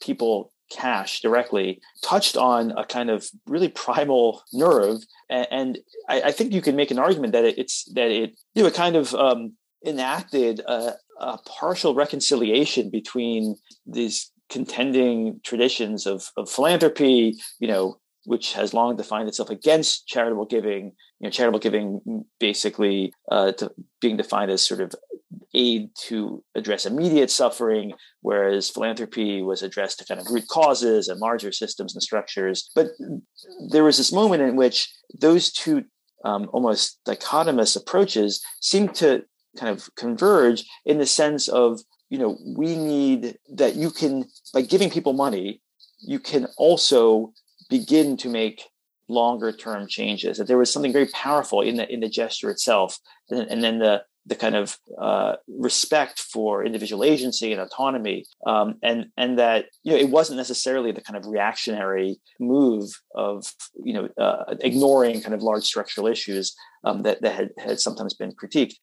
people 0.00 0.52
cash 0.74 1.20
directly 1.20 1.80
touched 2.02 2.36
on 2.36 2.72
a 2.72 2.84
kind 2.84 3.10
of 3.10 3.28
really 3.46 3.68
primal 3.68 4.42
nerve. 4.52 4.98
And, 5.30 5.46
and 5.50 5.78
I, 6.08 6.22
I, 6.22 6.32
think 6.32 6.52
you 6.52 6.60
can 6.60 6.76
make 6.76 6.90
an 6.90 6.98
argument 6.98 7.32
that 7.32 7.44
it, 7.44 7.58
it's 7.58 7.84
that 7.94 8.10
it 8.10 8.36
you 8.54 8.62
know 8.62 8.68
it 8.68 8.74
kind 8.74 8.96
of 8.96 9.14
um, 9.14 9.54
enacted 9.86 10.60
a, 10.60 10.94
a, 11.20 11.38
partial 11.38 11.94
reconciliation 11.94 12.90
between 12.90 13.56
these 13.86 14.30
contending 14.50 15.40
traditions 15.44 16.06
of, 16.06 16.30
of 16.36 16.50
philanthropy 16.50 17.36
you 17.60 17.68
know 17.68 17.98
which 18.24 18.52
has 18.54 18.74
long 18.74 18.96
defined 18.96 19.28
itself 19.28 19.50
against 19.50 20.06
charitable 20.06 20.44
giving 20.44 20.92
you 21.18 21.26
know 21.26 21.30
charitable 21.30 21.58
giving 21.58 22.24
basically 22.40 23.12
uh, 23.30 23.52
to 23.52 23.70
being 24.00 24.16
defined 24.16 24.50
as 24.50 24.62
sort 24.62 24.80
of 24.80 24.94
aid 25.54 25.90
to 26.08 26.42
address 26.54 26.86
immediate 26.86 27.30
suffering, 27.30 27.92
whereas 28.20 28.70
philanthropy 28.70 29.42
was 29.42 29.62
addressed 29.62 29.98
to 29.98 30.04
kind 30.04 30.20
of 30.20 30.26
root 30.30 30.48
causes 30.48 31.08
and 31.08 31.20
larger 31.20 31.52
systems 31.52 31.94
and 31.94 32.02
structures. 32.02 32.70
But 32.74 32.88
there 33.70 33.84
was 33.84 33.96
this 33.96 34.12
moment 34.12 34.42
in 34.42 34.56
which 34.56 34.92
those 35.18 35.52
two 35.52 35.84
um, 36.24 36.48
almost 36.52 36.98
dichotomous 37.06 37.76
approaches 37.76 38.42
seemed 38.60 38.94
to 38.96 39.24
kind 39.58 39.70
of 39.70 39.94
converge 39.94 40.64
in 40.84 40.98
the 40.98 41.06
sense 41.06 41.48
of, 41.48 41.80
you 42.08 42.18
know, 42.18 42.38
we 42.56 42.76
need 42.76 43.38
that 43.52 43.76
you 43.76 43.90
can, 43.90 44.24
by 44.52 44.62
giving 44.62 44.90
people 44.90 45.12
money, 45.12 45.60
you 46.00 46.18
can 46.18 46.46
also 46.56 47.32
begin 47.68 48.16
to 48.18 48.28
make 48.28 48.64
longer 49.08 49.52
term 49.52 49.86
changes 49.86 50.38
that 50.38 50.46
there 50.46 50.58
was 50.58 50.72
something 50.72 50.92
very 50.92 51.06
powerful 51.08 51.60
in 51.60 51.76
the 51.76 51.92
in 51.92 52.00
the 52.00 52.08
gesture 52.08 52.50
itself 52.50 52.98
and, 53.28 53.40
and 53.50 53.62
then 53.62 53.78
the 53.78 54.02
the 54.26 54.34
kind 54.34 54.54
of 54.54 54.78
uh, 55.00 55.36
respect 55.48 56.18
for 56.18 56.64
individual 56.64 57.04
agency 57.04 57.52
and 57.52 57.60
autonomy, 57.60 58.24
um, 58.46 58.76
and 58.82 59.06
and 59.16 59.38
that 59.38 59.66
you 59.82 59.92
know 59.92 59.98
it 59.98 60.10
wasn't 60.10 60.36
necessarily 60.36 60.92
the 60.92 61.00
kind 61.00 61.16
of 61.16 61.26
reactionary 61.26 62.16
move 62.40 62.90
of 63.14 63.46
you 63.82 63.92
know 63.92 64.08
uh, 64.22 64.54
ignoring 64.60 65.20
kind 65.20 65.34
of 65.34 65.42
large 65.42 65.64
structural 65.64 66.06
issues 66.06 66.54
um, 66.84 67.02
that 67.02 67.20
that 67.22 67.34
had, 67.34 67.50
had 67.58 67.80
sometimes 67.80 68.14
been 68.14 68.32
critiqued. 68.32 68.74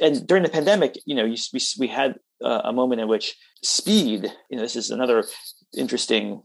And 0.00 0.26
during 0.26 0.42
the 0.42 0.48
pandemic, 0.48 0.96
you 1.06 1.14
know, 1.14 1.24
you, 1.24 1.36
we 1.52 1.60
we 1.78 1.88
had 1.88 2.16
uh, 2.44 2.62
a 2.64 2.72
moment 2.72 3.00
in 3.00 3.08
which 3.08 3.36
speed. 3.62 4.32
You 4.50 4.56
know, 4.56 4.62
this 4.62 4.76
is 4.76 4.90
another 4.90 5.24
interesting 5.76 6.42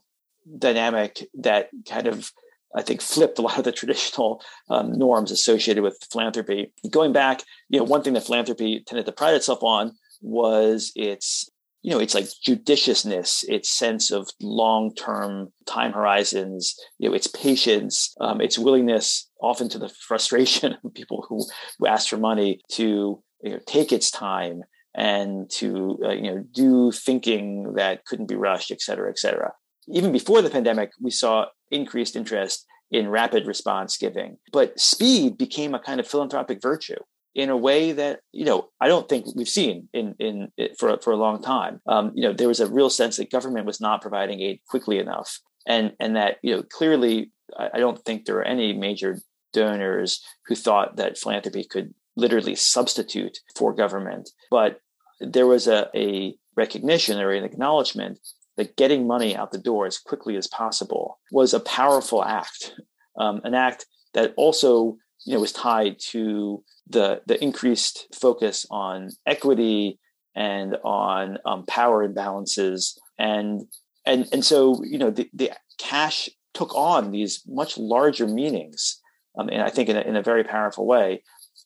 dynamic 0.57 1.27
that 1.39 1.69
kind 1.87 2.07
of 2.07 2.31
I 2.75 2.81
think 2.81 3.01
flipped 3.01 3.39
a 3.39 3.41
lot 3.41 3.57
of 3.57 3.63
the 3.63 3.71
traditional 3.81 4.41
um, 4.69 4.97
norms 4.97 5.31
associated 5.31 5.83
with 5.83 5.97
philanthropy. 6.11 6.73
Going 6.89 7.13
back, 7.13 7.43
you 7.69 7.79
know, 7.79 7.85
one 7.85 8.03
thing 8.03 8.13
that 8.13 8.25
philanthropy 8.25 8.83
tended 8.85 9.05
to 9.05 9.11
pride 9.11 9.35
itself 9.35 9.63
on 9.63 9.93
was 10.21 10.91
its, 10.95 11.49
you 11.81 11.91
know, 11.91 11.99
it's 11.99 12.15
like 12.15 12.25
judiciousness, 12.45 13.43
its 13.47 13.69
sense 13.69 14.11
of 14.11 14.29
long-term 14.41 15.51
time 15.65 15.93
horizons, 15.93 16.75
you 16.97 17.09
know, 17.09 17.15
its 17.15 17.27
patience, 17.27 18.13
um, 18.19 18.41
its 18.41 18.57
willingness, 18.57 19.29
often 19.41 19.69
to 19.69 19.79
the 19.79 19.89
frustration 19.89 20.77
of 20.83 20.93
people 20.93 21.25
who, 21.29 21.45
who 21.79 21.87
ask 21.87 22.09
for 22.09 22.17
money, 22.17 22.61
to 22.71 23.21
you 23.43 23.51
know, 23.51 23.59
take 23.67 23.91
its 23.91 24.09
time 24.09 24.61
and 24.95 25.47
to 25.51 25.99
uh, 26.03 26.09
you 26.09 26.23
know 26.23 26.43
do 26.51 26.91
thinking 26.91 27.73
that 27.75 28.03
couldn't 28.05 28.27
be 28.27 28.35
rushed, 28.35 28.71
et 28.71 28.81
cetera, 28.81 29.09
et 29.09 29.19
cetera 29.19 29.53
even 29.87 30.11
before 30.11 30.41
the 30.41 30.49
pandemic, 30.49 30.91
we 31.01 31.11
saw 31.11 31.45
increased 31.71 32.15
interest 32.15 32.65
in 32.91 33.09
rapid 33.09 33.45
response 33.45 33.97
giving. 33.97 34.37
But 34.51 34.79
speed 34.79 35.37
became 35.37 35.73
a 35.73 35.79
kind 35.79 35.99
of 35.99 36.07
philanthropic 36.07 36.61
virtue 36.61 36.99
in 37.35 37.49
a 37.49 37.57
way 37.57 37.91
that 37.91 38.21
you 38.33 38.43
know 38.43 38.69
I 38.81 38.87
don't 38.87 39.07
think 39.07 39.27
we've 39.35 39.47
seen 39.47 39.87
in 39.93 40.15
in 40.19 40.51
for 40.77 40.97
for 40.97 41.11
a 41.11 41.17
long 41.17 41.41
time. 41.41 41.79
Um, 41.87 42.11
you 42.15 42.23
know, 42.23 42.33
there 42.33 42.47
was 42.47 42.59
a 42.59 42.67
real 42.67 42.89
sense 42.89 43.17
that 43.17 43.31
government 43.31 43.65
was 43.65 43.79
not 43.79 44.01
providing 44.01 44.41
aid 44.41 44.59
quickly 44.67 44.97
enough, 44.97 45.39
and 45.65 45.93
and 45.99 46.15
that 46.15 46.37
you 46.41 46.55
know 46.55 46.63
clearly 46.63 47.31
I, 47.57 47.69
I 47.75 47.79
don't 47.79 48.03
think 48.03 48.25
there 48.25 48.37
are 48.37 48.43
any 48.43 48.73
major 48.73 49.19
donors 49.53 50.21
who 50.47 50.55
thought 50.55 50.97
that 50.97 51.17
philanthropy 51.17 51.63
could 51.63 51.93
literally 52.15 52.55
substitute 52.55 53.37
for 53.55 53.73
government, 53.73 54.31
but 54.49 54.81
there 55.19 55.47
was 55.47 55.67
a, 55.67 55.87
a 55.95 56.35
recognition 56.55 57.19
or 57.19 57.31
an 57.31 57.43
acknowledgement 57.43 58.19
that 58.57 58.75
getting 58.75 59.07
money 59.07 59.35
out 59.35 59.51
the 59.51 59.57
door 59.57 59.85
as 59.85 59.97
quickly 59.97 60.35
as 60.35 60.47
possible 60.47 61.19
was 61.31 61.53
a 61.53 61.59
powerful 61.59 62.23
act, 62.23 62.73
um, 63.17 63.41
an 63.43 63.53
act 63.53 63.85
that 64.13 64.33
also 64.35 64.97
you 65.25 65.33
know 65.33 65.39
was 65.39 65.51
tied 65.51 65.97
to 65.99 66.63
the 66.89 67.21
the 67.25 67.41
increased 67.43 68.07
focus 68.13 68.65
on 68.69 69.09
equity 69.25 69.99
and 70.35 70.75
on 70.83 71.37
um, 71.45 71.65
power 71.65 72.07
imbalances. 72.07 72.97
And 73.17 73.61
and 74.05 74.27
and 74.31 74.43
so 74.43 74.83
you 74.83 74.97
know 74.97 75.11
the, 75.11 75.29
the 75.33 75.51
cash 75.77 76.29
took 76.53 76.73
on 76.75 77.11
these 77.11 77.43
much 77.47 77.77
larger 77.77 78.27
meanings 78.27 78.99
um, 79.37 79.49
and 79.49 79.61
I 79.61 79.69
think 79.69 79.89
in 79.89 79.97
a, 79.97 80.01
in 80.01 80.15
a 80.15 80.23
very 80.23 80.43
powerful 80.43 80.85
way 80.85 81.23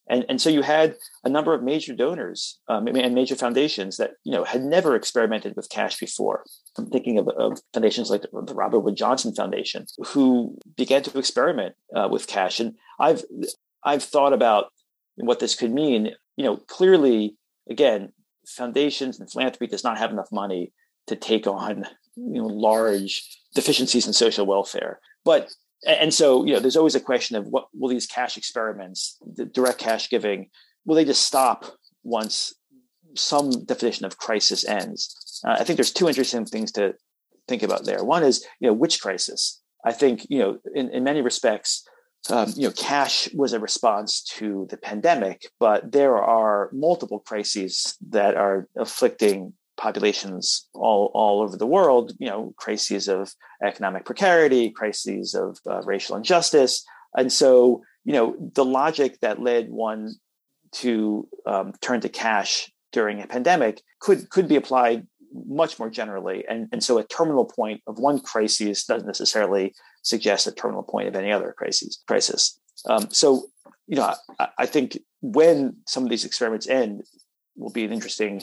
and, 0.10 0.26
and 0.28 0.42
so 0.42 0.50
you 0.50 0.62
had 0.62 0.96
a 1.24 1.30
number 1.30 1.54
of 1.54 1.64
major 1.64 1.94
donors 1.94 2.60
um, 2.68 2.88
and 2.88 3.16
major 3.16 3.36
foundations 3.36 3.98
that 3.98 4.12
you 4.24 4.32
know 4.32 4.44
had 4.44 4.62
never 4.62 4.96
experimented 4.96 5.56
with 5.56 5.70
cash 5.70 6.00
before. 6.00 6.44
I'm 6.78 6.90
thinking 6.90 7.18
of, 7.18 7.28
of 7.30 7.60
foundations 7.74 8.10
like 8.10 8.24
the, 8.24 8.54
Robert 8.54 8.80
Wood 8.80 8.96
Johnson 8.96 9.34
Foundation, 9.34 9.86
who 10.08 10.58
began 10.76 11.04
to 11.04 11.18
experiment 11.18 11.76
uh, 11.96 12.08
with 12.12 12.28
cash. 12.28 12.60
And 12.60 12.76
I've 13.00 13.24
I've 13.84 14.04
thought 14.04 14.34
about 14.34 14.72
what 15.16 15.40
this 15.40 15.56
could 15.56 15.72
mean. 15.72 16.12
You 16.36 16.46
know, 16.46 16.58
clearly, 16.58 17.38
again, 17.70 18.12
foundations 18.48 19.20
and 19.20 19.32
philanthropy 19.32 19.68
does 19.68 19.84
not 19.84 19.98
have 19.98 20.12
enough 20.12 20.32
money 20.32 20.74
to 21.08 21.16
take 21.16 21.48
on 21.48 21.86
you 22.16 22.42
know 22.42 22.48
large 22.48 23.38
deficiencies 23.54 24.08
in 24.08 24.14
social 24.14 24.46
welfare. 24.46 25.00
But 25.24 25.52
and 25.86 26.14
so 26.14 26.46
you 26.46 26.54
know 26.54 26.60
there's 26.60 26.78
always 26.78 26.96
a 26.96 27.00
question 27.00 27.36
of 27.36 27.48
what 27.48 27.68
will 27.74 27.90
these 27.90 28.06
cash 28.06 28.38
experiments 28.38 29.18
the 29.36 29.46
direct 29.46 29.80
cash 29.80 30.10
giving 30.10 30.50
will 30.86 30.96
they 30.96 31.06
just 31.06 31.24
stop 31.24 31.66
once 32.04 32.54
some 33.16 33.66
definition 33.66 34.06
of 34.06 34.18
crisis 34.18 34.66
ends? 34.66 35.42
Uh, 35.46 35.56
i 35.60 35.64
think 35.64 35.78
there's 35.78 35.92
two 35.92 36.08
interesting 36.08 36.46
things 36.46 36.72
to 36.72 36.94
think 37.48 37.64
about 37.64 37.86
there. 37.86 38.04
One 38.04 38.24
is 38.24 38.46
you 38.60 38.68
know 38.68 38.74
which 38.74 39.02
crisis? 39.02 39.62
I 39.84 39.94
think 39.94 40.26
you 40.30 40.40
know 40.40 40.60
in, 40.74 40.90
in 40.90 41.04
many 41.04 41.22
respects 41.22 41.84
um, 42.30 42.54
you 42.56 42.68
know 42.68 42.74
cash 42.74 43.30
was 43.34 43.54
a 43.54 43.60
response 43.60 44.22
to 44.38 44.68
the 44.70 44.78
pandemic 44.78 45.48
but 45.60 45.92
there 45.92 46.18
are 46.18 46.70
multiple 46.72 47.20
crises 47.20 47.98
that 48.10 48.36
are 48.36 48.68
afflicting 48.78 49.54
populations 49.78 50.68
all, 50.74 51.12
all 51.14 51.42
over 51.42 51.58
the 51.58 51.68
world, 51.68 52.14
you 52.20 52.28
know, 52.28 52.54
crises 52.58 53.08
of 53.08 53.34
economic 53.64 54.06
precarity, 54.06 54.70
crises 54.70 55.34
of 55.34 55.58
uh, 55.70 55.82
racial 55.84 56.16
injustice. 56.16 56.86
And 57.16 57.32
so, 57.32 57.84
you 58.04 58.14
know, 58.14 58.36
the 58.54 58.66
logic 58.66 59.20
that 59.22 59.42
led 59.42 59.70
one 59.70 60.16
to 60.74 61.28
um, 61.46 61.74
turn 61.82 62.02
to 62.02 62.10
cash 62.10 62.72
during 62.92 63.22
a 63.22 63.28
pandemic 63.28 63.82
could 64.00 64.30
could 64.30 64.48
be 64.48 64.56
applied 64.56 65.08
much 65.34 65.80
more 65.80 65.90
generally. 65.90 66.46
And, 66.48 66.68
and 66.72 66.84
so 66.84 66.98
a 66.98 67.04
terminal 67.04 67.46
point 67.46 67.82
of 67.88 68.00
one 68.00 68.20
crisis 68.20 68.86
doesn't 68.86 69.08
necessarily 69.08 69.74
suggest 70.04 70.48
a 70.48 70.52
terminal 70.52 70.84
point 70.84 71.08
of 71.08 71.16
any 71.16 71.32
other 71.32 71.54
crisis. 71.58 72.02
crisis. 72.08 72.60
Um, 72.86 73.08
so, 73.12 73.48
you 73.88 73.96
know, 73.96 74.14
I, 74.40 74.48
I 74.60 74.66
think 74.66 75.00
when 75.22 75.78
some 75.88 76.04
of 76.04 76.10
these 76.10 76.26
experiments 76.26 76.68
end 76.68 77.04
will 77.62 77.72
be 77.72 77.86
an 77.86 77.94
interesting 77.94 78.42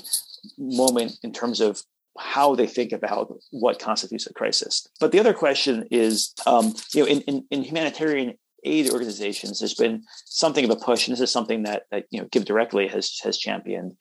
moment 0.57 1.19
in 1.23 1.33
terms 1.33 1.61
of 1.61 1.83
how 2.19 2.55
they 2.55 2.67
think 2.67 2.93
about 2.93 3.33
what 3.51 3.79
constitutes 3.79 4.27
a 4.27 4.33
crisis. 4.33 4.89
But 5.01 5.13
the 5.13 5.21
other 5.21 5.35
question 5.35 5.87
is, 5.91 6.33
um, 6.47 6.75
you 6.93 7.03
know, 7.03 7.09
in, 7.09 7.21
in, 7.23 7.45
in, 7.51 7.63
humanitarian 7.63 8.35
aid 8.65 8.91
organizations, 8.91 9.61
there's 9.61 9.75
been 9.75 10.03
something 10.25 10.65
of 10.65 10.71
a 10.71 10.77
push, 10.77 11.07
and 11.07 11.13
this 11.13 11.21
is 11.21 11.31
something 11.31 11.63
that, 11.63 11.85
that 11.91 12.07
you 12.11 12.21
know, 12.21 12.27
GiveDirectly 12.27 12.91
has 12.91 13.19
has 13.23 13.39
championed, 13.39 13.95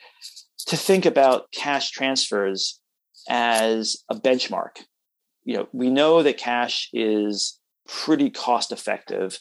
to 0.65 0.75
think 0.75 1.05
about 1.05 1.51
cash 1.51 1.91
transfers 1.91 2.81
as 3.29 3.97
a 4.09 4.15
benchmark. 4.15 4.81
You 5.43 5.57
know, 5.57 5.67
we 5.71 5.89
know 5.89 6.23
that 6.23 6.37
cash 6.37 6.89
is 6.93 7.59
pretty 7.87 8.29
cost 8.29 8.71
effective. 8.71 9.39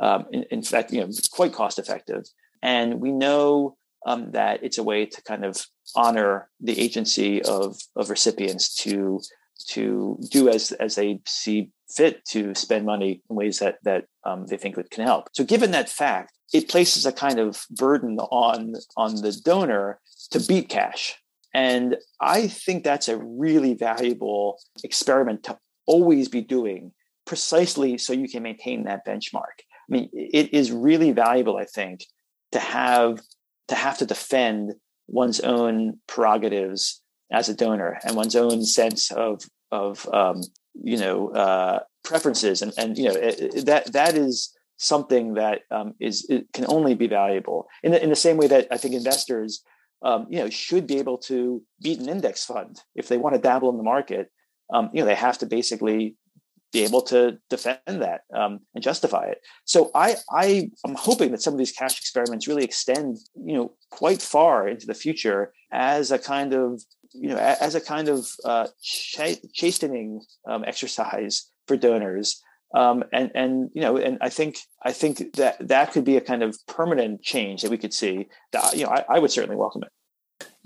Um, 0.00 0.26
in, 0.32 0.44
in, 0.50 0.62
fact, 0.62 0.92
you 0.92 1.00
know, 1.00 1.10
quite 1.32 1.52
cost 1.52 1.78
effective, 1.78 2.24
and 2.62 3.00
we 3.00 3.12
know 3.12 3.76
um, 4.04 4.32
that 4.32 4.62
it's 4.62 4.78
a 4.78 4.82
way 4.82 5.06
to 5.06 5.22
kind 5.22 5.44
of 5.44 5.64
honor 5.94 6.48
the 6.60 6.78
agency 6.78 7.42
of 7.42 7.78
of 7.94 8.10
recipients 8.10 8.74
to 8.82 9.20
to 9.68 10.18
do 10.30 10.48
as 10.48 10.72
as 10.72 10.96
they 10.96 11.20
see 11.26 11.70
fit 11.88 12.24
to 12.26 12.54
spend 12.54 12.84
money 12.84 13.22
in 13.30 13.36
ways 13.36 13.58
that 13.60 13.78
that 13.84 14.06
um, 14.24 14.46
they 14.46 14.56
think 14.56 14.76
can 14.90 15.04
help. 15.04 15.28
So, 15.32 15.44
given 15.44 15.70
that 15.70 15.88
fact, 15.88 16.32
it 16.52 16.68
places 16.68 17.06
a 17.06 17.12
kind 17.12 17.38
of 17.38 17.64
burden 17.70 18.18
on 18.18 18.74
on 18.96 19.16
the 19.16 19.32
donor 19.44 20.00
to 20.30 20.40
beat 20.40 20.68
cash. 20.68 21.16
And 21.54 21.96
I 22.20 22.48
think 22.48 22.84
that's 22.84 23.08
a 23.08 23.16
really 23.16 23.74
valuable 23.74 24.58
experiment 24.84 25.44
to 25.44 25.58
always 25.86 26.28
be 26.28 26.42
doing 26.42 26.92
precisely 27.24 27.96
so 27.96 28.12
you 28.12 28.28
can 28.28 28.42
maintain 28.42 28.84
that 28.84 29.06
benchmark. 29.06 29.56
I 29.88 29.88
mean, 29.88 30.10
it 30.12 30.52
is 30.52 30.70
really 30.70 31.12
valuable, 31.12 31.56
I 31.56 31.64
think, 31.64 32.04
to 32.52 32.58
have 32.58 33.20
to 33.68 33.74
have 33.74 33.98
to 33.98 34.06
defend 34.06 34.74
one's 35.08 35.40
own 35.40 35.98
prerogatives 36.06 37.00
as 37.32 37.48
a 37.48 37.54
donor 37.54 37.98
and 38.04 38.16
one's 38.16 38.36
own 38.36 38.64
sense 38.64 39.10
of 39.10 39.42
of 39.70 40.08
um, 40.12 40.42
you 40.74 40.96
know 40.96 41.30
uh, 41.30 41.80
preferences 42.04 42.62
and 42.62 42.72
and 42.78 42.98
you 42.98 43.04
know 43.04 43.14
it, 43.14 43.66
that 43.66 43.92
that 43.92 44.14
is 44.14 44.52
something 44.78 45.34
that 45.34 45.62
um, 45.70 45.94
is 46.00 46.26
it 46.28 46.46
can 46.52 46.66
only 46.68 46.94
be 46.94 47.06
valuable 47.06 47.66
in 47.82 47.92
the, 47.92 48.02
in 48.02 48.10
the 48.10 48.16
same 48.16 48.36
way 48.36 48.46
that 48.46 48.68
I 48.70 48.76
think 48.76 48.94
investors 48.94 49.62
um, 50.02 50.26
you 50.28 50.38
know, 50.38 50.50
should 50.50 50.86
be 50.86 50.98
able 50.98 51.18
to 51.18 51.62
beat 51.82 52.00
an 52.00 52.08
index 52.08 52.44
fund 52.44 52.80
if 52.94 53.08
they 53.08 53.16
want 53.16 53.34
to 53.34 53.40
dabble 53.40 53.70
in 53.70 53.76
the 53.76 53.82
market. 53.82 54.30
Um, 54.72 54.90
you 54.92 55.00
know, 55.00 55.06
they 55.06 55.14
have 55.14 55.38
to 55.38 55.46
basically 55.46 56.16
be 56.76 56.84
able 56.84 57.02
to 57.02 57.38
defend 57.48 58.02
that 58.06 58.20
um, 58.34 58.60
and 58.74 58.82
justify 58.82 59.24
it. 59.26 59.38
So 59.64 59.90
I, 59.94 60.16
I 60.30 60.70
am 60.86 60.94
hoping 60.94 61.30
that 61.32 61.42
some 61.42 61.54
of 61.54 61.58
these 61.58 61.72
cash 61.72 61.98
experiments 61.98 62.46
really 62.46 62.64
extend, 62.64 63.18
you 63.34 63.54
know, 63.54 63.72
quite 63.90 64.20
far 64.20 64.68
into 64.68 64.86
the 64.86 64.94
future 65.04 65.52
as 65.72 66.10
a 66.10 66.18
kind 66.18 66.52
of, 66.52 66.82
you 67.12 67.28
know, 67.30 67.38
as 67.38 67.74
a 67.74 67.80
kind 67.80 68.08
of 68.08 68.26
uh, 68.44 68.66
ch- 68.82 69.40
chastening 69.52 70.20
um, 70.50 70.64
exercise 70.64 71.50
for 71.66 71.76
donors 71.76 72.42
um, 72.74 73.04
and 73.12 73.30
and 73.34 73.70
you 73.74 73.80
know, 73.80 73.96
and 73.96 74.18
I 74.20 74.28
think 74.28 74.58
I 74.82 74.92
think 74.92 75.34
that 75.36 75.68
that 75.68 75.92
could 75.92 76.04
be 76.04 76.16
a 76.16 76.20
kind 76.20 76.42
of 76.42 76.56
permanent 76.66 77.22
change 77.22 77.62
that 77.62 77.70
we 77.70 77.78
could 77.78 77.94
see. 77.94 78.26
That 78.52 78.76
you 78.76 78.84
know, 78.84 78.90
I, 78.90 79.04
I 79.08 79.18
would 79.18 79.30
certainly 79.30 79.56
welcome 79.56 79.82
it. 79.82 79.92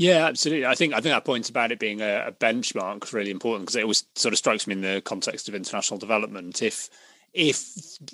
Yeah, 0.00 0.24
absolutely. 0.28 0.64
I 0.64 0.74
think 0.74 0.94
I 0.94 1.02
think 1.02 1.12
that 1.12 1.26
point 1.26 1.50
about 1.50 1.72
it 1.72 1.78
being 1.78 2.00
a, 2.00 2.28
a 2.28 2.32
benchmark 2.32 3.04
is 3.04 3.12
really 3.12 3.30
important 3.30 3.66
because 3.66 3.76
it 3.76 3.82
always 3.82 4.06
sort 4.14 4.32
of 4.32 4.38
strikes 4.38 4.66
me 4.66 4.72
in 4.72 4.80
the 4.80 5.02
context 5.04 5.46
of 5.46 5.54
international 5.54 5.98
development. 5.98 6.62
If 6.62 6.88
if 7.34 7.58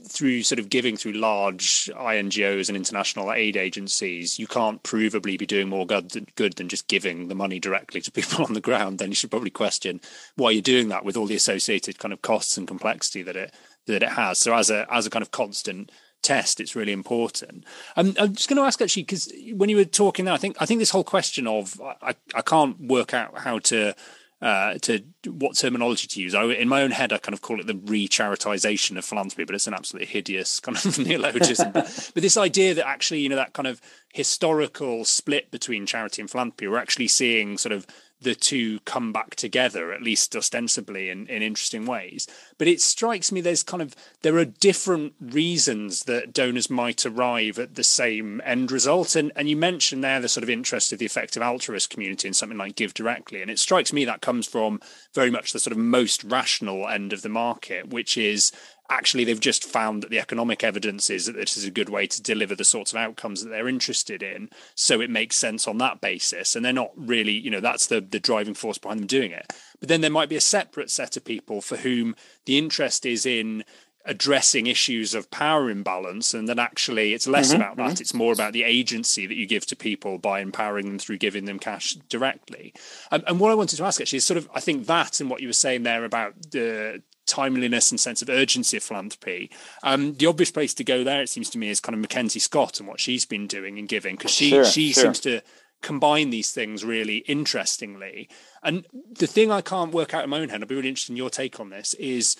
through 0.08 0.42
sort 0.42 0.58
of 0.58 0.68
giving 0.68 0.96
through 0.96 1.12
large 1.12 1.88
INGOs 1.94 2.66
and 2.68 2.76
international 2.76 3.32
aid 3.32 3.56
agencies, 3.56 4.36
you 4.36 4.48
can't 4.48 4.82
provably 4.82 5.38
be 5.38 5.46
doing 5.46 5.68
more 5.68 5.86
good 5.86 6.10
than, 6.10 6.26
good 6.34 6.54
than 6.54 6.68
just 6.68 6.88
giving 6.88 7.28
the 7.28 7.36
money 7.36 7.60
directly 7.60 8.00
to 8.00 8.10
people 8.18 8.44
on 8.44 8.54
the 8.54 8.60
ground, 8.60 8.98
then 8.98 9.10
you 9.10 9.14
should 9.14 9.30
probably 9.30 9.50
question 9.50 10.00
why 10.34 10.50
you're 10.50 10.62
doing 10.62 10.88
that 10.88 11.04
with 11.04 11.16
all 11.16 11.26
the 11.26 11.36
associated 11.36 12.00
kind 12.00 12.12
of 12.12 12.20
costs 12.20 12.58
and 12.58 12.66
complexity 12.66 13.22
that 13.22 13.36
it 13.36 13.54
that 13.86 14.02
it 14.02 14.08
has. 14.10 14.40
So 14.40 14.56
as 14.56 14.70
a 14.70 14.92
as 14.92 15.06
a 15.06 15.10
kind 15.10 15.22
of 15.22 15.30
constant 15.30 15.92
test, 16.22 16.60
it's 16.60 16.76
really 16.76 16.92
important. 16.92 17.64
Um, 17.96 18.14
I'm 18.18 18.34
just 18.34 18.48
going 18.48 18.56
to 18.56 18.66
ask 18.66 18.80
actually 18.80 19.04
because 19.04 19.32
when 19.54 19.68
you 19.68 19.76
were 19.76 19.84
talking 19.84 20.24
there, 20.24 20.34
I 20.34 20.38
think 20.38 20.56
I 20.60 20.66
think 20.66 20.80
this 20.80 20.90
whole 20.90 21.04
question 21.04 21.46
of 21.46 21.80
I, 21.80 22.14
I 22.34 22.42
can't 22.42 22.80
work 22.80 23.14
out 23.14 23.38
how 23.38 23.58
to 23.60 23.94
uh, 24.42 24.74
to 24.82 25.02
what 25.26 25.56
terminology 25.56 26.06
to 26.06 26.20
use. 26.20 26.34
I, 26.34 26.44
in 26.44 26.68
my 26.68 26.82
own 26.82 26.90
head, 26.90 27.12
I 27.12 27.18
kind 27.18 27.32
of 27.32 27.40
call 27.40 27.58
it 27.58 27.66
the 27.66 27.74
re-charitization 27.74 28.98
of 28.98 29.04
philanthropy, 29.04 29.44
but 29.44 29.54
it's 29.54 29.66
an 29.66 29.74
absolutely 29.74 30.08
hideous 30.08 30.60
kind 30.60 30.76
of 30.76 30.98
neologism. 30.98 31.72
but, 31.72 32.10
but 32.12 32.22
this 32.22 32.36
idea 32.36 32.74
that 32.74 32.86
actually, 32.86 33.20
you 33.20 33.28
know, 33.28 33.36
that 33.36 33.54
kind 33.54 33.66
of 33.66 33.80
historical 34.12 35.04
split 35.04 35.50
between 35.50 35.86
charity 35.86 36.20
and 36.20 36.30
philanthropy, 36.30 36.68
we're 36.68 36.76
actually 36.76 37.08
seeing 37.08 37.56
sort 37.56 37.72
of 37.72 37.86
the 38.20 38.34
two 38.34 38.80
come 38.80 39.12
back 39.12 39.34
together, 39.34 39.92
at 39.92 40.02
least 40.02 40.34
ostensibly, 40.34 41.10
in, 41.10 41.26
in 41.26 41.42
interesting 41.42 41.84
ways. 41.84 42.26
But 42.58 42.68
it 42.68 42.80
strikes 42.80 43.30
me 43.30 43.40
there's 43.40 43.62
kind 43.62 43.82
of 43.82 43.94
there 44.22 44.38
are 44.38 44.44
different 44.44 45.14
reasons 45.20 46.04
that 46.04 46.32
donors 46.32 46.70
might 46.70 47.04
arrive 47.04 47.58
at 47.58 47.74
the 47.74 47.84
same 47.84 48.40
end 48.44 48.72
result. 48.72 49.16
And 49.16 49.32
and 49.36 49.48
you 49.48 49.56
mentioned 49.56 50.02
there 50.02 50.20
the 50.20 50.28
sort 50.28 50.44
of 50.44 50.50
interest 50.50 50.92
of 50.92 50.98
the 50.98 51.06
effective 51.06 51.42
altruist 51.42 51.90
community 51.90 52.28
in 52.28 52.34
something 52.34 52.58
like 52.58 52.76
GiveDirectly. 52.76 53.42
And 53.42 53.50
it 53.50 53.58
strikes 53.58 53.92
me 53.92 54.04
that 54.06 54.22
comes 54.22 54.46
from 54.46 54.80
very 55.14 55.30
much 55.30 55.52
the 55.52 55.58
sort 55.58 55.72
of 55.72 55.78
most 55.78 56.24
rational 56.24 56.88
end 56.88 57.12
of 57.12 57.22
the 57.22 57.28
market, 57.28 57.88
which 57.88 58.16
is 58.16 58.50
actually 58.90 59.24
they've 59.24 59.40
just 59.40 59.64
found 59.64 60.02
that 60.02 60.10
the 60.10 60.18
economic 60.18 60.62
evidence 60.64 61.10
is 61.10 61.26
that 61.26 61.36
this 61.36 61.56
is 61.56 61.64
a 61.64 61.70
good 61.70 61.88
way 61.88 62.06
to 62.06 62.22
deliver 62.22 62.54
the 62.54 62.64
sorts 62.64 62.92
of 62.92 62.98
outcomes 62.98 63.42
that 63.42 63.50
they're 63.50 63.68
interested 63.68 64.22
in. 64.22 64.50
So 64.74 65.00
it 65.00 65.10
makes 65.10 65.36
sense 65.36 65.66
on 65.66 65.78
that 65.78 66.00
basis. 66.00 66.54
And 66.56 66.64
they're 66.64 66.72
not 66.72 66.92
really 66.96 67.32
you 67.32 67.50
know 67.50 67.60
that's 67.60 67.86
the 67.86 68.00
the 68.00 68.20
driving 68.20 68.54
force 68.54 68.78
behind 68.78 69.00
them 69.00 69.06
doing 69.06 69.32
it. 69.32 69.52
But 69.80 69.88
then 69.88 70.00
there 70.00 70.10
might 70.10 70.28
be 70.28 70.36
a 70.36 70.40
separate 70.40 70.90
set 70.90 71.16
of 71.16 71.24
people 71.24 71.60
for 71.60 71.78
whom 71.78 72.16
the 72.44 72.58
interest 72.58 73.04
is 73.04 73.26
in 73.26 73.64
addressing 74.06 74.68
issues 74.68 75.14
of 75.14 75.30
power 75.30 75.68
imbalance. 75.68 76.32
And 76.32 76.48
then 76.48 76.58
actually 76.58 77.12
it's 77.12 77.26
less 77.26 77.48
mm-hmm, 77.48 77.56
about 77.56 77.76
that. 77.76 77.82
mm-hmm. 77.84 78.00
it's 78.00 78.14
more 78.14 78.32
about 78.32 78.52
the 78.52 78.62
agency 78.62 79.26
that 79.26 79.34
you 79.34 79.46
give 79.46 79.66
to 79.66 79.76
people 79.76 80.18
by 80.18 80.40
empowering 80.40 80.86
them 80.86 80.98
through 80.98 81.18
giving 81.18 81.44
them 81.44 81.58
cash 81.58 81.94
directly. 82.08 82.72
Um, 83.10 83.24
and 83.26 83.40
what 83.40 83.50
i 83.50 83.54
wanted 83.54 83.76
to 83.76 83.84
ask 83.84 84.00
actually 84.00 84.18
is 84.18 84.24
sort 84.24 84.38
of 84.38 84.48
i 84.54 84.60
think 84.60 84.86
that 84.86 85.20
and 85.20 85.28
what 85.28 85.40
you 85.40 85.48
were 85.48 85.52
saying 85.52 85.82
there 85.82 86.04
about 86.04 86.34
the 86.52 87.02
timeliness 87.26 87.90
and 87.90 88.00
sense 88.00 88.22
of 88.22 88.28
urgency 88.28 88.76
of 88.76 88.82
philanthropy. 88.82 89.50
Um, 89.82 90.14
the 90.14 90.26
obvious 90.26 90.50
place 90.50 90.74
to 90.74 90.84
go 90.84 91.04
there, 91.04 91.22
it 91.22 91.28
seems 91.28 91.50
to 91.50 91.58
me, 91.58 91.68
is 91.68 91.80
kind 91.80 91.96
of 91.98 92.08
MacKenzie 92.08 92.40
Scott 92.40 92.78
and 92.78 92.88
what 92.88 93.00
she's 93.00 93.24
been 93.24 93.46
doing 93.46 93.78
and 93.78 93.88
giving, 93.88 94.16
because 94.16 94.30
she 94.30 94.50
sure, 94.50 94.64
she 94.64 94.92
sure. 94.92 95.02
seems 95.04 95.20
to 95.20 95.42
combine 95.82 96.30
these 96.30 96.52
things 96.52 96.84
really 96.84 97.18
interestingly. 97.18 98.28
And 98.62 98.86
the 99.18 99.26
thing 99.26 99.50
I 99.50 99.60
can't 99.60 99.92
work 99.92 100.14
out 100.14 100.24
in 100.24 100.30
my 100.30 100.40
own 100.40 100.48
head, 100.48 100.62
I'd 100.62 100.68
be 100.68 100.74
really 100.74 100.88
interested 100.88 101.12
in 101.12 101.16
your 101.16 101.30
take 101.30 101.60
on 101.60 101.70
this, 101.70 101.94
is 101.94 102.36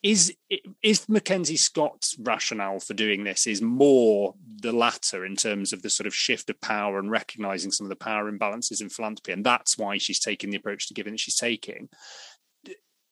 is 0.00 0.32
if 0.80 1.08
MacKenzie 1.08 1.58
Scott's 1.58 2.16
rationale 2.20 2.78
for 2.78 2.94
doing 2.94 3.24
this 3.24 3.48
is 3.48 3.60
more 3.60 4.34
the 4.60 4.72
latter 4.72 5.24
in 5.24 5.34
terms 5.34 5.72
of 5.72 5.82
the 5.82 5.90
sort 5.90 6.06
of 6.06 6.14
shift 6.14 6.48
of 6.48 6.60
power 6.60 7.00
and 7.00 7.10
recognizing 7.10 7.72
some 7.72 7.84
of 7.84 7.88
the 7.88 7.96
power 7.96 8.30
imbalances 8.30 8.80
in 8.80 8.88
philanthropy, 8.88 9.32
and 9.32 9.44
that's 9.44 9.76
why 9.76 9.98
she's 9.98 10.20
taking 10.20 10.50
the 10.50 10.56
approach 10.56 10.86
to 10.86 10.94
giving 10.94 11.14
that 11.14 11.20
she's 11.20 11.34
taking 11.34 11.88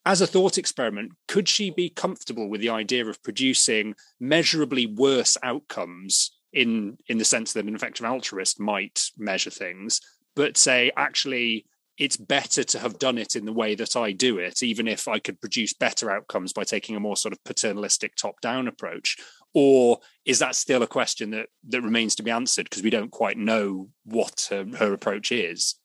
as 0.07 0.21
a 0.21 0.27
thought 0.27 0.57
experiment, 0.57 1.13
could 1.27 1.49
she 1.49 1.69
be 1.69 1.91
comfortable 1.91 2.49
with 2.49 2.61
the 2.61 2.71
idea 2.71 3.05
of 3.05 3.23
producing 3.25 3.95
measurably 4.21 4.87
worse 4.87 5.37
outcomes 5.43 6.31
in 6.53 6.97
in 7.09 7.19
the 7.19 7.25
sense 7.25 7.53
that 7.53 7.67
an 7.67 7.75
effective 7.75 8.07
altruist 8.07 8.59
might 8.61 9.11
measure 9.19 9.51
things, 9.51 10.01
but 10.37 10.57
say 10.57 10.93
actually 10.97 11.67
it's 11.99 12.17
better 12.17 12.63
to 12.63 12.79
have 12.79 12.99
done 12.99 13.19
it 13.19 13.35
in 13.35 13.47
the 13.47 13.53
way 13.53 13.75
that 13.75 13.97
I 13.97 14.13
do 14.13 14.39
it, 14.39 14.63
even 14.63 14.87
if 14.87 15.09
I 15.09 15.19
could 15.19 15.41
produce 15.41 15.73
better 15.73 16.11
outcomes 16.11 16.53
by 16.53 16.63
taking 16.63 16.95
a 16.95 17.01
more 17.01 17.17
sort 17.17 17.33
of 17.33 17.43
paternalistic 17.43 18.17
top-down 18.17 18.69
approach? 18.69 19.17
Or 19.55 20.01
is 20.27 20.39
that 20.41 20.55
still 20.55 20.83
a 20.83 20.87
question 20.87 21.31
that 21.31 21.49
that 21.69 21.81
remains 21.81 22.15
to 22.17 22.23
be 22.23 22.31
answered 22.31 22.69
because 22.69 22.83
we 22.83 22.91
don't 22.91 23.11
quite 23.11 23.39
know 23.39 23.89
what 24.05 24.49
her, 24.51 24.67
her 24.79 24.93
approach 24.93 25.33
is? 25.33 25.77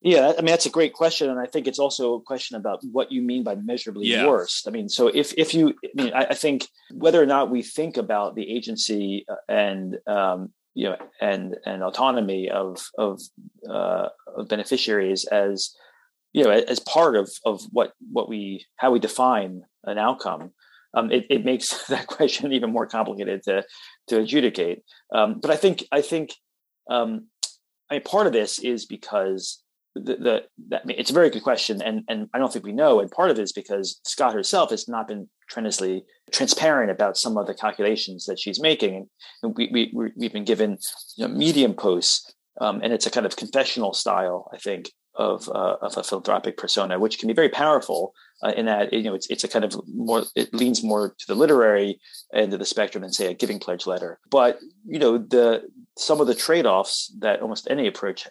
Yeah, 0.00 0.32
I 0.38 0.42
mean 0.42 0.52
that's 0.52 0.66
a 0.66 0.70
great 0.70 0.92
question, 0.92 1.28
and 1.28 1.40
I 1.40 1.46
think 1.46 1.66
it's 1.66 1.80
also 1.80 2.14
a 2.14 2.20
question 2.20 2.56
about 2.56 2.80
what 2.92 3.10
you 3.10 3.20
mean 3.20 3.42
by 3.42 3.56
measurably 3.56 4.06
yeah. 4.06 4.26
worst. 4.26 4.68
I 4.68 4.70
mean, 4.70 4.88
so 4.88 5.08
if 5.08 5.34
if 5.36 5.54
you, 5.54 5.74
I 5.84 6.02
mean, 6.02 6.12
I, 6.14 6.26
I, 6.26 6.34
think 6.34 6.68
whether 6.92 7.20
or 7.20 7.26
not 7.26 7.50
we 7.50 7.62
think 7.62 7.96
about 7.96 8.36
the 8.36 8.48
agency 8.48 9.26
uh, 9.28 9.34
and 9.48 9.98
um, 10.06 10.52
you 10.74 10.88
know 10.88 10.96
and 11.20 11.56
and 11.66 11.82
autonomy 11.82 12.48
of 12.48 12.80
of, 12.96 13.20
uh, 13.68 14.08
of 14.36 14.46
beneficiaries 14.46 15.24
as 15.24 15.74
you 16.32 16.44
know 16.44 16.50
as 16.50 16.78
part 16.78 17.16
of 17.16 17.28
of 17.44 17.62
what 17.72 17.92
what 18.12 18.28
we 18.28 18.64
how 18.76 18.92
we 18.92 19.00
define 19.00 19.62
an 19.82 19.98
outcome, 19.98 20.52
um, 20.94 21.10
it, 21.10 21.26
it 21.28 21.44
makes 21.44 21.86
that 21.88 22.06
question 22.06 22.52
even 22.52 22.70
more 22.70 22.86
complicated 22.86 23.42
to 23.42 23.64
to 24.06 24.20
adjudicate. 24.20 24.84
Um, 25.12 25.40
but 25.40 25.50
I 25.50 25.56
think 25.56 25.84
I 25.90 26.02
think 26.02 26.34
um, 26.88 27.26
I 27.90 27.94
mean 27.94 28.02
part 28.04 28.28
of 28.28 28.32
this 28.32 28.60
is 28.60 28.86
because 28.86 29.60
the, 29.98 30.44
the 30.68 30.98
it's 30.98 31.10
a 31.10 31.14
very 31.14 31.30
good 31.30 31.42
question, 31.42 31.82
and 31.82 32.04
and 32.08 32.28
I 32.32 32.38
don't 32.38 32.52
think 32.52 32.64
we 32.64 32.72
know. 32.72 33.00
And 33.00 33.10
part 33.10 33.30
of 33.30 33.38
it 33.38 33.42
is 33.42 33.52
because 33.52 34.00
Scott 34.04 34.34
herself 34.34 34.70
has 34.70 34.88
not 34.88 35.08
been 35.08 35.28
tremendously 35.48 36.04
transparent 36.32 36.90
about 36.90 37.16
some 37.16 37.36
of 37.36 37.46
the 37.46 37.54
calculations 37.54 38.26
that 38.26 38.38
she's 38.38 38.60
making, 38.60 39.08
and 39.42 39.56
we 39.56 39.68
we 39.72 40.12
we've 40.16 40.32
been 40.32 40.44
given 40.44 40.78
you 41.16 41.26
know, 41.26 41.34
medium 41.34 41.74
posts, 41.74 42.34
um, 42.60 42.80
and 42.82 42.92
it's 42.92 43.06
a 43.06 43.10
kind 43.10 43.26
of 43.26 43.36
confessional 43.36 43.94
style, 43.94 44.50
I 44.52 44.58
think, 44.58 44.90
of 45.14 45.48
uh, 45.48 45.76
of 45.82 45.96
a 45.96 46.02
philanthropic 46.02 46.56
persona, 46.56 46.98
which 46.98 47.18
can 47.18 47.26
be 47.26 47.34
very 47.34 47.48
powerful 47.48 48.14
uh, 48.42 48.52
in 48.56 48.66
that 48.66 48.92
you 48.92 49.02
know 49.02 49.14
it's 49.14 49.26
it's 49.28 49.44
a 49.44 49.48
kind 49.48 49.64
of 49.64 49.74
more 49.92 50.22
it 50.34 50.54
leans 50.54 50.82
more 50.82 51.14
to 51.18 51.26
the 51.26 51.34
literary 51.34 52.00
end 52.32 52.52
of 52.52 52.58
the 52.58 52.64
spectrum 52.64 53.02
than 53.02 53.12
say 53.12 53.26
a 53.26 53.34
giving 53.34 53.58
pledge 53.58 53.86
letter. 53.86 54.18
But 54.30 54.60
you 54.86 54.98
know 54.98 55.18
the 55.18 55.64
some 55.96 56.20
of 56.20 56.26
the 56.26 56.34
trade 56.34 56.66
offs 56.66 57.12
that 57.18 57.40
almost 57.40 57.66
any 57.68 57.86
approach 57.86 58.28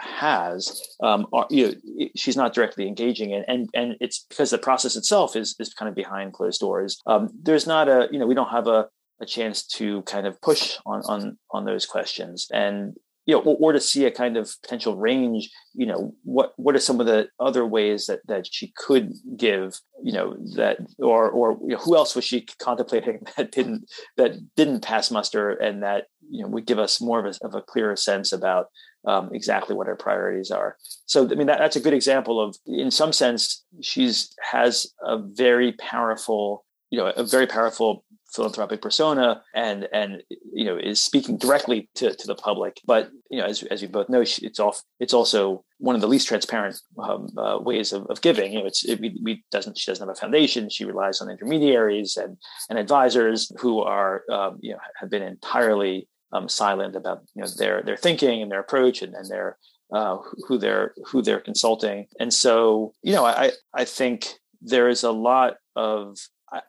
has 0.00 0.80
um, 1.02 1.26
are, 1.32 1.46
you 1.50 1.68
know, 1.68 2.08
she's 2.16 2.36
not 2.36 2.54
directly 2.54 2.86
engaging 2.86 3.30
in 3.30 3.44
and 3.48 3.68
and 3.74 3.96
it's 4.00 4.26
because 4.28 4.50
the 4.50 4.58
process 4.58 4.96
itself 4.96 5.36
is 5.36 5.54
is 5.58 5.74
kind 5.74 5.88
of 5.88 5.94
behind 5.94 6.32
closed 6.32 6.60
doors. 6.60 7.00
Um, 7.06 7.30
there's 7.42 7.66
not 7.66 7.88
a 7.88 8.08
you 8.10 8.18
know 8.18 8.26
we 8.26 8.34
don't 8.34 8.50
have 8.50 8.66
a 8.66 8.88
a 9.20 9.26
chance 9.26 9.62
to 9.66 10.02
kind 10.02 10.26
of 10.26 10.40
push 10.40 10.78
on 10.86 11.02
on 11.06 11.38
on 11.50 11.64
those 11.64 11.86
questions. 11.86 12.48
And 12.52 12.96
you 13.26 13.34
know, 13.34 13.42
or, 13.42 13.56
or, 13.60 13.72
to 13.72 13.80
see 13.80 14.06
a 14.06 14.10
kind 14.10 14.36
of 14.36 14.50
potential 14.62 14.96
range, 14.96 15.50
you 15.74 15.86
know, 15.86 16.14
what 16.24 16.52
what 16.56 16.74
are 16.74 16.80
some 16.80 17.00
of 17.00 17.06
the 17.06 17.28
other 17.38 17.66
ways 17.66 18.06
that 18.06 18.20
that 18.26 18.46
she 18.50 18.72
could 18.76 19.12
give, 19.36 19.78
you 20.02 20.12
know, 20.12 20.36
that 20.56 20.78
or 20.98 21.30
or 21.30 21.58
you 21.62 21.74
know, 21.74 21.76
who 21.76 21.96
else 21.96 22.16
was 22.16 22.24
she 22.24 22.46
contemplating 22.58 23.20
that 23.36 23.52
didn't 23.52 23.88
that 24.16 24.32
didn't 24.56 24.80
pass 24.80 25.10
muster 25.10 25.50
and 25.50 25.82
that 25.82 26.06
you 26.30 26.42
know 26.42 26.48
would 26.48 26.66
give 26.66 26.78
us 26.78 27.00
more 27.00 27.24
of 27.24 27.26
a, 27.26 27.46
of 27.46 27.54
a 27.54 27.62
clearer 27.62 27.94
sense 27.94 28.32
about 28.32 28.66
um, 29.06 29.30
exactly 29.32 29.74
what 29.74 29.86
her 29.86 29.96
priorities 29.96 30.50
are. 30.50 30.76
So 31.06 31.24
I 31.24 31.34
mean 31.34 31.46
that, 31.46 31.58
that's 31.58 31.76
a 31.76 31.80
good 31.80 31.94
example 31.94 32.40
of, 32.40 32.56
in 32.66 32.90
some 32.90 33.12
sense, 33.12 33.64
she's 33.80 34.34
has 34.42 34.92
a 35.02 35.18
very 35.18 35.72
powerful, 35.72 36.64
you 36.90 36.98
know, 36.98 37.06
a 37.06 37.24
very 37.24 37.46
powerful 37.46 38.04
philanthropic 38.32 38.80
persona 38.80 39.42
and 39.54 39.88
and 39.92 40.22
you 40.52 40.64
know 40.64 40.76
is 40.76 41.02
speaking 41.02 41.36
directly 41.36 41.88
to, 41.94 42.14
to 42.14 42.26
the 42.26 42.34
public. 42.34 42.80
But 42.86 43.10
you 43.30 43.38
know 43.38 43.46
as, 43.46 43.62
as 43.64 43.82
you 43.82 43.88
both 43.88 44.08
know 44.08 44.20
it's 44.22 44.60
off 44.60 44.82
it's 44.98 45.14
also 45.14 45.64
one 45.78 45.94
of 45.94 46.00
the 46.00 46.08
least 46.08 46.28
transparent 46.28 46.80
um, 46.98 47.28
uh, 47.36 47.58
ways 47.60 47.92
of, 47.92 48.06
of, 48.06 48.20
giving. 48.20 48.52
You 48.52 48.60
know 48.60 48.66
it's 48.66 48.84
it, 48.84 49.00
we, 49.00 49.18
we, 49.22 49.44
doesn't 49.50 49.78
she 49.78 49.90
doesn't 49.90 50.06
have 50.06 50.16
a 50.16 50.20
foundation. 50.20 50.70
She 50.70 50.84
relies 50.84 51.20
on 51.20 51.30
intermediaries 51.30 52.16
and 52.16 52.36
and 52.68 52.78
advisors 52.78 53.50
who 53.58 53.80
are 53.80 54.22
um, 54.30 54.58
you 54.60 54.72
know 54.72 54.78
have 54.96 55.10
been 55.10 55.22
entirely 55.22 56.08
um, 56.32 56.48
silent 56.48 56.96
about 56.96 57.22
you 57.34 57.42
know 57.42 57.48
their 57.58 57.82
their 57.82 57.96
thinking 57.96 58.42
and 58.42 58.50
their 58.50 58.60
approach 58.60 59.02
and, 59.02 59.14
and 59.14 59.28
their 59.28 59.58
uh, 59.92 60.18
who 60.46 60.58
they're 60.58 60.94
who 61.06 61.22
they're 61.22 61.40
consulting 61.40 62.06
and 62.18 62.32
so 62.32 62.92
you 63.02 63.12
know 63.12 63.24
I 63.24 63.52
I 63.74 63.84
think 63.84 64.26
there 64.62 64.88
is 64.88 65.02
a 65.02 65.12
lot 65.12 65.56
of 65.76 66.16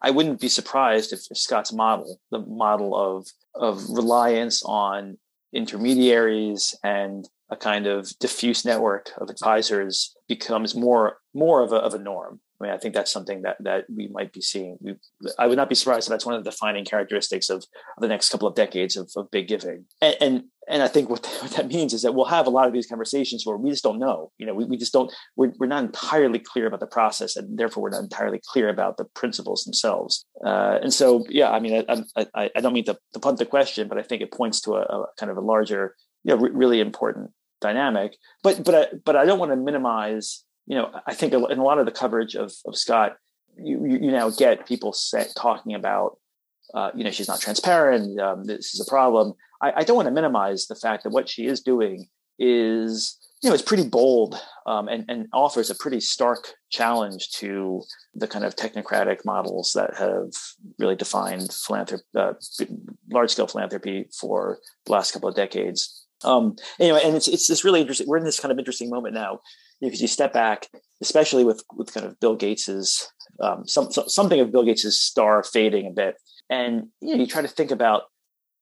I 0.02 0.12
wouldn't 0.12 0.40
be 0.40 0.48
surprised 0.48 1.12
if, 1.12 1.22
if 1.32 1.38
Scott's 1.38 1.74
model, 1.74 2.20
the 2.30 2.40
model 2.40 2.96
of 2.96 3.28
of 3.56 3.84
reliance 3.90 4.64
on 4.64 5.18
intermediaries 5.54 6.76
and 6.84 7.28
a 7.50 7.58
kind 7.58 7.86
of 7.88 8.18
diffuse 8.20 8.64
network 8.64 9.12
of 9.18 9.30
advisors 9.30 10.16
becomes 10.28 10.76
more 10.76 11.18
more 11.34 11.62
of 11.62 11.72
a, 11.72 11.78
of 11.78 11.94
a 11.94 12.00
norm. 12.00 12.40
I 12.62 12.64
mean, 12.68 12.74
I 12.74 12.78
think 12.78 12.94
that's 12.94 13.12
something 13.12 13.42
that 13.42 13.58
that 13.62 13.86
we 13.90 14.08
might 14.08 14.32
be 14.32 14.42
seeing. 14.42 14.78
We, 14.82 14.96
I 15.40 15.48
would 15.48 15.58
not 15.58 15.70
be 15.70 15.76
surprised 15.76 16.08
if 16.08 16.10
that's 16.12 16.26
one 16.26 16.36
of 16.36 16.44
the 16.44 16.52
defining 16.52 16.86
characteristics 16.86 17.50
of, 17.50 17.66
the 18.00 18.08
next 18.08 18.30
couple 18.30 18.48
of 18.48 18.56
decades 18.56 18.96
of, 18.98 19.12
of 19.16 19.30
big 19.32 19.48
giving. 19.48 19.86
And, 20.02 20.16
and, 20.22 20.44
and 20.68 20.84
I 20.84 20.88
think 20.88 21.10
what, 21.10 21.26
what 21.42 21.52
that 21.52 21.68
means 21.68 21.94
is 21.94 22.02
that 22.04 22.14
we'll 22.14 22.26
have 22.26 22.48
a 22.48 22.52
lot 22.52 22.68
of 22.68 22.74
these 22.74 22.88
conversations 22.88 23.46
where 23.46 23.58
we 23.58 23.70
just 23.70 23.84
don't 23.84 24.00
know. 24.00 24.32
You 24.38 24.46
know, 24.46 24.54
we, 24.54 24.66
we 24.66 24.78
just 24.78 24.94
don't. 24.94 25.12
We're, 25.36 25.54
we're 25.60 25.68
not 25.68 25.84
entirely 25.84 26.40
clear 26.40 26.68
about 26.68 26.80
the 26.80 26.88
process, 26.88 27.36
and 27.36 27.58
therefore 27.58 27.84
we're 27.84 27.90
not 27.90 28.04
entirely 28.04 28.42
clear 28.46 28.70
about 28.70 28.98
the 28.98 29.06
principles 29.06 29.64
themselves. 29.64 30.24
Uh, 30.46 30.78
and 30.82 30.94
so, 30.94 31.26
yeah, 31.30 31.50
I 31.52 31.60
mean, 31.60 31.84
I, 31.90 32.26
I, 32.36 32.50
I 32.56 32.62
don't 32.62 32.74
mean 32.74 32.86
to, 32.86 32.98
to, 33.14 33.20
punt 33.20 33.40
the 33.40 33.46
question, 33.46 33.88
but 33.88 33.98
I 33.98 34.04
think 34.04 34.22
it 34.22 34.32
points 34.32 34.62
to 34.62 34.76
a, 34.76 34.82
a 34.82 35.06
kind 35.18 35.32
of 35.32 35.38
a 35.38 35.42
larger, 35.42 35.96
you 36.24 36.36
know, 36.36 36.42
really 36.42 36.80
important 36.80 37.32
dynamic. 37.60 38.16
But 38.44 38.64
but 38.64 38.76
I, 38.76 38.88
but 39.04 39.16
I 39.16 39.26
don't 39.26 39.40
want 39.40 39.52
to 39.52 39.56
minimize 39.56 40.44
you 40.72 40.78
know, 40.78 40.90
I 41.06 41.14
think 41.14 41.34
in 41.34 41.60
a 41.60 41.64
lot 41.64 41.80
of 41.80 41.86
the 41.86 41.92
coverage 41.92 42.34
of, 42.34 42.54
of 42.66 42.78
Scott, 42.78 43.18
you, 43.58 43.86
you 43.86 44.10
now 44.10 44.30
get 44.30 44.66
people 44.66 44.96
talking 45.36 45.76
about, 45.76 46.18
uh, 46.74 46.92
you 46.96 47.04
know, 47.04 47.12
she's 47.12 47.28
not 47.28 47.42
transparent. 47.42 48.18
Um, 48.18 48.46
this 48.46 48.74
is 48.74 48.80
a 48.80 48.90
problem. 48.90 49.34
I, 49.62 49.74
I, 49.76 49.84
don't 49.84 49.98
want 49.98 50.06
to 50.06 50.14
minimize 50.14 50.68
the 50.68 50.78
fact 50.78 51.04
that 51.04 51.10
what 51.10 51.28
she 51.28 51.46
is 51.46 51.60
doing 51.60 52.08
is, 52.40 53.18
you 53.44 53.50
know, 53.50 53.54
it's 53.54 53.62
pretty 53.62 53.86
bold 53.86 54.40
um, 54.66 54.88
and, 54.88 55.04
and 55.10 55.28
offers 55.34 55.70
a 55.70 55.76
pretty 55.76 56.00
stark 56.00 56.54
challenge 56.70 57.32
to 57.32 57.82
the 58.16 58.30
kind 58.30 58.46
of 58.46 58.56
technocratic 58.56 59.26
models 59.26 59.74
that 59.76 59.98
have 59.98 60.32
really 60.80 60.96
defined 60.96 61.52
philanthropy, 61.52 62.06
uh, 62.16 62.32
large 63.12 63.32
scale 63.32 63.48
philanthropy 63.48 64.06
for 64.18 64.60
the 64.86 64.94
last 64.94 65.12
couple 65.12 65.28
of 65.28 65.36
decades. 65.36 66.06
Um, 66.24 66.56
anyway, 66.80 67.02
and 67.04 67.18
it's 67.18 67.28
it's 67.28 67.48
this 67.48 67.66
really 67.66 67.82
interesting. 67.82 68.08
We're 68.08 68.18
in 68.18 68.24
this 68.24 68.40
kind 68.40 68.54
of 68.54 68.60
interesting 68.60 68.90
moment 68.90 69.16
now 69.16 69.42
because 69.82 70.02
you 70.02 70.08
step 70.08 70.34
back, 70.34 70.68
especially 71.02 71.44
with 71.44 71.64
with 71.74 71.94
kind 71.94 72.06
of 72.06 72.20
Bill 72.20 72.36
Gates's 72.36 73.12
um, 73.40 73.68
some, 73.68 73.92
something 73.92 74.40
of 74.40 74.52
Bill 74.52 74.64
Gates's 74.64 75.02
star 75.02 75.44
fading 75.44 75.88
a 75.88 75.92
bit, 75.92 76.16
and 76.50 76.88
you 77.02 77.16
know 77.16 77.22
you 77.22 77.28
try 77.28 77.42
to 77.42 77.48
think 77.48 77.72
about 77.72 78.04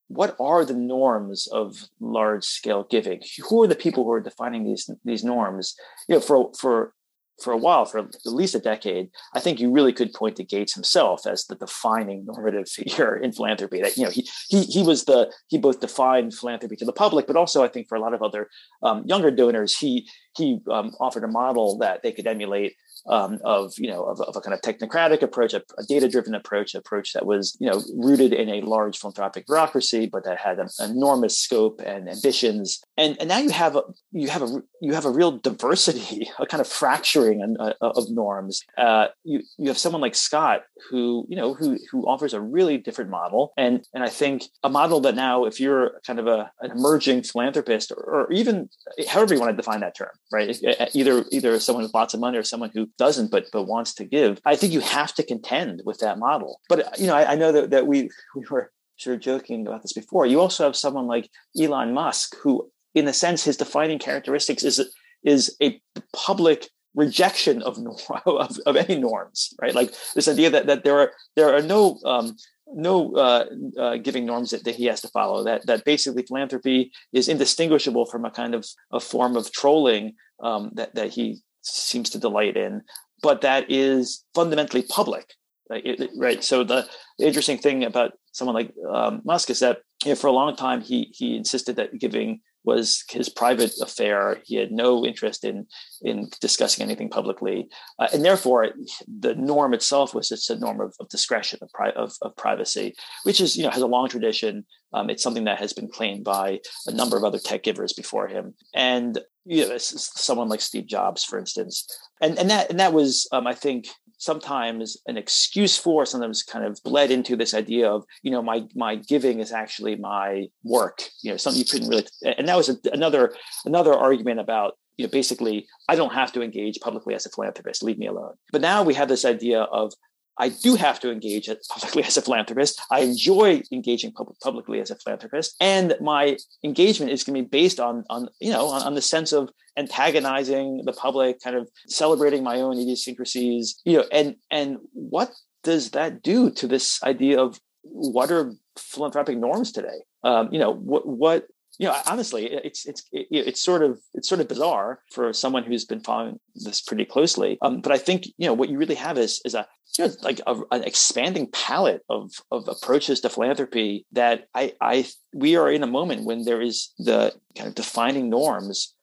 what 0.07 0.35
are 0.39 0.65
the 0.65 0.73
norms 0.73 1.47
of 1.51 1.87
large 1.99 2.43
scale 2.43 2.85
giving? 2.89 3.21
Who 3.47 3.63
are 3.63 3.67
the 3.67 3.75
people 3.75 4.03
who 4.03 4.11
are 4.11 4.21
defining 4.21 4.65
these 4.65 4.89
these 5.05 5.23
norms? 5.23 5.75
You 6.07 6.15
know, 6.15 6.21
for 6.21 6.51
for 6.59 6.93
for 7.41 7.53
a 7.53 7.57
while, 7.57 7.85
for 7.85 7.99
at 7.99 8.25
least 8.25 8.55
a 8.55 8.59
decade, 8.59 9.09
I 9.33 9.39
think 9.39 9.59
you 9.59 9.71
really 9.71 9.93
could 9.93 10.13
point 10.13 10.35
to 10.37 10.43
Gates 10.43 10.73
himself 10.73 11.25
as 11.25 11.45
the 11.45 11.55
defining 11.55 12.25
normative 12.25 12.69
figure 12.77 13.15
in 13.15 13.31
philanthropy. 13.31 13.81
That 13.81 13.97
you 13.97 14.03
know 14.03 14.11
he 14.11 14.27
he 14.49 14.63
he 14.63 14.83
was 14.83 15.05
the 15.05 15.31
he 15.47 15.57
both 15.57 15.79
defined 15.79 16.33
philanthropy 16.33 16.75
to 16.77 16.85
the 16.85 16.93
public, 16.93 17.27
but 17.27 17.35
also 17.35 17.63
I 17.63 17.67
think 17.67 17.87
for 17.87 17.95
a 17.95 18.01
lot 18.01 18.13
of 18.13 18.21
other 18.21 18.49
um, 18.83 19.03
younger 19.05 19.31
donors, 19.31 19.77
he 19.77 20.07
he 20.35 20.59
um, 20.71 20.91
offered 20.99 21.23
a 21.23 21.27
model 21.27 21.77
that 21.79 22.03
they 22.03 22.11
could 22.11 22.27
emulate 22.27 22.75
um, 23.07 23.39
of 23.43 23.73
you 23.77 23.89
know 23.89 24.03
of, 24.03 24.21
of, 24.21 24.35
a 24.35 24.41
kind 24.41 24.53
of 24.53 24.61
technocratic 24.61 25.21
approach, 25.21 25.53
a, 25.53 25.63
a 25.77 25.83
data-driven 25.83 26.35
approach, 26.35 26.75
approach 26.75 27.13
that 27.13 27.25
was 27.25 27.57
you 27.59 27.69
know 27.69 27.81
rooted 27.95 28.33
in 28.33 28.49
a 28.49 28.61
large 28.61 28.97
philanthropic 28.97 29.45
bureaucracy, 29.47 30.07
but 30.07 30.23
that 30.25 30.39
had 30.39 30.59
an 30.59 30.69
enormous 30.79 31.37
scope 31.37 31.81
and 31.85 32.09
ambitions. 32.09 32.81
And 32.97 33.17
and 33.19 33.29
now 33.29 33.39
you 33.39 33.51
have 33.51 33.75
a 33.75 33.83
you 34.11 34.29
have 34.29 34.41
a 34.41 34.61
you 34.81 34.93
have 34.93 35.05
a 35.05 35.11
real 35.11 35.31
diversity, 35.31 36.29
a 36.39 36.45
kind 36.45 36.61
of 36.61 36.67
fracturing 36.67 37.41
and, 37.41 37.57
uh, 37.59 37.73
of 37.81 38.09
norms. 38.09 38.63
Uh, 38.77 39.07
you 39.23 39.41
you 39.57 39.67
have 39.67 39.77
someone 39.77 40.01
like 40.01 40.15
Scott 40.15 40.63
who 40.89 41.25
you 41.29 41.35
know 41.35 41.53
who 41.53 41.77
who 41.91 42.07
offers 42.07 42.33
a 42.33 42.41
really 42.41 42.77
different 42.77 43.09
model, 43.09 43.53
and 43.57 43.85
and 43.93 44.03
I 44.03 44.09
think 44.09 44.43
a 44.63 44.69
model 44.69 44.99
that 45.01 45.15
now, 45.15 45.45
if 45.45 45.59
you're 45.59 45.99
kind 46.05 46.19
of 46.19 46.27
a 46.27 46.51
an 46.61 46.71
emerging 46.71 47.23
philanthropist, 47.23 47.91
or, 47.91 48.03
or 48.03 48.31
even 48.31 48.69
however 49.07 49.33
you 49.33 49.39
want 49.39 49.51
to 49.51 49.55
define 49.55 49.81
that 49.81 49.95
term, 49.95 50.09
right? 50.31 50.57
Either 50.93 51.25
either 51.31 51.59
someone 51.59 51.83
with 51.83 51.93
lots 51.93 52.13
of 52.13 52.19
money 52.19 52.37
or 52.37 52.43
someone 52.43 52.71
who 52.73 52.88
doesn't 52.97 53.31
but 53.31 53.45
but 53.51 53.63
wants 53.63 53.93
to 53.93 54.05
give 54.05 54.39
i 54.45 54.55
think 54.55 54.73
you 54.73 54.79
have 54.79 55.13
to 55.13 55.23
contend 55.23 55.81
with 55.85 55.99
that 55.99 56.19
model 56.19 56.59
but 56.69 56.99
you 56.99 57.07
know 57.07 57.15
i, 57.15 57.31
I 57.31 57.35
know 57.35 57.51
that, 57.51 57.69
that 57.71 57.87
we 57.87 58.09
we 58.35 58.45
were 58.49 58.71
sort 58.97 59.15
of 59.15 59.21
joking 59.21 59.65
about 59.65 59.81
this 59.81 59.93
before 59.93 60.25
you 60.25 60.39
also 60.39 60.63
have 60.65 60.75
someone 60.75 61.07
like 61.07 61.29
elon 61.59 61.93
musk 61.93 62.35
who 62.41 62.69
in 62.95 63.07
a 63.07 63.13
sense 63.13 63.43
his 63.43 63.57
defining 63.57 63.99
characteristics 63.99 64.63
is 64.63 64.93
is 65.23 65.55
a 65.61 65.81
public 66.13 66.69
rejection 66.95 67.61
of, 67.61 67.77
of, 68.25 68.57
of 68.65 68.75
any 68.75 68.97
norms 68.97 69.53
right 69.61 69.75
like 69.75 69.93
this 70.15 70.27
idea 70.27 70.49
that, 70.49 70.67
that 70.67 70.83
there 70.83 70.99
are 70.99 71.11
there 71.35 71.55
are 71.55 71.61
no 71.61 71.97
um, 72.05 72.35
no 72.73 73.13
uh, 73.15 73.45
uh, 73.77 73.97
giving 73.97 74.25
norms 74.25 74.51
that, 74.51 74.63
that 74.63 74.75
he 74.75 74.85
has 74.85 75.01
to 75.01 75.07
follow. 75.09 75.43
That 75.43 75.65
that 75.65 75.85
basically 75.85 76.23
philanthropy 76.23 76.91
is 77.13 77.27
indistinguishable 77.27 78.05
from 78.05 78.25
a 78.25 78.31
kind 78.31 78.53
of 78.53 78.67
a 78.91 78.99
form 78.99 79.35
of 79.35 79.51
trolling 79.51 80.13
um, 80.41 80.71
that 80.75 80.95
that 80.95 81.09
he 81.09 81.39
seems 81.61 82.09
to 82.11 82.19
delight 82.19 82.57
in, 82.57 82.81
but 83.21 83.41
that 83.41 83.69
is 83.69 84.23
fundamentally 84.33 84.83
public. 84.83 85.33
Right? 85.69 85.85
It, 85.85 86.09
right? 86.17 86.43
So 86.43 86.63
the, 86.63 86.87
the, 87.19 87.27
interesting 87.27 87.59
thing 87.59 87.83
about 87.83 88.13
someone 88.31 88.55
like 88.55 88.73
um, 88.91 89.21
Musk 89.23 89.49
is 89.51 89.59
that 89.59 89.79
you 90.03 90.09
know, 90.09 90.15
for 90.15 90.27
a 90.27 90.31
long 90.31 90.55
time 90.55 90.81
he 90.81 91.13
he 91.13 91.37
insisted 91.37 91.75
that 91.75 91.99
giving 91.99 92.41
was 92.63 93.03
his 93.09 93.29
private 93.29 93.71
affair. 93.81 94.41
He 94.45 94.55
had 94.55 94.71
no 94.71 95.05
interest 95.05 95.43
in 95.43 95.67
in 96.01 96.29
discussing 96.41 96.83
anything 96.83 97.09
publicly, 97.09 97.67
uh, 97.99 98.07
and 98.13 98.23
therefore 98.23 98.69
the 99.07 99.35
norm 99.35 99.73
itself 99.73 100.13
was 100.13 100.29
just 100.29 100.49
a 100.49 100.57
norm 100.57 100.81
of, 100.81 100.93
of 100.99 101.09
discretion 101.09 101.59
of, 101.61 101.69
pri- 101.73 101.91
of, 101.91 102.13
of, 102.21 102.35
privacy, 102.35 102.95
which 103.23 103.41
is 103.41 103.55
you 103.55 103.63
know 103.63 103.69
has 103.69 103.81
a 103.81 103.87
long 103.87 104.09
tradition. 104.09 104.65
Um, 104.91 105.09
it's 105.09 105.21
something 105.21 105.43
that 105.43 105.59
has 105.59 105.73
been 105.73 105.87
claimed 105.87 106.23
by 106.23 106.59
a 106.87 106.91
number 106.91 107.15
of 107.15 107.23
other 107.23 107.39
tech 107.39 107.63
givers 107.63 107.93
before 107.93 108.27
him, 108.27 108.53
and 108.73 109.19
you 109.45 109.67
know 109.67 109.77
someone 109.77 110.49
like 110.49 110.61
Steve 110.61 110.87
Jobs, 110.87 111.23
for 111.23 111.39
instance, 111.39 111.87
and 112.21 112.37
and 112.37 112.49
that 112.49 112.69
and 112.69 112.79
that 112.79 112.93
was 112.93 113.27
um, 113.31 113.47
I 113.47 113.53
think 113.53 113.87
sometimes 114.19 114.97
an 115.07 115.17
excuse 115.17 115.77
for 115.77 116.05
sometimes 116.05 116.43
kind 116.43 116.65
of 116.65 116.79
bled 116.83 117.09
into 117.09 117.35
this 117.35 117.53
idea 117.53 117.89
of 117.89 118.03
you 118.21 118.29
know 118.29 118.41
my 118.41 118.63
my 118.75 118.95
giving 118.95 119.39
is 119.39 119.51
actually 119.51 119.95
my 119.95 120.47
work 120.63 121.01
you 121.23 121.31
know 121.31 121.37
something 121.37 121.59
you 121.59 121.65
couldn't 121.65 121.89
really 121.89 122.05
and 122.37 122.47
that 122.47 122.57
was 122.57 122.69
a, 122.69 122.77
another 122.93 123.33
another 123.65 123.93
argument 123.93 124.39
about 124.39 124.73
you 124.99 125.05
know, 125.05 125.11
basically, 125.11 125.65
I 125.87 125.95
don't 125.95 126.13
have 126.13 126.33
to 126.33 126.41
engage 126.41 126.77
publicly 126.81 127.15
as 127.15 127.25
a 127.25 127.29
philanthropist. 127.29 127.81
Leave 127.83 127.97
me 127.97 128.07
alone. 128.07 128.33
But 128.51 128.59
now 128.59 128.83
we 128.83 128.93
have 128.95 129.07
this 129.07 129.23
idea 129.23 129.61
of 129.61 129.93
I 130.39 130.49
do 130.49 130.75
have 130.75 130.99
to 131.01 131.11
engage 131.11 131.49
publicly 131.69 132.03
as 132.07 132.17
a 132.17 132.21
philanthropist. 132.21 132.81
I 132.89 133.01
enjoy 133.01 133.61
engaging 133.71 134.13
public, 134.13 134.39
publicly 134.39 134.79
as 134.79 134.89
a 134.89 134.95
philanthropist, 134.95 135.55
and 135.59 135.95
my 136.01 136.37
engagement 136.63 137.11
is 137.11 137.23
going 137.23 137.35
to 137.35 137.43
be 137.43 137.49
based 137.49 137.79
on, 137.79 138.05
on 138.09 138.29
you 138.39 138.51
know, 138.51 138.67
on, 138.67 138.81
on, 138.83 138.95
the 138.95 139.01
sense 139.01 139.33
of 139.33 139.49
antagonizing 139.77 140.83
the 140.85 140.93
public, 140.93 141.41
kind 141.43 141.55
of 141.55 141.69
celebrating 141.87 142.43
my 142.43 142.61
own 142.61 142.79
idiosyncrasies, 142.79 143.79
you 143.85 143.97
know, 143.97 144.05
and 144.11 144.35
and 144.49 144.77
what 144.93 145.31
does 145.63 145.91
that 145.91 146.23
do 146.23 146.49
to 146.51 146.67
this 146.67 147.03
idea 147.03 147.39
of 147.39 147.59
what 147.83 148.31
are 148.31 148.53
philanthropic 148.77 149.37
norms 149.37 149.71
today? 149.71 149.99
Um, 150.23 150.49
you 150.51 150.59
know, 150.59 150.73
what 150.73 151.05
what 151.05 151.47
you 151.79 151.87
know, 151.87 151.95
honestly, 152.05 152.45
it's 152.45 152.85
it's 152.85 153.05
it's 153.13 153.61
sort 153.61 153.83
of 153.83 154.01
it's 154.13 154.27
sort 154.27 154.41
of 154.41 154.49
bizarre 154.49 154.99
for 155.13 155.31
someone 155.31 155.63
who's 155.63 155.85
been 155.85 156.01
following 156.01 156.37
this 156.53 156.81
pretty 156.81 157.05
closely. 157.05 157.57
Um, 157.61 157.79
but 157.79 157.93
I 157.93 157.97
think 157.97 158.25
you 158.37 158.47
know 158.47 158.53
what 158.53 158.67
you 158.67 158.77
really 158.77 158.95
have 158.95 159.17
is 159.17 159.41
is 159.45 159.55
a 159.55 159.65
you 159.97 160.05
know, 160.05 160.13
like 160.21 160.41
a, 160.45 160.59
an 160.71 160.83
expanding 160.83 161.47
palette 161.51 162.03
of 162.09 162.31
of 162.51 162.67
approaches 162.67 163.21
to 163.21 163.29
philanthropy 163.29 164.05
that 164.11 164.49
I 164.53 164.73
I 164.81 165.07
we 165.33 165.55
are 165.55 165.71
in 165.71 165.81
a 165.81 165.87
moment 165.87 166.25
when 166.25 166.43
there 166.43 166.61
is 166.61 166.89
the 166.97 167.33
kind 167.55 167.69
of 167.69 167.75
defining 167.75 168.29
norms 168.29 168.93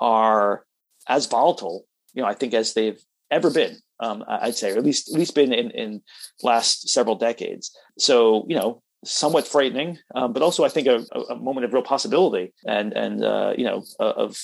are 0.00 0.66
as 1.08 1.26
volatile, 1.26 1.86
you 2.14 2.22
know, 2.22 2.28
I 2.28 2.34
think 2.34 2.52
as 2.52 2.74
they've 2.74 3.00
ever 3.30 3.50
been. 3.50 3.76
Um, 4.00 4.24
I'd 4.26 4.56
say, 4.56 4.72
or 4.72 4.78
at 4.78 4.84
least 4.84 5.08
at 5.14 5.18
least 5.20 5.36
been 5.36 5.52
in 5.52 5.70
in 5.70 6.02
last 6.42 6.88
several 6.88 7.14
decades. 7.14 7.70
So 7.96 8.44
you 8.48 8.56
know, 8.56 8.82
somewhat 9.04 9.46
frightening, 9.46 9.98
um, 10.14 10.32
but 10.32 10.42
also 10.42 10.64
I 10.64 10.68
think 10.68 10.86
a, 10.86 11.04
a, 11.30 11.36
moment 11.36 11.64
of 11.64 11.72
real 11.72 11.82
possibility 11.82 12.52
and 12.66 12.92
and 12.92 13.24
uh, 13.24 13.54
you 13.56 13.64
know 13.64 13.84
uh, 14.00 14.12
of 14.16 14.36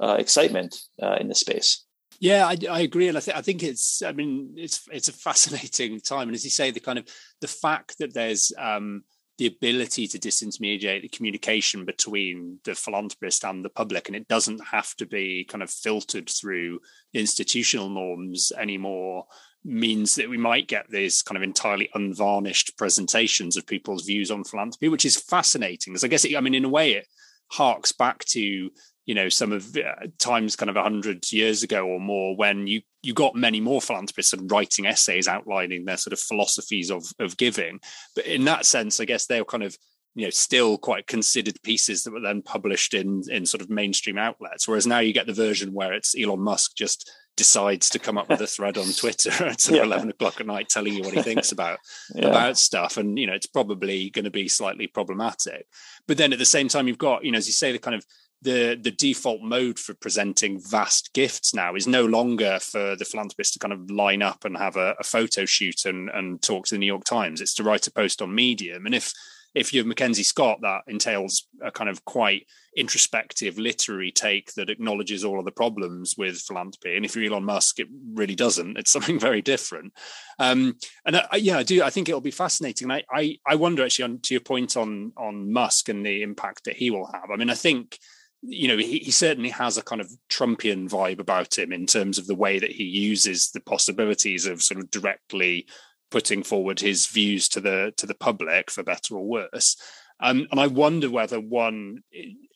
uh, 0.00 0.16
excitement 0.18 0.76
uh, 1.02 1.16
in 1.20 1.28
this 1.28 1.40
space. 1.40 1.84
Yeah, 2.20 2.46
I, 2.46 2.56
I 2.70 2.80
agree, 2.80 3.08
and 3.08 3.16
I 3.16 3.20
think 3.20 3.36
I 3.36 3.42
think 3.42 3.62
it's 3.62 4.02
I 4.02 4.12
mean 4.12 4.54
it's 4.56 4.82
it's 4.92 5.08
a 5.08 5.12
fascinating 5.12 6.00
time, 6.00 6.28
and 6.28 6.34
as 6.34 6.44
you 6.44 6.50
say, 6.50 6.70
the 6.70 6.80
kind 6.80 6.98
of 6.98 7.06
the 7.40 7.48
fact 7.48 7.98
that 7.98 8.14
there's 8.14 8.52
um, 8.58 9.02
the 9.38 9.46
ability 9.46 10.06
to 10.06 10.18
disintermediate 10.18 11.00
the 11.00 11.08
communication 11.08 11.86
between 11.86 12.58
the 12.64 12.74
philanthropist 12.74 13.42
and 13.44 13.64
the 13.64 13.70
public, 13.70 14.08
and 14.08 14.16
it 14.16 14.28
doesn't 14.28 14.62
have 14.66 14.94
to 14.96 15.06
be 15.06 15.46
kind 15.48 15.62
of 15.62 15.70
filtered 15.70 16.28
through 16.28 16.78
institutional 17.14 17.88
norms 17.88 18.52
anymore 18.58 19.24
means 19.64 20.14
that 20.14 20.30
we 20.30 20.38
might 20.38 20.68
get 20.68 20.88
these 20.90 21.22
kind 21.22 21.36
of 21.36 21.42
entirely 21.42 21.90
unvarnished 21.94 22.76
presentations 22.78 23.56
of 23.56 23.66
people's 23.66 24.04
views 24.04 24.30
on 24.30 24.44
philanthropy, 24.44 24.88
which 24.88 25.04
is 25.04 25.16
fascinating. 25.16 25.92
Because 25.92 26.04
I 26.04 26.08
guess, 26.08 26.24
it, 26.24 26.36
I 26.36 26.40
mean, 26.40 26.54
in 26.54 26.64
a 26.64 26.68
way, 26.68 26.92
it 26.92 27.06
harks 27.50 27.92
back 27.92 28.24
to 28.26 28.70
you 29.06 29.14
know 29.14 29.28
some 29.28 29.50
of 29.50 29.76
uh, 29.76 30.06
times 30.18 30.54
kind 30.54 30.70
of 30.70 30.76
100 30.76 31.32
years 31.32 31.62
ago 31.64 31.84
or 31.84 31.98
more 31.98 32.36
when 32.36 32.68
you 32.68 32.80
you 33.02 33.12
got 33.12 33.34
many 33.34 33.60
more 33.60 33.80
philanthropists 33.80 34.32
and 34.32 34.50
writing 34.52 34.86
essays 34.86 35.26
outlining 35.26 35.84
their 35.84 35.96
sort 35.96 36.12
of 36.12 36.20
philosophies 36.20 36.90
of 36.90 37.04
of 37.18 37.36
giving 37.36 37.80
but 38.14 38.24
in 38.26 38.44
that 38.44 38.66
sense 38.66 39.00
i 39.00 39.04
guess 39.04 39.26
they 39.26 39.40
were 39.40 39.44
kind 39.44 39.64
of 39.64 39.76
you 40.14 40.24
know 40.24 40.30
still 40.30 40.78
quite 40.78 41.06
considered 41.06 41.60
pieces 41.62 42.04
that 42.04 42.12
were 42.12 42.20
then 42.20 42.42
published 42.42 42.94
in 42.94 43.22
in 43.28 43.46
sort 43.46 43.62
of 43.62 43.70
mainstream 43.70 44.18
outlets 44.18 44.68
whereas 44.68 44.86
now 44.86 44.98
you 44.98 45.12
get 45.12 45.26
the 45.26 45.32
version 45.32 45.72
where 45.72 45.92
it's 45.92 46.14
elon 46.16 46.40
musk 46.40 46.76
just 46.76 47.10
decides 47.40 47.88
to 47.88 47.98
come 47.98 48.18
up 48.18 48.28
with 48.28 48.42
a 48.42 48.46
thread 48.46 48.76
on 48.76 48.84
twitter 48.92 49.30
at 49.46 49.66
yeah. 49.70 49.82
11 49.82 50.10
o'clock 50.10 50.38
at 50.38 50.46
night 50.46 50.68
telling 50.68 50.92
you 50.92 51.02
what 51.02 51.14
he 51.14 51.22
thinks 51.22 51.52
about 51.52 51.78
yeah. 52.14 52.26
about 52.26 52.58
stuff 52.58 52.98
and 52.98 53.18
you 53.18 53.26
know 53.26 53.32
it's 53.32 53.46
probably 53.46 54.10
going 54.10 54.26
to 54.26 54.30
be 54.30 54.46
slightly 54.46 54.86
problematic 54.86 55.66
but 56.06 56.18
then 56.18 56.34
at 56.34 56.38
the 56.38 56.44
same 56.44 56.68
time 56.68 56.86
you've 56.86 56.98
got 56.98 57.24
you 57.24 57.32
know 57.32 57.38
as 57.38 57.46
you 57.46 57.52
say 57.54 57.72
the 57.72 57.78
kind 57.78 57.96
of 57.96 58.04
the 58.42 58.78
the 58.82 58.90
default 58.90 59.40
mode 59.40 59.78
for 59.78 59.94
presenting 59.94 60.60
vast 60.60 61.14
gifts 61.14 61.54
now 61.54 61.74
is 61.74 61.86
no 61.86 62.04
longer 62.04 62.58
for 62.60 62.94
the 62.94 63.06
philanthropist 63.06 63.54
to 63.54 63.58
kind 63.58 63.72
of 63.72 63.90
line 63.90 64.20
up 64.20 64.44
and 64.44 64.58
have 64.58 64.76
a, 64.76 64.94
a 65.00 65.04
photo 65.04 65.46
shoot 65.46 65.86
and, 65.86 66.10
and 66.10 66.42
talk 66.42 66.66
to 66.66 66.74
the 66.74 66.78
New 66.78 66.86
York 66.86 67.04
Times. 67.04 67.42
It's 67.42 67.54
to 67.54 67.62
write 67.62 67.86
a 67.86 67.92
post 67.92 68.22
on 68.22 68.34
Medium. 68.34 68.86
And 68.86 68.94
if 68.94 69.12
if 69.54 69.72
you 69.72 69.80
have 69.80 69.86
MacKenzie 69.86 70.24
Scott, 70.24 70.58
that 70.62 70.82
entails 70.86 71.48
a 71.62 71.70
kind 71.70 71.90
of 71.90 72.04
quite 72.04 72.46
introspective 72.76 73.58
literary 73.58 74.12
take 74.12 74.54
that 74.54 74.70
acknowledges 74.70 75.24
all 75.24 75.38
of 75.38 75.44
the 75.44 75.50
problems 75.50 76.14
with 76.16 76.38
philanthropy. 76.38 76.96
And 76.96 77.04
if 77.04 77.16
you're 77.16 77.32
Elon 77.32 77.44
Musk, 77.44 77.80
it 77.80 77.88
really 78.14 78.36
doesn't. 78.36 78.76
It's 78.76 78.92
something 78.92 79.18
very 79.18 79.42
different. 79.42 79.92
Um, 80.38 80.76
and 81.04 81.16
I, 81.16 81.36
yeah, 81.36 81.58
I 81.58 81.62
do. 81.62 81.82
I 81.82 81.90
think 81.90 82.08
it'll 82.08 82.20
be 82.20 82.30
fascinating. 82.30 82.90
And 82.90 83.02
I, 83.12 83.18
I, 83.20 83.38
I 83.46 83.54
wonder 83.56 83.84
actually 83.84 84.04
on 84.04 84.20
to 84.20 84.34
your 84.34 84.40
point 84.40 84.76
on 84.76 85.12
on 85.16 85.52
Musk 85.52 85.88
and 85.88 86.06
the 86.06 86.22
impact 86.22 86.64
that 86.64 86.76
he 86.76 86.90
will 86.90 87.06
have. 87.06 87.30
I 87.32 87.36
mean, 87.36 87.50
I 87.50 87.54
think 87.54 87.98
you 88.42 88.68
know, 88.68 88.78
he, 88.78 89.00
he, 89.00 89.10
certainly 89.10 89.50
has 89.50 89.76
a 89.76 89.82
kind 89.82 90.00
of 90.00 90.10
Trumpian 90.30 90.88
vibe 90.88 91.18
about 91.18 91.58
him 91.58 91.72
in 91.72 91.84
terms 91.84 92.16
of 92.16 92.26
the 92.26 92.34
way 92.34 92.58
that 92.58 92.70
he 92.70 92.84
uses 92.84 93.50
the 93.50 93.60
possibilities 93.60 94.46
of 94.46 94.62
sort 94.62 94.80
of 94.80 94.90
directly 94.90 95.66
putting 96.10 96.42
forward 96.42 96.80
his 96.80 97.06
views 97.06 97.48
to 97.50 97.60
the 97.60 97.92
to 97.96 98.06
the 98.06 98.14
public, 98.14 98.70
for 98.70 98.82
better 98.82 99.14
or 99.14 99.24
worse. 99.24 99.76
Um, 100.22 100.46
and 100.50 100.60
I 100.60 100.66
wonder 100.66 101.08
whether 101.08 101.40
one 101.40 102.02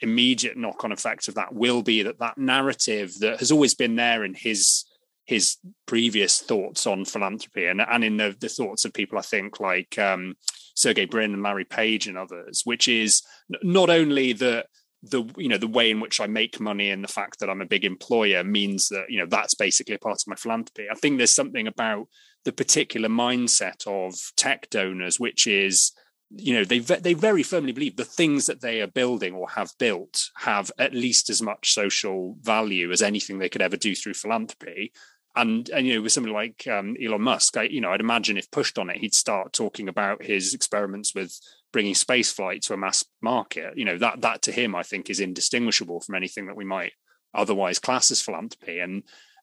immediate 0.03 0.57
knock-on 0.57 0.93
effect 0.93 1.29
of 1.29 1.35
that 1.37 1.55
will 1.55 1.83
be 1.83 2.03
that 2.03 2.19
that 2.19 2.37
narrative 2.37 3.19
that 3.21 3.39
has 3.39 3.51
always 3.51 3.75
been 3.75 3.97
there 3.97 4.25
in 4.25 4.35
his 4.35 4.85
his 5.25 5.57
previous 5.87 6.41
thoughts 6.41 6.87
on 6.87 7.07
philanthropy 7.07 7.65
and, 7.65 7.81
and 7.81 8.05
in 8.05 8.19
the, 8.19 8.37
the 8.41 8.49
thoughts 8.49 8.85
of 8.85 8.93
people 8.93 9.19
I 9.19 9.23
think 9.23 9.59
like 9.59 9.99
um, 9.99 10.35
Sergey 10.75 11.07
Brin 11.07 11.33
and 11.33 11.43
Larry 11.43 11.65
Page 11.65 12.07
and 12.07 12.19
others, 12.19 12.61
which 12.65 12.89
is 12.89 13.23
not 13.63 13.89
only 13.89 14.35
that 14.35 14.67
the 15.03 15.25
you 15.37 15.49
know 15.49 15.59
the 15.59 15.69
way 15.69 15.91
in 15.91 16.01
which 16.01 16.21
I 16.21 16.27
make 16.27 16.61
money 16.61 16.91
and 16.91 17.03
the 17.03 17.09
fact 17.09 17.41
that 17.41 17.51
I'm 17.51 17.61
a 17.61 17.67
big 17.67 17.85
employer 17.85 18.43
means 18.43 18.89
that 18.89 19.07
you 19.09 19.19
know 19.19 19.27
that's 19.27 19.55
basically 19.55 19.95
a 19.95 19.99
part 19.99 20.21
of 20.21 20.27
my 20.27 20.37
philanthropy. 20.37 20.89
I 20.91 20.95
think 20.95 21.19
there's 21.19 21.35
something 21.35 21.67
about 21.67 22.09
the 22.45 22.53
particular 22.53 23.09
mindset 23.09 23.87
of 23.87 24.15
tech 24.37 24.69
donors, 24.71 25.19
which 25.21 25.47
is 25.47 25.93
you 26.31 26.55
know 26.55 26.65
they 26.65 26.79
they 26.79 27.15
very 27.15 27.43
firmly 27.43 27.73
believe 27.73 27.97
the 27.97 28.05
things 28.05 28.47
that 28.47 28.61
they 28.61 28.81
are 28.81 28.87
building 28.87 29.35
or 29.35 29.49
have 29.51 29.71
built 29.79 30.31
have 30.37 30.71
at 30.79 30.95
least 30.95 31.31
as 31.31 31.43
much 31.43 31.73
social 31.73 32.37
value 32.41 32.91
as 32.91 33.03
anything 33.03 33.39
they 33.39 33.49
could 33.49 33.63
ever 33.63 33.77
do 33.77 33.95
through 33.95 34.15
philanthropy. 34.15 34.93
And, 35.37 35.69
and 35.71 35.85
you 35.85 35.97
know, 35.97 36.03
with 36.03 36.13
somebody 36.13 36.33
like 36.33 36.65
um, 36.69 36.97
Elon 37.05 37.21
Musk, 37.21 37.57
I, 37.57 37.65
you 37.65 37.81
know, 37.81 37.91
I'd 37.91 37.99
imagine 37.99 38.37
if 38.37 38.53
pushed 38.53 38.79
on 38.79 38.89
it, 38.89 38.99
he'd 38.99 39.15
start 39.15 39.53
talking 39.53 39.89
about 39.89 40.23
his 40.23 40.55
experiments 40.55 41.13
with 41.13 41.37
bringing 41.75 41.97
space 41.97 42.31
flight 42.31 42.63
to 42.63 42.73
a 42.73 42.77
mass 42.77 43.05
market 43.21 43.77
you 43.77 43.85
know 43.85 43.99
that 43.99 44.21
that 44.21 44.41
to 44.41 44.53
him 44.53 44.77
i 44.77 44.85
think 44.85 45.11
is 45.11 45.19
indistinguishable 45.19 46.01
from 46.01 46.15
anything 46.15 46.47
that 46.47 46.55
we 46.55 46.65
might 46.65 46.93
otherwise 47.35 47.81
class 47.81 48.13
as 48.13 48.23
philanthropy 48.23 48.79
and 48.79 49.03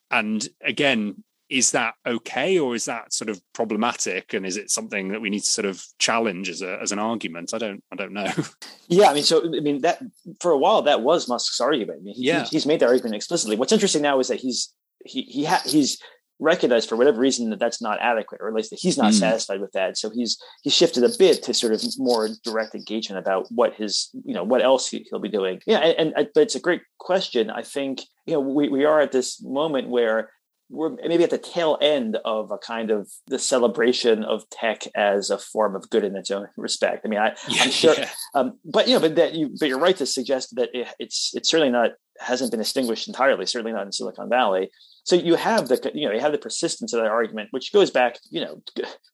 and 0.09 0.47
again 0.63 1.21
is 1.51 1.71
that 1.71 1.93
okay 2.07 2.57
or 2.57 2.73
is 2.73 2.85
that 2.85 3.13
sort 3.13 3.29
of 3.29 3.39
problematic 3.53 4.33
and 4.33 4.45
is 4.45 4.57
it 4.57 4.71
something 4.71 5.09
that 5.09 5.21
we 5.21 5.29
need 5.29 5.41
to 5.41 5.49
sort 5.49 5.65
of 5.65 5.83
challenge 5.99 6.49
as 6.49 6.61
a 6.61 6.79
as 6.81 6.91
an 6.91 6.99
argument 6.99 7.53
i 7.53 7.57
don't 7.57 7.83
i 7.91 7.95
don't 7.95 8.13
know 8.13 8.31
yeah 8.87 9.09
i 9.09 9.13
mean 9.13 9.23
so 9.23 9.43
i 9.45 9.59
mean 9.59 9.81
that 9.81 10.01
for 10.39 10.51
a 10.51 10.57
while 10.57 10.81
that 10.81 11.01
was 11.01 11.27
musk's 11.27 11.59
argument 11.59 11.99
I 12.01 12.03
mean, 12.03 12.15
he, 12.15 12.27
yeah 12.27 12.45
he's 12.45 12.65
made 12.65 12.79
that 12.79 12.89
argument 12.89 13.15
explicitly 13.15 13.57
what's 13.57 13.73
interesting 13.73 14.01
now 14.01 14.19
is 14.19 14.29
that 14.29 14.39
he's 14.39 14.73
he 15.05 15.23
he 15.23 15.45
ha- 15.45 15.63
he's 15.65 16.01
recognized 16.41 16.89
for 16.89 16.95
whatever 16.95 17.21
reason 17.21 17.51
that 17.51 17.59
that's 17.59 17.81
not 17.81 18.01
adequate, 18.01 18.41
or 18.41 18.49
at 18.49 18.53
least 18.53 18.71
that 18.71 18.79
he's 18.79 18.97
not 18.97 19.13
mm. 19.13 19.19
satisfied 19.19 19.61
with 19.61 19.71
that. 19.73 19.97
So 19.97 20.09
he's 20.09 20.41
he's 20.63 20.73
shifted 20.73 21.03
a 21.03 21.17
bit 21.17 21.43
to 21.43 21.53
sort 21.53 21.71
of 21.71 21.83
more 21.97 22.27
direct 22.43 22.75
engagement 22.75 23.19
about 23.19 23.45
what 23.51 23.75
his 23.75 24.09
you 24.25 24.33
know 24.33 24.43
what 24.43 24.61
else 24.61 24.89
he, 24.89 25.07
will 25.11 25.19
be 25.19 25.29
doing. 25.29 25.61
Yeah, 25.65 25.77
and, 25.77 26.13
and, 26.15 26.27
but 26.33 26.41
it's 26.41 26.55
a 26.55 26.59
great 26.59 26.81
question. 26.99 27.49
I 27.49 27.61
think 27.61 28.01
you 28.25 28.33
know 28.33 28.39
we 28.41 28.67
we 28.67 28.83
are 28.83 28.99
at 28.99 29.11
this 29.11 29.41
moment 29.41 29.89
where 29.89 30.31
we're 30.71 30.89
maybe 30.89 31.23
at 31.23 31.29
the 31.29 31.37
tail 31.37 31.77
end 31.81 32.17
of 32.25 32.51
a 32.51 32.57
kind 32.57 32.89
of 32.89 33.11
the 33.27 33.37
celebration 33.37 34.23
of 34.23 34.49
tech 34.49 34.83
as 34.95 35.29
a 35.29 35.37
form 35.37 35.75
of 35.75 35.89
good 35.89 36.03
in 36.03 36.15
its 36.15 36.31
own 36.31 36.47
respect. 36.57 37.05
I 37.05 37.09
mean, 37.09 37.19
I, 37.19 37.29
am 37.59 37.69
sure, 37.69 37.93
yeah. 37.95 38.09
um, 38.33 38.57
but 38.65 38.87
you 38.87 38.95
know, 38.95 39.01
but 39.01 39.15
that 39.15 39.33
you, 39.33 39.53
but 39.59 39.67
you're 39.67 39.79
right 39.79 39.97
to 39.97 40.05
suggest 40.05 40.55
that 40.55 40.69
it, 40.73 40.87
it's 40.99 41.31
it's 41.33 41.49
certainly 41.49 41.71
not 41.71 41.91
hasn't 42.19 42.51
been 42.51 42.59
extinguished 42.59 43.07
entirely. 43.07 43.45
Certainly 43.45 43.73
not 43.73 43.85
in 43.85 43.91
Silicon 43.91 44.29
Valley. 44.29 44.71
So 45.03 45.15
you 45.15 45.35
have 45.35 45.67
the 45.67 45.91
you 45.93 46.07
know 46.07 46.13
you 46.13 46.21
have 46.21 46.31
the 46.31 46.37
persistence 46.37 46.93
of 46.93 47.01
that 47.01 47.09
argument, 47.09 47.49
which 47.51 47.73
goes 47.73 47.91
back 47.91 48.17
you 48.29 48.41
know 48.41 48.61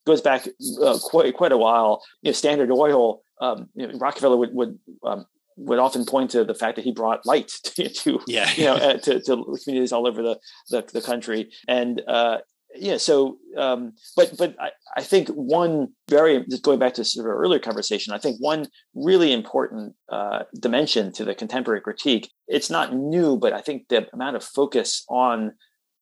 goes 0.06 0.22
back 0.22 0.48
uh, 0.82 0.98
quite 1.02 1.34
quite 1.36 1.52
a 1.52 1.58
while. 1.58 2.04
You 2.22 2.30
know, 2.30 2.34
Standard 2.34 2.72
Oil, 2.72 3.22
um, 3.42 3.70
you 3.76 3.88
know, 3.88 3.98
Rockefeller 3.98 4.38
would 4.38 4.54
would 4.54 4.80
um, 5.04 5.26
would 5.58 5.80
often 5.80 6.06
point 6.06 6.32
to 6.32 6.44
the 6.44 6.54
fact 6.54 6.76
that 6.76 6.86
he 6.86 6.92
brought 6.92 7.26
light 7.26 7.48
to, 7.64 7.90
to 7.90 8.20
yeah. 8.28 8.50
you 8.56 8.66
know 8.66 8.76
uh, 8.76 8.98
to, 8.98 9.22
to, 9.22 9.58
communities 9.64 9.92
all 9.92 10.08
over 10.08 10.22
the 10.22 10.40
the, 10.70 10.86
the 10.94 11.02
country, 11.02 11.52
and 11.68 12.02
uh, 12.08 12.38
yeah. 12.76 12.98
So, 12.98 13.38
um, 13.58 13.94
but 14.16 14.34
but 14.38 14.56
I, 14.60 14.72
I 14.96 15.04
think 15.04 15.30
one 15.30 15.90
very 16.10 16.46
just 16.50 16.64
going 16.64 16.80
back 16.80 16.94
to 16.96 17.04
sort 17.04 17.26
of 17.26 17.32
earlier 17.32 17.60
conversation, 17.60 18.14
I 18.14 18.20
think 18.20 18.38
one 18.40 18.68
really 18.94 19.34
important 19.34 19.96
uh, 20.10 20.44
dimension 20.60 21.12
to 21.14 21.26
the 21.26 21.36
contemporary 21.36 21.82
critique. 21.82 22.32
It's 22.48 22.70
not 22.70 22.94
new, 22.94 23.38
but 23.38 23.54
I 23.54 23.62
think 23.62 23.88
the 23.90 24.08
amount 24.14 24.36
of 24.36 24.44
focus 24.44 25.04
on 25.10 25.54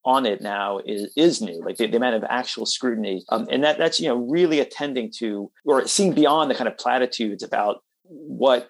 on 0.05 0.25
it 0.25 0.39
now 0.39 0.79
is, 0.85 1.11
is 1.17 1.41
new, 1.41 1.59
like 1.65 1.77
the, 1.77 1.87
the 1.87 1.97
amount 1.97 2.15
of 2.15 2.23
actual 2.29 2.67
scrutiny. 2.67 3.25
Um, 3.29 3.47
and 3.49 3.63
that 3.63 3.79
that's, 3.79 3.99
you 3.99 4.07
know, 4.07 4.15
really 4.15 4.59
attending 4.59 5.11
to 5.17 5.51
or 5.65 5.87
seeing 5.87 6.13
beyond 6.13 6.51
the 6.51 6.55
kind 6.55 6.67
of 6.67 6.77
platitudes 6.77 7.41
about 7.41 7.81
what 8.03 8.69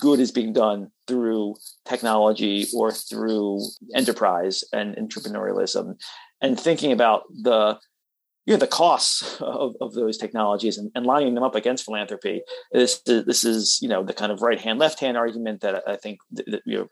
good 0.00 0.20
is 0.20 0.32
being 0.32 0.52
done 0.52 0.90
through 1.06 1.54
technology 1.84 2.66
or 2.74 2.92
through 2.92 3.60
enterprise 3.94 4.64
and 4.72 4.96
entrepreneurialism, 4.96 5.96
and 6.40 6.58
thinking 6.58 6.92
about 6.92 7.22
the 7.30 7.78
you 8.46 8.52
know 8.52 8.58
the 8.58 8.66
costs 8.66 9.40
of, 9.40 9.74
of 9.80 9.94
those 9.94 10.18
technologies 10.18 10.76
and, 10.76 10.90
and 10.94 11.06
lining 11.06 11.34
them 11.34 11.42
up 11.42 11.54
against 11.54 11.84
philanthropy 11.84 12.42
this 12.72 13.00
this 13.06 13.42
is 13.42 13.78
you 13.80 13.88
know 13.88 14.04
the 14.04 14.12
kind 14.12 14.30
of 14.30 14.42
right 14.42 14.60
hand 14.60 14.78
left 14.78 15.00
hand 15.00 15.16
argument 15.16 15.62
that 15.62 15.82
I 15.86 15.96
think 15.96 16.18
that, 16.32 16.60
you 16.66 16.78
know 16.78 16.88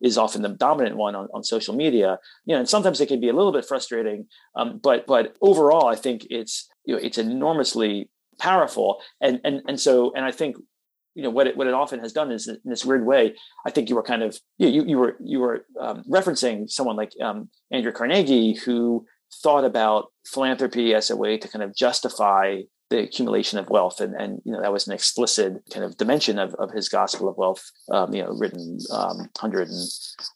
is, 0.00 0.16
often 0.16 0.40
the 0.40 0.48
dominant 0.48 0.96
one 0.96 1.14
on, 1.14 1.28
on 1.34 1.44
social 1.44 1.74
media. 1.74 2.18
You 2.46 2.54
know 2.54 2.60
and 2.60 2.68
sometimes 2.68 3.00
it 3.00 3.08
can 3.08 3.20
be 3.20 3.28
a 3.28 3.34
little 3.34 3.52
bit 3.52 3.66
frustrating 3.66 4.26
um, 4.56 4.80
but 4.82 5.06
but 5.06 5.36
overall 5.42 5.86
I 5.86 5.96
think 5.96 6.26
it's 6.30 6.68
you 6.84 6.94
know 6.94 7.00
it's 7.02 7.18
enormously 7.18 8.08
powerful. 8.38 9.00
And 9.20 9.40
and 9.44 9.62
and 9.68 9.80
so 9.80 10.12
and 10.14 10.24
I 10.24 10.30
think 10.30 10.56
you 11.16 11.22
know 11.22 11.30
what 11.30 11.46
it 11.46 11.56
what 11.56 11.66
it 11.66 11.74
often 11.74 11.98
has 12.00 12.12
done 12.12 12.30
is 12.30 12.46
in 12.46 12.58
this 12.64 12.84
weird 12.84 13.06
way. 13.06 13.34
I 13.66 13.70
think 13.70 13.88
you 13.88 13.96
were 13.96 14.02
kind 14.02 14.22
of 14.22 14.38
you 14.58 14.68
you, 14.68 14.84
you 14.84 14.98
were 14.98 15.16
you 15.18 15.40
were 15.40 15.64
um, 15.80 16.04
referencing 16.08 16.70
someone 16.70 16.96
like 16.96 17.12
um, 17.22 17.48
Andrew 17.72 17.90
Carnegie 17.90 18.54
who 18.54 19.06
thought 19.42 19.64
about 19.64 20.12
philanthropy 20.26 20.94
as 20.94 21.10
a 21.10 21.16
way 21.16 21.38
to 21.38 21.48
kind 21.48 21.62
of 21.62 21.74
justify 21.74 22.60
the 22.90 23.00
accumulation 23.00 23.58
of 23.58 23.68
wealth 23.70 24.00
and 24.00 24.14
and 24.14 24.40
you 24.44 24.52
know 24.52 24.60
that 24.60 24.72
was 24.72 24.86
an 24.86 24.92
explicit 24.92 25.54
kind 25.72 25.84
of 25.84 25.96
dimension 25.96 26.38
of, 26.38 26.54
of 26.56 26.70
his 26.70 26.88
gospel 26.88 27.28
of 27.28 27.36
wealth 27.36 27.64
um, 27.90 28.14
you 28.14 28.22
know 28.22 28.30
written 28.38 28.78
um, 28.92 29.16
100 29.40 29.68
and 29.68 29.88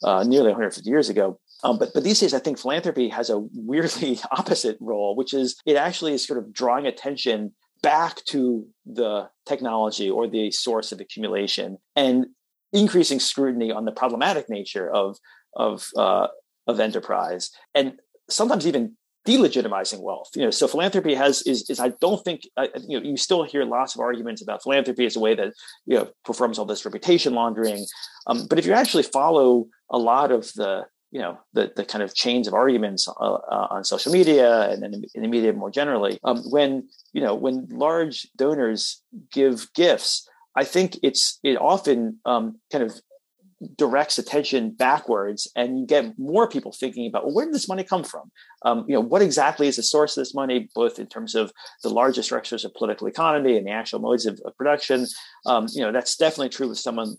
uh, 0.03 0.25
nearly 0.25 0.49
150 0.49 0.89
years 0.89 1.09
ago 1.09 1.39
um, 1.63 1.79
but 1.79 1.91
but 1.95 2.03
these 2.03 2.19
days 2.19 2.35
I 2.35 2.41
think 2.41 2.59
philanthropy 2.59 3.09
has 3.11 3.31
a 3.31 3.39
weirdly 3.55 4.19
opposite 4.33 4.79
role 4.81 5.15
which 5.15 5.33
is 5.33 5.61
it 5.67 5.77
actually 5.77 6.15
is 6.15 6.27
sort 6.27 6.39
of 6.39 6.53
drawing 6.53 6.87
attention 6.87 7.53
back 7.83 8.25
to 8.27 8.67
the 8.87 9.29
technology 9.47 10.11
or 10.11 10.29
the 10.29 10.51
source 10.51 10.93
of 10.93 11.01
accumulation 11.01 11.79
and 11.97 12.27
increasing 12.73 13.21
scrutiny 13.21 13.73
on 13.73 13.85
the 13.85 13.93
problematic 13.93 14.49
nature 14.49 14.91
of 14.91 15.17
of 15.55 15.89
uh, 15.97 16.29
of 16.67 16.81
enterprise 16.81 17.51
and 17.75 17.95
sometimes 18.29 18.67
even 18.67 18.97
delegitimizing 19.27 20.01
wealth. 20.01 20.31
You 20.35 20.45
know, 20.45 20.51
so 20.51 20.67
philanthropy 20.67 21.15
has 21.15 21.43
is 21.43 21.69
is 21.69 21.81
I 21.81 21.91
don't 22.01 22.25
think 22.25 22.43
you 22.89 22.99
know 22.99 23.05
you 23.05 23.17
still 23.17 23.43
hear 23.43 23.65
lots 23.65 23.95
of 23.95 24.01
arguments 24.01 24.43
about 24.43 24.63
philanthropy 24.63 25.07
as 25.07 25.17
a 25.17 25.21
way 25.21 25.35
that 25.35 25.53
you 25.87 25.97
know 25.97 26.11
performs 26.25 26.59
all 26.59 26.65
this 26.65 26.85
reputation 26.85 27.35
laundering, 27.35 27.85
um, 28.27 28.47
but 28.49 28.59
if 28.59 28.67
you 28.67 28.73
actually 28.73 29.03
follow 29.03 29.67
a 29.91 29.99
lot 29.99 30.31
of 30.31 30.53
the 30.55 30.85
you 31.11 31.21
know 31.21 31.39
the 31.53 31.73
the 31.77 31.85
kind 31.85 32.03
of 32.03 32.15
chains 32.15 32.47
of 32.47 32.55
arguments 32.55 33.09
uh, 33.09 33.13
uh, 33.13 33.67
on 33.71 33.85
social 33.85 34.13
media 34.13 34.71
and 34.71 34.85
in, 34.85 35.05
in 35.15 35.23
the 35.23 35.29
media 35.29 35.53
more 35.53 35.71
generally, 35.71 36.19
um, 36.25 36.39
when 36.51 36.89
you 37.13 37.21
know 37.21 37.35
when 37.35 37.67
large 37.71 38.29
donors 38.37 39.03
give 39.33 39.73
gifts. 39.75 40.27
I 40.57 40.65
think 40.65 40.99
it's 41.05 41.39
it 41.45 41.57
often 41.61 42.19
um, 42.25 42.59
kind 42.73 42.83
of 42.83 43.01
directs 43.77 44.19
attention 44.19 44.71
backwards 44.71 45.51
and 45.55 45.79
you 45.79 45.87
get 45.87 46.19
more 46.19 46.49
people 46.49 46.73
thinking 46.73 47.07
about 47.07 47.27
well, 47.27 47.35
where 47.35 47.45
did 47.45 47.55
this 47.55 47.69
money 47.69 47.85
come 47.85 48.03
from 48.03 48.31
um, 48.65 48.87
you 48.89 48.95
know 48.95 49.01
what 49.01 49.21
exactly 49.21 49.69
is 49.69 49.77
the 49.77 49.83
source 49.83 50.17
of 50.17 50.23
this 50.23 50.35
money 50.35 50.69
both 50.75 50.99
in 50.99 51.07
terms 51.07 51.35
of 51.35 51.53
the 51.83 51.91
larger 51.91 52.23
structures 52.23 52.65
of 52.65 52.73
political 52.73 53.07
economy 53.07 53.59
and 53.59 53.67
the 53.67 53.71
actual 53.71 53.99
modes 53.99 54.25
of, 54.25 54.41
of 54.47 54.57
production 54.57 55.07
um, 55.45 55.67
you 55.73 55.83
know 55.83 55.93
that's 55.93 56.17
definitely 56.17 56.49
true 56.49 56.69
with 56.69 56.79
someone 56.79 57.15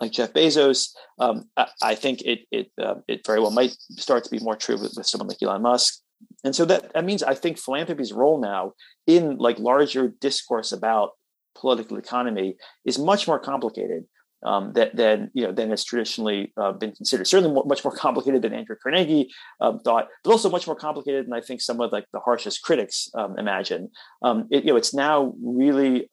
like 0.00 0.12
Jeff 0.12 0.32
Bezos. 0.32 0.90
Um, 1.18 1.44
I, 1.56 1.66
I, 1.82 1.94
think 1.94 2.22
it 2.22 2.40
it 2.50 2.70
uh, 2.80 2.96
it 3.08 3.26
very 3.26 3.40
well 3.40 3.50
might 3.50 3.76
start 3.98 4.24
to 4.24 4.30
be 4.30 4.38
more 4.40 4.56
true 4.56 4.76
with, 4.76 4.94
with 4.96 5.06
someone 5.06 5.28
like 5.28 5.42
Elon 5.42 5.62
Musk. 5.62 6.00
And 6.44 6.54
so 6.54 6.64
that, 6.66 6.92
that 6.92 7.04
means 7.04 7.22
I 7.22 7.34
think 7.34 7.58
philanthropy's 7.58 8.12
role 8.12 8.40
now 8.40 8.74
in 9.06 9.38
like 9.38 9.58
larger 9.58 10.08
discourse 10.08 10.72
about 10.72 11.12
political 11.54 11.96
economy 11.96 12.56
is 12.84 12.98
much 12.98 13.26
more 13.26 13.38
complicated 13.38 14.04
um, 14.44 14.72
that 14.72 14.96
than 14.96 15.30
you 15.34 15.46
know 15.46 15.52
than 15.52 15.70
has 15.70 15.84
traditionally 15.84 16.52
uh, 16.56 16.72
been 16.72 16.92
considered. 16.92 17.26
Certainly, 17.26 17.54
more, 17.54 17.64
much 17.66 17.84
more 17.84 17.94
complicated 17.94 18.42
than 18.42 18.54
Andrew 18.54 18.76
Carnegie 18.82 19.30
um, 19.60 19.80
thought, 19.80 20.08
but 20.24 20.30
also 20.30 20.48
much 20.48 20.66
more 20.66 20.76
complicated 20.76 21.26
than 21.26 21.34
I 21.34 21.40
think 21.40 21.60
some 21.60 21.80
of 21.80 21.92
like 21.92 22.06
the 22.12 22.20
harshest 22.20 22.62
critics 22.62 23.10
um, 23.14 23.38
imagine. 23.38 23.90
Um, 24.22 24.48
it, 24.50 24.64
you 24.64 24.72
know, 24.72 24.76
it's 24.76 24.94
now 24.94 25.34
really, 25.42 26.08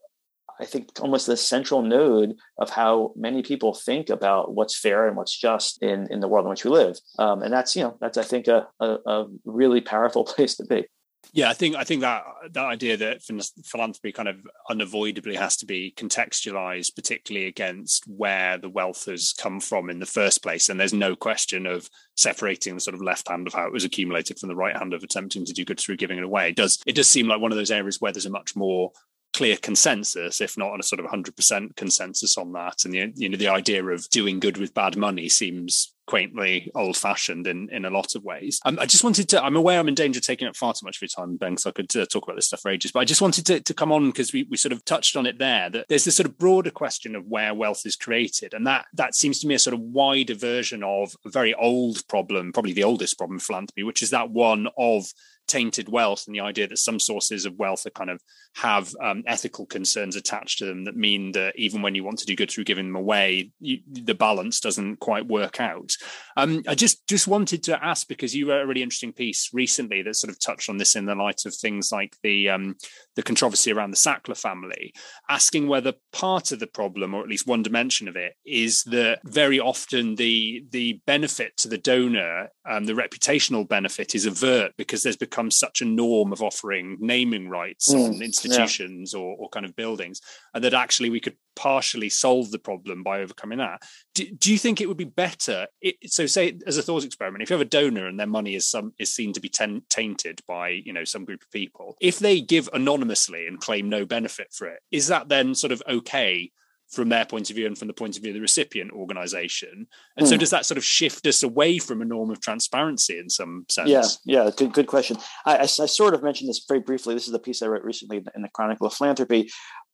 I 0.59 0.65
think, 0.65 0.89
almost 1.01 1.27
the 1.27 1.37
central 1.37 1.81
node 1.81 2.35
of 2.57 2.69
how 2.69 3.13
many 3.15 3.41
people 3.41 3.73
think 3.73 4.09
about 4.09 4.53
what's 4.53 4.77
fair 4.77 5.07
and 5.07 5.15
what's 5.15 5.37
just 5.37 5.81
in 5.81 6.07
in 6.11 6.19
the 6.19 6.27
world 6.27 6.45
in 6.45 6.49
which 6.49 6.65
we 6.65 6.71
live, 6.71 6.97
um, 7.19 7.43
and 7.43 7.53
that's 7.53 7.75
you 7.75 7.83
know 7.83 7.97
that's 7.99 8.17
I 8.17 8.23
think 8.23 8.47
a, 8.47 8.67
a, 8.79 8.97
a 9.05 9.25
really 9.45 9.81
powerful 9.81 10.23
place 10.35 10.55
to 10.55 10.65
be. 10.65 10.87
Yeah, 11.33 11.49
I 11.49 11.53
think 11.53 11.75
I 11.75 11.83
think 11.83 12.01
that 12.01 12.23
that 12.51 12.65
idea 12.65 12.97
that 12.97 13.21
philanthropy 13.21 14.11
kind 14.11 14.29
of 14.29 14.37
unavoidably 14.69 15.35
has 15.35 15.57
to 15.57 15.65
be 15.65 15.93
contextualized, 15.95 16.95
particularly 16.95 17.47
against 17.47 18.05
where 18.07 18.57
the 18.57 18.69
wealth 18.69 19.05
has 19.05 19.33
come 19.33 19.59
from 19.59 19.89
in 19.89 19.99
the 19.99 20.05
first 20.05 20.41
place, 20.41 20.69
and 20.69 20.79
there's 20.79 20.93
no 20.93 21.15
question 21.15 21.65
of 21.65 21.89
separating 22.15 22.75
the 22.75 22.81
sort 22.81 22.95
of 22.95 23.01
left 23.01 23.27
hand 23.27 23.47
of 23.47 23.53
how 23.53 23.67
it 23.67 23.73
was 23.73 23.83
accumulated 23.83 24.39
from 24.39 24.49
the 24.49 24.55
right 24.55 24.75
hand 24.75 24.93
of 24.93 25.03
attempting 25.03 25.45
to 25.45 25.53
do 25.53 25.65
good 25.65 25.79
through 25.79 25.97
giving 25.97 26.17
it 26.17 26.23
away. 26.23 26.49
It 26.49 26.55
does 26.55 26.79
it 26.85 26.95
does 26.95 27.07
seem 27.07 27.27
like 27.27 27.41
one 27.41 27.51
of 27.51 27.57
those 27.57 27.71
areas 27.71 27.99
where 27.99 28.11
there's 28.11 28.25
a 28.25 28.31
much 28.31 28.55
more 28.55 28.91
clear 29.37 29.55
consensus, 29.55 30.41
if 30.41 30.57
not 30.57 30.71
on 30.71 30.79
a 30.79 30.83
sort 30.83 30.99
of 30.99 31.05
100% 31.05 31.75
consensus 31.75 32.39
on 32.39 32.53
that. 32.53 32.85
And 32.85 32.95
you 32.95 33.29
know, 33.29 33.37
the 33.37 33.49
idea 33.49 33.85
of 33.85 34.09
doing 34.09 34.39
good 34.39 34.57
with 34.57 34.73
bad 34.73 34.97
money 34.97 35.29
seems 35.29 35.93
quaintly 36.07 36.71
old-fashioned 36.73 37.45
in 37.45 37.69
in 37.69 37.85
a 37.85 37.89
lot 37.91 38.15
of 38.15 38.23
ways. 38.23 38.59
Um, 38.65 38.79
I 38.79 38.87
just 38.87 39.03
wanted 39.03 39.29
to. 39.29 39.43
I'm 39.43 39.55
aware 39.55 39.79
I'm 39.79 39.89
in 39.89 39.93
danger 39.93 40.17
of 40.17 40.23
taking 40.23 40.47
up 40.47 40.55
far 40.55 40.73
too 40.73 40.85
much 40.85 40.97
of 40.97 41.01
your 41.03 41.09
time, 41.09 41.37
Ben, 41.37 41.55
so 41.55 41.69
I 41.69 41.73
could 41.73 41.95
uh, 41.95 42.07
talk 42.07 42.23
about 42.23 42.35
this 42.35 42.47
stuff 42.47 42.61
for 42.61 42.71
ages. 42.71 42.91
But 42.91 43.01
I 43.01 43.05
just 43.05 43.21
wanted 43.21 43.45
to, 43.45 43.59
to 43.59 43.73
come 43.75 43.91
on 43.91 44.07
because 44.07 44.33
we, 44.33 44.47
we 44.49 44.57
sort 44.57 44.71
of 44.71 44.83
touched 44.85 45.15
on 45.15 45.27
it 45.27 45.37
there. 45.37 45.69
That 45.69 45.85
there's 45.87 46.05
this 46.05 46.15
sort 46.15 46.25
of 46.25 46.39
broader 46.39 46.71
question 46.71 47.15
of 47.15 47.27
where 47.27 47.53
wealth 47.53 47.85
is 47.85 47.95
created, 47.95 48.55
and 48.55 48.65
that 48.65 48.85
that 48.93 49.13
seems 49.13 49.39
to 49.41 49.47
me 49.47 49.53
a 49.53 49.59
sort 49.59 49.75
of 49.75 49.81
wider 49.81 50.33
version 50.33 50.81
of 50.81 51.15
a 51.25 51.29
very 51.29 51.53
old 51.53 52.07
problem, 52.07 52.53
probably 52.53 52.73
the 52.73 52.85
oldest 52.85 53.19
problem 53.19 53.35
in 53.35 53.41
philanthropy, 53.41 53.83
which 53.83 54.01
is 54.01 54.09
that 54.09 54.31
one 54.31 54.67
of 54.77 55.05
tainted 55.47 55.89
wealth 55.89 56.25
and 56.27 56.35
the 56.35 56.41
idea 56.41 56.67
that 56.67 56.77
some 56.77 56.99
sources 56.99 57.45
of 57.45 57.57
wealth 57.57 57.85
are 57.85 57.91
kind 57.91 58.09
of 58.09 58.21
have 58.55 58.93
um, 59.01 59.23
ethical 59.27 59.65
concerns 59.65 60.15
attached 60.15 60.59
to 60.59 60.65
them 60.65 60.85
that 60.85 60.95
mean 60.95 61.31
that 61.33 61.53
even 61.55 61.81
when 61.81 61.95
you 61.95 62.03
want 62.03 62.19
to 62.19 62.25
do 62.25 62.35
good 62.35 62.51
through 62.51 62.63
giving 62.63 62.87
them 62.87 62.95
away, 62.95 63.51
you, 63.59 63.79
the 63.91 64.15
balance 64.15 64.59
doesn't 64.59 64.97
quite 64.99 65.27
work 65.27 65.59
out. 65.59 65.91
Um, 66.35 66.63
I 66.67 66.75
just 66.75 67.07
just 67.07 67.27
wanted 67.27 67.63
to 67.63 67.83
ask 67.83 68.07
because 68.07 68.35
you 68.35 68.49
wrote 68.49 68.63
a 68.63 68.67
really 68.67 68.83
interesting 68.83 69.13
piece 69.13 69.49
recently 69.53 70.01
that 70.01 70.15
sort 70.15 70.31
of 70.31 70.39
touched 70.39 70.69
on 70.69 70.77
this 70.77 70.95
in 70.95 71.05
the 71.05 71.15
light 71.15 71.45
of 71.45 71.55
things 71.55 71.91
like 71.91 72.15
the 72.23 72.49
um, 72.49 72.75
the 73.15 73.23
controversy 73.23 73.71
around 73.71 73.91
the 73.91 73.97
Sackler 73.97 74.39
family, 74.39 74.93
asking 75.29 75.67
whether 75.67 75.93
part 76.11 76.51
of 76.51 76.59
the 76.59 76.67
problem, 76.67 77.13
or 77.13 77.21
at 77.21 77.29
least 77.29 77.47
one 77.47 77.63
dimension 77.63 78.07
of 78.07 78.15
it, 78.15 78.33
is 78.45 78.83
that 78.85 79.19
very 79.25 79.59
often 79.59 80.15
the 80.15 80.63
the 80.71 81.01
benefit 81.05 81.57
to 81.57 81.67
the 81.67 81.77
donor, 81.77 82.49
um, 82.67 82.85
the 82.85 82.93
reputational 82.93 83.67
benefit, 83.67 84.15
is 84.15 84.25
avert 84.25 84.73
because 84.77 85.03
there's 85.03 85.17
become 85.17 85.51
such 85.51 85.81
a 85.81 85.85
norm 85.85 86.33
of 86.33 86.41
offering 86.41 86.97
naming 86.99 87.49
rights 87.49 87.93
mm, 87.93 88.05
on 88.05 88.21
institutions 88.21 89.13
yeah. 89.13 89.19
or, 89.19 89.35
or 89.37 89.49
kind 89.49 89.65
of 89.65 89.75
buildings, 89.75 90.21
and 90.53 90.63
that 90.63 90.73
actually 90.73 91.09
we 91.09 91.19
could 91.19 91.37
partially 91.55 92.09
solve 92.09 92.51
the 92.51 92.59
problem 92.59 93.03
by 93.03 93.21
overcoming 93.21 93.57
that. 93.57 93.81
Do, 94.13 94.29
do 94.31 94.51
you 94.51 94.57
think 94.57 94.79
it 94.79 94.87
would 94.87 94.97
be 94.97 95.05
better? 95.05 95.67
It, 95.81 95.95
so, 96.05 96.25
say 96.25 96.57
as 96.65 96.77
a 96.77 96.83
thought 96.83 97.03
experiment, 97.03 97.43
if 97.43 97.49
you 97.49 97.55
have 97.55 97.65
a 97.65 97.69
donor 97.69 98.07
and 98.07 98.19
their 98.19 98.27
money 98.27 98.55
is 98.55 98.69
some 98.69 98.93
is 98.99 99.13
seen 99.13 99.33
to 99.33 99.39
be 99.39 99.49
ten, 99.49 99.81
tainted 99.89 100.41
by 100.47 100.69
you 100.69 100.93
know 100.93 101.03
some 101.03 101.25
group 101.25 101.41
of 101.41 101.51
people, 101.51 101.95
if 102.01 102.19
they 102.19 102.41
give 102.41 102.69
anonymously 102.73 103.47
and 103.47 103.59
claim 103.59 103.89
no 103.89 104.05
benefit 104.05 104.47
for 104.53 104.67
it, 104.67 104.79
is 104.91 105.07
that 105.07 105.29
then 105.29 105.55
sort 105.55 105.71
of 105.71 105.81
okay? 105.87 106.51
From 106.89 107.09
their 107.09 107.25
point 107.25 107.49
of 107.49 107.55
view 107.55 107.65
and 107.65 107.77
from 107.77 107.87
the 107.87 107.93
point 107.93 108.15
of 108.15 108.23
view 108.23 108.31
of 108.31 108.35
the 108.35 108.41
recipient 108.41 108.91
organization 108.91 109.87
and 110.15 110.25
mm. 110.25 110.29
so 110.29 110.35
hmm. 110.35 110.39
does 110.39 110.49
that 110.49 110.65
sort 110.65 110.77
of 110.77 110.83
shift 110.83 111.25
us 111.27 111.43
away 111.43 111.77
from 111.79 112.01
a 112.01 112.05
norm 112.05 112.29
of 112.29 112.39
transparency 112.39 113.17
in 113.19 113.29
some 113.29 113.65
sense 113.69 113.89
yeah 113.89 114.03
yeah 114.25 114.49
good 114.55 114.71
good 114.73 114.87
question 114.87 115.17
I, 115.45 115.57
I, 115.57 115.61
I, 115.61 115.65
sort 115.65 116.13
of 116.13 116.23
mentioned 116.23 116.49
this 116.49 116.65
very 116.67 116.79
briefly 116.79 117.13
this 117.13 117.27
is 117.27 117.33
a 117.33 117.39
piece 117.39 117.61
i 117.61 117.67
wrote 117.67 117.83
recently 117.83 118.23
in 118.35 118.41
the 118.41 118.49
chronicle 118.49 118.87
of 118.87 118.93
philanthropy 118.93 119.49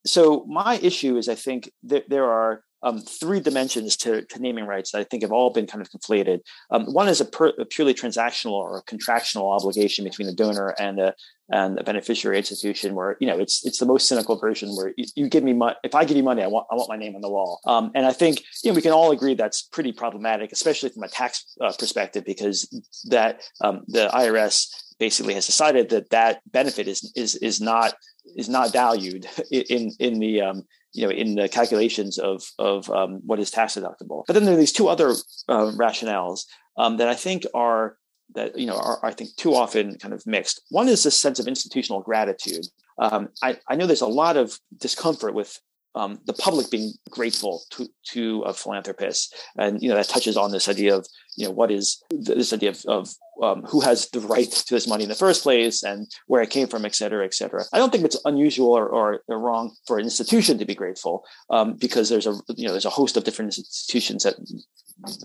so 0.05 0.45
my 0.47 0.75
issue 0.75 1.17
is 1.17 1.29
I 1.29 1.35
think 1.35 1.71
that 1.83 2.09
there 2.09 2.25
are 2.25 2.63
um, 2.84 2.99
three 2.99 3.39
dimensions 3.39 3.95
to, 3.97 4.23
to, 4.23 4.39
naming 4.39 4.65
rights 4.65 4.91
that 4.91 4.99
I 4.99 5.03
think 5.05 5.23
have 5.23 5.31
all 5.31 5.49
been 5.49 5.67
kind 5.67 5.81
of 5.81 5.89
conflated. 5.89 6.41
Um, 6.69 6.86
one 6.86 7.07
is 7.07 7.21
a, 7.21 7.25
per, 7.25 7.47
a, 7.57 7.65
purely 7.65 7.93
transactional 7.93 8.51
or 8.51 8.77
a 8.77 8.81
contractual 8.84 9.49
obligation 9.49 10.03
between 10.03 10.27
the 10.27 10.36
donor 10.36 10.75
and 10.79 10.99
a 10.99 11.15
and 11.49 11.77
a 11.77 11.84
beneficiary 11.84 12.38
institution, 12.38 12.95
where 12.95 13.17
you 13.19 13.27
know 13.27 13.38
it's 13.39 13.65
it's 13.65 13.79
the 13.79 13.86
most 13.86 14.07
cynical 14.07 14.38
version 14.38 14.69
where 14.75 14.93
you, 14.97 15.05
you 15.15 15.29
give 15.29 15.43
me 15.43 15.53
money. 15.53 15.75
If 15.84 15.95
I 15.95 16.05
give 16.05 16.17
you 16.17 16.23
money, 16.23 16.43
I 16.43 16.47
want 16.47 16.67
I 16.71 16.75
want 16.75 16.89
my 16.89 16.97
name 16.97 17.15
on 17.15 17.21
the 17.21 17.29
wall. 17.29 17.59
Um, 17.65 17.91
and 17.95 18.05
I 18.05 18.13
think 18.13 18.43
you 18.63 18.71
know 18.71 18.75
we 18.75 18.81
can 18.81 18.91
all 18.91 19.11
agree 19.11 19.34
that's 19.34 19.61
pretty 19.61 19.93
problematic, 19.93 20.51
especially 20.51 20.89
from 20.89 21.03
a 21.03 21.09
tax 21.09 21.55
uh, 21.61 21.71
perspective, 21.77 22.25
because 22.25 22.67
that 23.09 23.41
um, 23.61 23.84
the 23.88 24.09
IRS 24.13 24.67
basically 24.99 25.34
has 25.34 25.45
decided 25.45 25.89
that 25.89 26.09
that 26.09 26.41
benefit 26.51 26.88
is 26.88 27.11
is 27.15 27.36
is 27.36 27.61
not 27.61 27.93
is 28.36 28.49
not 28.49 28.71
valued 28.73 29.27
in 29.51 29.91
in 29.99 30.19
the 30.19 30.41
um, 30.41 30.63
you 30.93 31.03
know 31.05 31.11
in 31.11 31.35
the 31.35 31.49
calculations 31.49 32.17
of 32.17 32.43
of 32.59 32.89
um, 32.89 33.21
what 33.25 33.39
is 33.39 33.51
tax 33.51 33.75
deductible. 33.75 34.23
But 34.27 34.33
then 34.33 34.45
there 34.45 34.53
are 34.53 34.57
these 34.57 34.71
two 34.71 34.87
other 34.87 35.09
uh, 35.49 35.71
rationales 35.77 36.45
um, 36.77 36.97
that 36.97 37.07
I 37.07 37.15
think 37.15 37.45
are 37.53 37.97
that 38.35 38.57
you 38.57 38.67
know 38.67 38.77
are 38.77 38.99
I 39.03 39.11
think 39.11 39.35
too 39.35 39.53
often 39.53 39.97
kind 39.97 40.13
of 40.13 40.25
mixed. 40.25 40.61
One 40.69 40.87
is 40.87 41.03
this 41.03 41.19
sense 41.19 41.39
of 41.39 41.47
institutional 41.47 42.01
gratitude. 42.01 42.65
Um, 42.99 43.29
I, 43.41 43.57
I 43.67 43.75
know 43.75 43.87
there's 43.87 44.01
a 44.01 44.07
lot 44.07 44.37
of 44.37 44.59
discomfort 44.77 45.33
with 45.33 45.59
um, 45.95 46.19
the 46.25 46.33
public 46.33 46.69
being 46.71 46.93
grateful 47.09 47.61
to 47.71 47.87
to 48.13 48.41
a 48.41 48.53
philanthropist, 48.53 49.35
and 49.57 49.81
you 49.81 49.89
know 49.89 49.95
that 49.95 50.09
touches 50.09 50.37
on 50.37 50.51
this 50.51 50.67
idea 50.67 50.95
of 50.95 51.07
you 51.36 51.45
know 51.45 51.51
what 51.51 51.71
is 51.71 52.03
this 52.09 52.53
idea 52.53 52.69
of, 52.69 52.84
of 52.88 53.09
um, 53.41 53.63
who 53.63 53.81
has 53.81 54.09
the 54.09 54.19
right 54.19 54.49
to 54.51 54.73
this 54.73 54.88
money 54.88 55.03
in 55.03 55.09
the 55.09 55.15
first 55.15 55.43
place 55.43 55.84
and 55.84 56.07
where 56.27 56.41
it 56.41 56.49
came 56.49 56.67
from, 56.67 56.86
et 56.86 56.95
cetera, 56.95 57.25
et 57.25 57.34
cetera. 57.34 57.63
I 57.73 57.77
don't 57.77 57.91
think 57.91 58.05
it's 58.05 58.19
unusual 58.25 58.71
or, 58.71 58.88
or, 58.88 59.21
or 59.27 59.39
wrong 59.39 59.75
for 59.88 59.97
an 59.97 60.03
institution 60.03 60.57
to 60.59 60.65
be 60.65 60.75
grateful 60.75 61.23
um, 61.49 61.73
because 61.73 62.09
there's 62.09 62.27
a 62.27 62.36
you 62.55 62.65
know 62.65 62.73
there's 62.73 62.86
a 62.86 62.91
host 62.91 63.17
of 63.17 63.23
different 63.23 63.57
institutions 63.57 64.23
that 64.23 64.36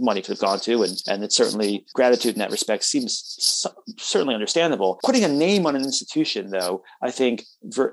money 0.00 0.22
could 0.22 0.32
have 0.32 0.40
gone 0.40 0.60
to, 0.60 0.82
and 0.82 0.96
and 1.06 1.22
it's 1.22 1.36
certainly 1.36 1.84
gratitude 1.94 2.34
in 2.34 2.38
that 2.38 2.50
respect 2.50 2.84
seems 2.84 3.66
certainly 3.98 4.34
understandable. 4.34 4.98
Putting 5.04 5.24
a 5.24 5.28
name 5.28 5.66
on 5.66 5.76
an 5.76 5.84
institution, 5.84 6.50
though, 6.50 6.82
I 7.02 7.10
think 7.10 7.44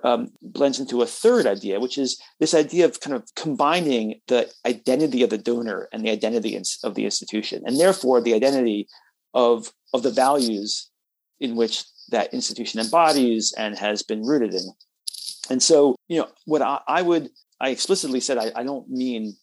um, 0.03 0.31
blends 0.41 0.79
into 0.79 1.01
a 1.01 1.05
third 1.05 1.45
idea, 1.45 1.79
which 1.79 1.97
is 1.97 2.19
this 2.39 2.53
idea 2.53 2.85
of 2.85 2.99
kind 3.01 3.15
of 3.15 3.23
combining 3.35 4.21
the 4.27 4.49
identity 4.65 5.21
of 5.23 5.29
the 5.29 5.37
donor 5.37 5.89
and 5.91 6.03
the 6.03 6.11
identity 6.11 6.57
of 6.83 6.95
the 6.95 7.05
institution, 7.05 7.63
and 7.65 7.79
therefore 7.79 8.04
the 8.21 8.33
identity 8.33 8.87
of 9.33 9.71
of 9.93 10.03
the 10.03 10.11
values 10.11 10.89
in 11.39 11.55
which 11.55 11.83
that 12.09 12.33
institution 12.33 12.79
embodies 12.79 13.53
and 13.57 13.77
has 13.77 14.03
been 14.03 14.21
rooted 14.21 14.53
in. 14.53 14.65
And 15.49 15.61
so, 15.61 15.95
you 16.07 16.19
know, 16.19 16.27
what 16.45 16.61
I, 16.61 16.79
I 16.87 17.01
would 17.01 17.29
I 17.59 17.69
explicitly 17.69 18.19
said 18.19 18.37
I, 18.37 18.51
I 18.55 18.63
don't 18.63 18.89
mean 18.89 19.35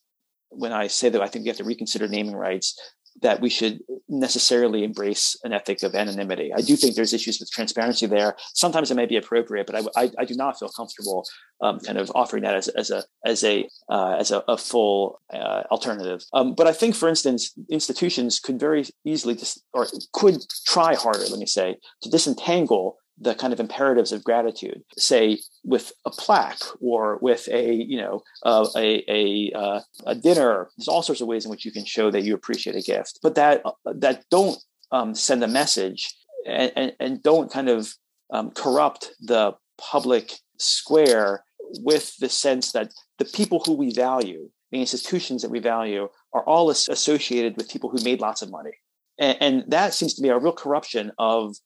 when 0.51 0.73
I 0.73 0.87
say 0.87 1.09
that 1.09 1.23
I 1.23 1.29
think 1.29 1.45
we 1.45 1.49
have 1.49 1.57
to 1.59 1.65
reconsider 1.65 2.09
naming 2.09 2.37
rights, 2.37 2.79
that 3.21 3.41
we 3.41 3.51
should 3.51 3.81
necessarily 4.09 4.85
embrace 4.85 5.37
an 5.45 5.53
ethic 5.53 5.83
of 5.83 5.95
anonymity. 5.95 6.53
I 6.55 6.61
do 6.61 6.77
think 6.77 6.95
there's 6.95 7.13
issues 7.13 7.39
with 7.39 7.51
transparency 7.51 8.07
there. 8.07 8.37
Sometimes 8.55 8.91
it 8.91 8.95
may 8.95 9.07
be 9.07 9.17
appropriate, 9.17 9.67
but 9.67 9.77
I, 9.77 10.03
I, 10.03 10.11
I 10.21 10.25
do 10.25 10.35
not 10.35 10.59
feel 10.59 10.69
comfortable 10.69 11.25
um, 11.61 11.79
kind 11.81 11.99
of 11.99 12.11
offering 12.15 12.43
that 12.43 12.57
as, 12.57 12.69
as 12.69 12.91
a 12.91 13.05
as 13.25 13.45
a 13.45 13.69
uh, 13.89 14.17
as 14.19 14.31
a, 14.31 14.43
a 14.49 14.57
full 14.57 15.21
uh, 15.33 15.63
alternative. 15.71 16.25
Um, 16.33 16.55
but 16.55 16.67
I 16.67 16.73
think, 16.73 16.95
for 16.95 17.09
instance, 17.09 17.53
institutions 17.71 18.41
could 18.41 18.59
very 18.59 18.85
easily 19.05 19.35
dis- 19.35 19.63
or 19.73 19.87
could 20.13 20.45
try 20.67 20.95
harder. 20.95 21.21
Let 21.21 21.39
me 21.39 21.47
say 21.47 21.77
to 22.03 22.11
disentangle 22.11 22.97
the 23.19 23.35
kind 23.35 23.53
of 23.53 23.61
imperatives 23.61 24.13
of 24.13 24.25
gratitude, 24.25 24.83
say 24.97 25.39
with 25.65 25.93
a 26.05 26.11
plaque 26.11 26.63
or 26.81 27.19
with 27.21 27.49
a 27.49 27.75
you 27.75 27.99
know 27.99 28.23
uh, 28.45 28.67
a 28.77 29.05
a, 29.09 29.53
uh, 29.55 29.81
a 30.07 30.15
dinner. 30.15 30.69
There's 30.77 30.89
all 30.89 31.03
sorts 31.03 31.21
of 31.21 31.29
ways 31.29 31.45
in 31.45 31.51
which 31.51 31.65
you 31.65 31.73
can 31.73 31.85
show 31.85 32.11
that 32.11 32.23
you 32.23 32.35
appreciate 32.35 32.77
a 32.77 32.83
gift, 32.83 33.21
but 33.23 33.35
that 33.35 33.63
uh, 33.65 33.73
that 33.95 34.25
don't 34.31 34.59
um, 34.91 35.15
send 35.15 35.43
a 35.43 35.49
message 35.49 36.15
and, 36.47 36.73
and, 36.77 36.93
and 37.01 37.23
don't 37.23 37.51
kind 37.51 37.69
of 37.69 37.95
um, 38.33 38.51
corrupt 38.51 39.13
the 39.21 39.55
public 39.79 40.33
square 40.59 41.45
with 41.81 42.17
the 42.19 42.29
sense 42.29 42.73
that 42.73 42.93
the 43.19 43.25
people 43.25 43.63
who 43.65 43.73
we 43.73 43.93
value, 43.93 44.51
the 44.71 44.81
institutions 44.81 45.43
that 45.43 45.51
we 45.51 45.59
value, 45.59 46.09
are 46.33 46.45
all 46.45 46.71
associated 46.71 47.57
with 47.57 47.71
people 47.71 47.91
who 47.91 48.03
made 48.05 48.21
lots 48.21 48.43
of 48.43 48.51
money, 48.51 48.73
and, 49.19 49.37
and 49.41 49.65
that 49.69 49.95
seems 49.95 50.15
to 50.15 50.23
be 50.23 50.29
a 50.29 50.39
real 50.39 50.53
corruption 50.53 51.13
of 51.19 51.57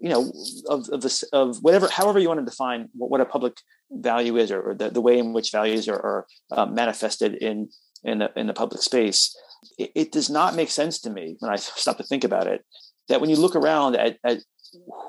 you 0.00 0.08
know 0.08 0.32
of 0.68 0.88
of 0.90 1.00
this 1.00 1.22
of 1.24 1.58
whatever 1.62 1.88
however 1.88 2.18
you 2.18 2.28
want 2.28 2.40
to 2.40 2.44
define 2.44 2.88
what, 2.94 3.10
what 3.10 3.20
a 3.20 3.24
public 3.24 3.58
value 3.90 4.36
is 4.36 4.50
or, 4.50 4.60
or 4.60 4.74
the, 4.74 4.90
the 4.90 5.00
way 5.00 5.18
in 5.18 5.32
which 5.32 5.52
values 5.52 5.88
are, 5.88 6.00
are 6.00 6.26
uh, 6.50 6.66
manifested 6.66 7.34
in 7.34 7.68
in 8.04 8.18
the, 8.18 8.30
in 8.36 8.46
the 8.46 8.52
public 8.52 8.82
space 8.82 9.36
it, 9.78 9.90
it, 9.94 10.12
does 10.12 10.28
not 10.28 10.54
make 10.54 10.70
sense 10.70 11.00
to 11.00 11.10
me 11.10 11.36
when 11.40 11.52
i 11.52 11.56
stop 11.56 11.96
to 11.96 12.04
think 12.04 12.24
about 12.24 12.46
it 12.46 12.64
that 13.08 13.20
when 13.20 13.30
you 13.30 13.36
look 13.36 13.56
around 13.56 13.96
at, 13.96 14.18
at 14.24 14.38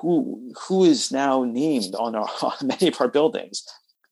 who 0.00 0.52
who 0.68 0.84
is 0.84 1.12
now 1.12 1.44
named 1.44 1.94
on, 1.96 2.14
our, 2.14 2.28
on 2.42 2.66
many 2.66 2.88
of 2.88 3.00
our 3.00 3.08
buildings 3.08 3.64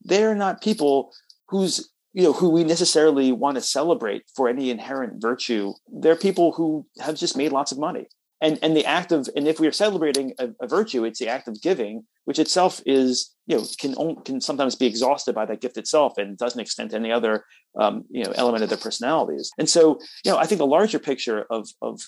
they're 0.04 0.34
not 0.34 0.62
people 0.62 1.12
whose 1.48 1.90
you 2.16 2.22
know 2.22 2.32
who 2.32 2.48
we 2.48 2.64
necessarily 2.64 3.30
want 3.30 3.56
to 3.56 3.60
celebrate 3.60 4.22
for 4.34 4.48
any 4.48 4.70
inherent 4.70 5.20
virtue. 5.20 5.74
They're 5.92 6.16
people 6.16 6.52
who 6.52 6.86
have 6.98 7.14
just 7.14 7.36
made 7.36 7.52
lots 7.52 7.72
of 7.72 7.78
money 7.78 8.08
and 8.40 8.58
and 8.62 8.76
the 8.76 8.84
act 8.84 9.12
of 9.12 9.28
and 9.34 9.48
if 9.48 9.58
we 9.60 9.66
are 9.66 9.72
celebrating 9.72 10.32
a, 10.38 10.48
a, 10.60 10.66
virtue 10.66 11.04
it's 11.04 11.18
the 11.18 11.28
act 11.28 11.48
of 11.48 11.60
giving 11.62 12.04
which 12.24 12.38
itself 12.38 12.80
is 12.84 13.34
you 13.46 13.56
know 13.56 13.64
can 13.78 14.16
can 14.24 14.40
sometimes 14.40 14.74
be 14.74 14.86
exhausted 14.86 15.34
by 15.34 15.46
that 15.46 15.60
gift 15.60 15.76
itself 15.76 16.14
and 16.18 16.36
doesn't 16.36 16.60
extend 16.60 16.90
to 16.90 16.96
any 16.96 17.10
other 17.10 17.44
um, 17.80 18.04
you 18.10 18.24
know 18.24 18.32
element 18.36 18.62
of 18.62 18.68
their 18.68 18.78
personalities. 18.78 19.50
And 19.58 19.68
so 19.68 19.98
you 20.24 20.30
know 20.30 20.38
i 20.38 20.46
think 20.46 20.58
the 20.58 20.66
larger 20.66 20.98
picture 20.98 21.46
of 21.50 21.68
of 21.82 22.00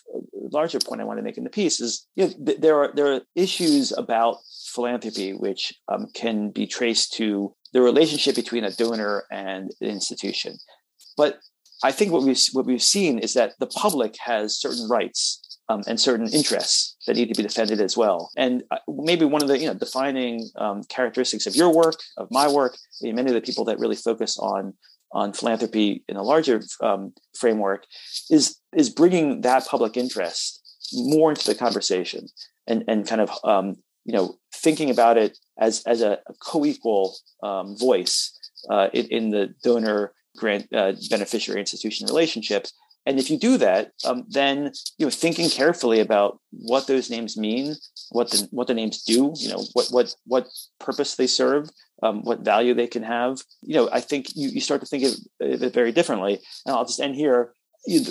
larger 0.51 0.79
point 0.79 1.01
i 1.01 1.05
want 1.05 1.18
to 1.18 1.22
make 1.22 1.37
in 1.37 1.45
the 1.45 1.51
piece 1.51 1.81
is 1.81 2.07
you 2.16 2.26
know, 2.26 2.33
th- 2.47 2.61
there 2.61 2.76
are 2.76 2.93
there 2.95 3.12
are 3.12 3.20
issues 3.35 3.93
about 3.93 4.37
philanthropy 4.72 5.33
which 5.33 5.74
um, 5.89 6.07
can 6.14 6.51
be 6.51 6.66
traced 6.66 7.12
to 7.14 7.55
the 7.72 7.83
relationship 7.83 8.35
between 8.35 8.64
a 8.64 8.70
donor 8.70 9.24
and 9.31 9.70
an 9.81 9.89
institution. 9.89 10.57
But 11.16 11.39
I 11.83 11.93
think 11.93 12.12
what 12.12 12.22
we've 12.22 12.41
what 12.53 12.66
we've 12.66 12.83
seen 12.83 13.18
is 13.18 13.35
that 13.35 13.53
the 13.61 13.66
public 13.66 14.16
has 14.20 14.59
certain 14.59 14.89
rights 14.89 15.41
um, 15.69 15.83
and 15.87 16.01
certain 16.01 16.29
interests 16.29 16.97
that 17.07 17.16
need 17.16 17.29
to 17.29 17.35
be 17.35 17.47
defended 17.47 17.81
as 17.81 17.97
well. 17.97 18.31
And 18.37 18.62
uh, 18.71 18.79
maybe 18.89 19.25
one 19.25 19.43
of 19.43 19.49
the 19.49 19.59
you 19.59 19.66
know 19.66 19.75
defining 19.75 20.49
um, 20.57 20.83
characteristics 20.85 21.47
of 21.47 21.57
your 21.57 21.73
work, 21.73 21.97
of 22.16 22.29
my 22.31 22.51
work, 22.51 22.77
many 23.03 23.29
of 23.29 23.35
the 23.35 23.41
people 23.41 23.64
that 23.66 23.79
really 23.79 23.97
focus 23.97 24.39
on 24.39 24.75
on 25.12 25.33
philanthropy 25.33 26.05
in 26.09 26.16
a 26.16 26.23
larger 26.23 26.62
um, 26.83 27.12
framework, 27.39 27.87
is 28.31 28.59
is 28.77 28.91
bringing 28.91 29.43
that 29.43 29.66
public 29.66 29.97
interest 29.97 30.62
more 30.95 31.31
into 31.31 31.47
the 31.47 31.55
conversation 31.55 32.27
and 32.66 32.85
and 32.89 33.07
kind 33.07 33.21
of 33.21 33.31
um, 33.45 33.77
you 34.05 34.12
know 34.12 34.37
thinking 34.55 34.91
about 34.91 35.19
it 35.19 35.39
as 35.59 35.83
as 35.87 36.03
a, 36.03 36.19
co-equal 36.41 37.16
um, 37.43 37.77
voice 37.77 38.35
uh, 38.71 38.89
in, 38.93 39.07
in, 39.07 39.31
the 39.31 39.55
donor 39.62 40.12
grant 40.37 40.66
uh, 40.73 40.93
beneficiary 41.11 41.61
institution 41.61 42.07
relationship 42.07 42.66
and 43.07 43.18
if 43.18 43.30
you 43.30 43.38
do 43.38 43.57
that, 43.59 43.92
um, 44.05 44.24
then 44.28 44.72
you 44.99 45.07
know 45.07 45.11
thinking 45.11 45.49
carefully 45.49 46.01
about 46.01 46.40
what 46.51 46.86
those 46.86 47.11
names 47.11 47.36
mean, 47.36 47.74
what 48.11 48.30
the 48.30 48.49
what 48.51 48.66
the 48.66 48.74
names 48.74 49.03
do, 49.03 49.32
you 49.36 49.49
know 49.49 49.64
what 49.72 49.86
what 49.90 50.14
what 50.26 50.46
purpose 50.78 51.14
they 51.16 51.26
serve, 51.26 51.70
um, 52.03 52.22
what 52.22 52.40
value 52.40 52.74
they 52.74 52.86
can 52.86 53.03
have. 53.03 53.38
You 53.62 53.76
know, 53.76 53.88
I 53.92 54.01
think 54.01 54.28
you, 54.34 54.49
you 54.49 54.61
start 54.61 54.80
to 54.80 54.86
think 54.86 55.05
of 55.05 55.14
it 55.40 55.72
very 55.72 55.92
differently. 55.92 56.40
And 56.66 56.74
I'll 56.74 56.84
just 56.84 57.01
end 57.01 57.14
here. 57.14 57.53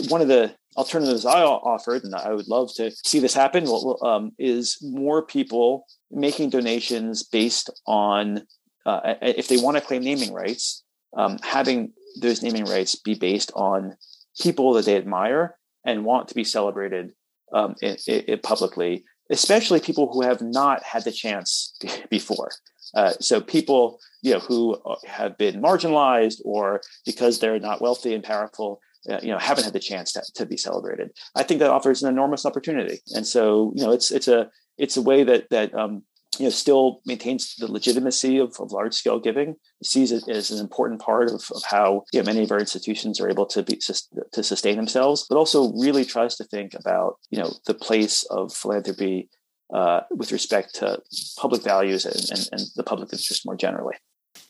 One 0.08 0.22
of 0.22 0.28
the 0.28 0.56
alternatives 0.76 1.26
I 1.26 1.44
offered, 1.44 2.04
and 2.04 2.16
I 2.16 2.34
would 2.34 2.48
love 2.48 2.74
to 2.76 2.92
see 3.06 3.20
this 3.20 3.34
happen, 3.34 3.68
um, 4.02 4.32
is 4.40 4.78
more 4.82 5.22
people 5.26 5.86
making 6.10 6.50
donations 6.50 7.24
based 7.24 7.70
on 7.86 8.44
uh, 8.86 9.16
if 9.22 9.48
they 9.48 9.58
want 9.58 9.76
to 9.76 9.82
claim 9.82 10.04
naming 10.04 10.34
rights, 10.34 10.84
um, 11.16 11.38
having 11.44 11.92
those 12.22 12.42
naming 12.42 12.66
rights 12.66 12.96
be 12.96 13.16
based 13.16 13.52
on 13.54 13.96
people 14.40 14.74
that 14.74 14.86
they 14.86 14.96
admire 14.96 15.56
and 15.86 16.06
want 16.06 16.28
to 16.28 16.36
be 16.36 16.44
celebrated 16.44 17.12
um, 17.54 17.76
it, 17.82 18.04
it 18.08 18.44
publicly, 18.44 19.06
especially 19.30 19.80
people 19.80 20.12
who 20.12 20.22
have 20.22 20.42
not 20.42 20.84
had 20.84 21.04
the 21.04 21.12
chance 21.12 21.78
before. 22.10 22.52
Uh, 22.94 23.14
so 23.20 23.42
people, 23.42 24.00
you 24.22 24.34
know, 24.34 24.40
who 24.40 24.78
have 25.06 25.38
been 25.38 25.62
marginalized 25.62 26.40
or 26.46 26.82
because 27.06 27.40
they're 27.40 27.60
not 27.60 27.82
wealthy 27.82 28.14
and 28.14 28.24
powerful, 28.24 28.80
uh, 29.10 29.20
you 29.22 29.30
know, 29.30 29.38
haven't 29.38 29.66
had 29.66 29.74
the 29.74 29.80
chance 29.80 30.14
to, 30.14 30.22
to 30.36 30.46
be 30.46 30.58
celebrated. 30.58 31.12
I 31.36 31.44
think 31.44 31.60
that 31.60 31.70
offers 31.70 32.02
an 32.02 32.10
enormous 32.10 32.46
opportunity. 32.46 33.00
And 33.14 33.28
so, 33.28 33.74
you 33.76 33.84
know, 33.84 33.92
it's 33.92 34.12
it's 34.12 34.28
a 34.28 34.50
it's 34.78 34.98
a 34.98 35.02
way 35.02 35.24
that 35.24 35.50
that 35.50 35.74
um, 35.74 36.04
you 36.38 36.46
know, 36.46 36.50
still 36.50 37.02
maintains 37.06 37.56
the 37.56 37.72
legitimacy 37.72 38.38
of, 38.38 38.56
of 38.60 38.72
large 38.72 38.94
scale 38.94 39.20
giving, 39.20 39.56
sees 39.84 40.12
it 40.12 40.28
as 40.28 40.52
an 40.52 40.60
important 40.60 41.02
part 41.02 41.30
of, 41.30 41.44
of 41.56 41.64
how 41.70 42.04
you 42.14 42.20
know, 42.20 42.26
many 42.26 42.44
of 42.44 42.52
our 42.52 42.60
institutions 42.60 43.20
are 43.20 43.30
able 43.30 43.46
to 43.46 43.64
be 43.64 43.78
to 43.78 44.44
sustain 44.44 44.76
themselves, 44.76 45.26
but 45.30 45.38
also 45.38 45.74
really 45.74 46.06
tries 46.06 46.36
to 46.36 46.44
think 46.44 46.74
about 46.74 47.16
you 47.30 47.40
know 47.40 47.54
the 47.66 47.74
place 47.74 48.24
of 48.26 48.54
philanthropy 48.54 49.30
uh, 49.74 50.02
with 50.12 50.32
respect 50.32 50.76
to 50.76 51.02
public 51.38 51.64
values 51.64 52.06
and, 52.06 52.16
and, 52.32 52.50
and, 52.54 52.62
the 52.76 52.84
public 52.84 53.12
interest 53.12 53.46
more 53.46 53.56
generally. 53.56 53.96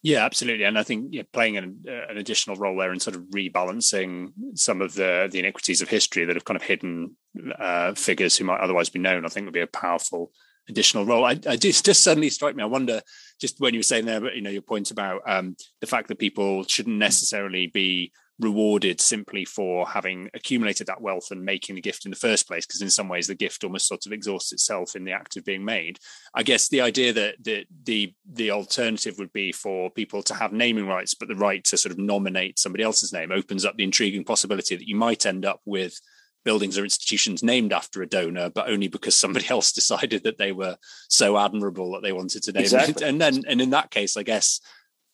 Yeah, 0.04 0.24
absolutely, 0.26 0.66
and 0.66 0.78
I 0.78 0.84
think 0.84 1.08
yeah, 1.12 1.24
playing 1.32 1.58
an, 1.58 1.84
uh, 1.88 2.12
an 2.12 2.18
additional 2.18 2.56
role 2.56 2.78
there 2.78 2.94
in 2.94 3.00
sort 3.00 3.16
of 3.16 3.24
rebalancing 3.34 4.34
some 4.56 4.82
of 4.82 4.94
the 4.96 5.30
the 5.32 5.40
inequities 5.40 5.82
of 5.82 5.90
history 5.90 6.26
that 6.26 6.36
have 6.36 6.46
kind 6.46 6.58
of 6.58 6.64
hidden 6.64 7.16
uh, 7.58 7.94
figures 7.94 8.38
who 8.38 8.46
might 8.46 8.60
otherwise 8.60 8.90
be 8.90 9.00
known, 9.00 9.26
I 9.26 9.30
think 9.30 9.46
would 9.46 9.54
be 9.54 9.62
a 9.62 9.68
powerful 9.68 10.32
additional 10.70 11.06
role. 11.06 11.26
I, 11.26 11.40
I 11.48 11.56
just 11.56 11.86
just 11.86 12.04
suddenly 12.04 12.30
strike 12.30 12.56
me. 12.56 12.64
I 12.64 12.68
wonder 12.68 13.02
just 13.40 13.60
when 13.60 13.74
you 13.74 13.80
were 13.80 13.84
saying 13.84 14.06
there, 14.06 14.22
but 14.22 14.36
you 14.36 14.42
know, 14.42 14.50
your 14.50 14.62
point 14.62 14.92
about 14.92 15.22
um, 15.28 15.56
the 15.82 15.88
fact 15.88 16.08
that 16.08 16.20
people 16.20 16.64
shouldn't 16.64 16.98
necessarily 16.98 17.68
be 17.68 18.12
rewarded 18.40 19.02
simply 19.02 19.46
for 19.46 19.88
having 19.88 20.30
accumulated 20.36 20.88
that 20.88 21.02
wealth 21.02 21.32
and 21.32 21.44
making 21.44 21.76
the 21.76 21.82
gift 21.82 22.06
in 22.06 22.12
the 22.12 22.18
first 22.18 22.48
place 22.48 22.66
because 22.66 22.82
in 22.82 22.90
some 22.90 23.10
ways 23.10 23.26
the 23.26 23.36
gift 23.36 23.64
almost 23.64 23.88
sort 23.88 24.06
of 24.06 24.12
exhausts 24.12 24.54
itself 24.54 24.96
in 24.96 25.04
the 25.04 25.12
act 25.12 25.38
of 25.38 25.44
being 25.44 25.66
made 25.66 25.98
i 26.36 26.44
guess 26.44 26.68
the 26.70 26.80
idea 26.80 27.12
that 27.12 27.36
the 27.44 27.66
the 27.86 28.14
the 28.34 28.52
alternative 28.52 29.18
would 29.18 29.34
be 29.34 29.52
for 29.52 29.90
people 29.90 30.22
to 30.22 30.36
have 30.36 30.54
naming 30.54 30.86
rights 30.86 31.16
but 31.16 31.28
the 31.28 31.36
right 31.36 31.64
to 31.64 31.78
sort 31.78 31.92
of 31.92 31.98
nominate 31.98 32.60
somebody 32.60 32.84
else's 32.84 33.12
name 33.12 33.32
opens 33.32 33.66
up 33.66 33.76
the 33.76 33.84
intriguing 33.84 34.24
possibility 34.24 34.76
that 34.76 34.88
you 34.88 34.96
might 34.96 35.26
end 35.26 35.44
up 35.44 35.60
with 35.66 36.00
buildings 36.48 36.78
or 36.78 36.86
institutions 36.86 37.44
named 37.44 37.74
after 37.74 38.02
a 38.02 38.08
donor, 38.08 38.50
but 38.50 38.70
only 38.70 38.88
because 38.88 39.16
somebody 39.16 39.46
else 39.50 39.74
decided 39.74 40.24
that 40.24 40.38
they 40.38 40.54
were 40.54 40.78
so 41.10 41.38
admirable 41.38 41.92
that 41.92 42.04
they 42.04 42.14
wanted 42.14 42.42
to 42.42 42.54
name 42.54 42.64
exactly. 42.64 42.94
it. 42.94 43.02
And 43.02 43.20
then, 43.20 43.44
and 43.50 43.60
in 43.60 43.72
that 43.72 43.92
case, 43.92 44.16
I 44.16 44.24
guess 44.24 44.62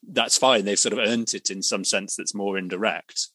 that's 0.08 0.38
fine. 0.38 0.64
They've 0.64 0.78
sort 0.78 0.94
of 0.94 1.00
earned 1.00 1.34
it 1.34 1.50
in 1.50 1.64
some 1.64 1.84
sense 1.84 2.16
that's 2.16 2.36
more 2.36 2.56
indirect. 2.56 3.30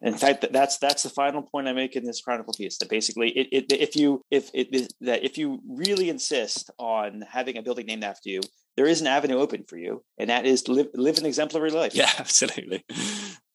In 0.00 0.14
fact, 0.14 0.46
that's 0.52 0.78
that's 0.78 1.02
the 1.02 1.10
final 1.10 1.42
point 1.42 1.66
I 1.66 1.72
make 1.72 1.96
in 1.96 2.04
this 2.04 2.22
chronicle 2.22 2.54
piece. 2.54 2.78
That 2.78 2.88
basically, 2.88 3.30
it, 3.30 3.48
it, 3.52 3.72
if 3.72 3.96
you 3.96 4.22
if 4.30 4.50
it, 4.54 4.94
that 5.00 5.24
if 5.24 5.36
you 5.36 5.60
really 5.68 6.08
insist 6.08 6.70
on 6.78 7.22
having 7.28 7.58
a 7.58 7.62
building 7.62 7.86
named 7.86 8.04
after 8.04 8.30
you, 8.30 8.40
there 8.76 8.86
is 8.86 9.00
an 9.00 9.08
avenue 9.08 9.38
open 9.38 9.64
for 9.64 9.76
you, 9.76 10.02
and 10.18 10.30
that 10.30 10.46
is 10.46 10.62
to 10.62 10.72
live, 10.72 10.88
live 10.94 11.18
an 11.18 11.26
exemplary 11.26 11.70
life. 11.70 11.94
Yeah, 11.94 12.10
absolutely. 12.18 12.84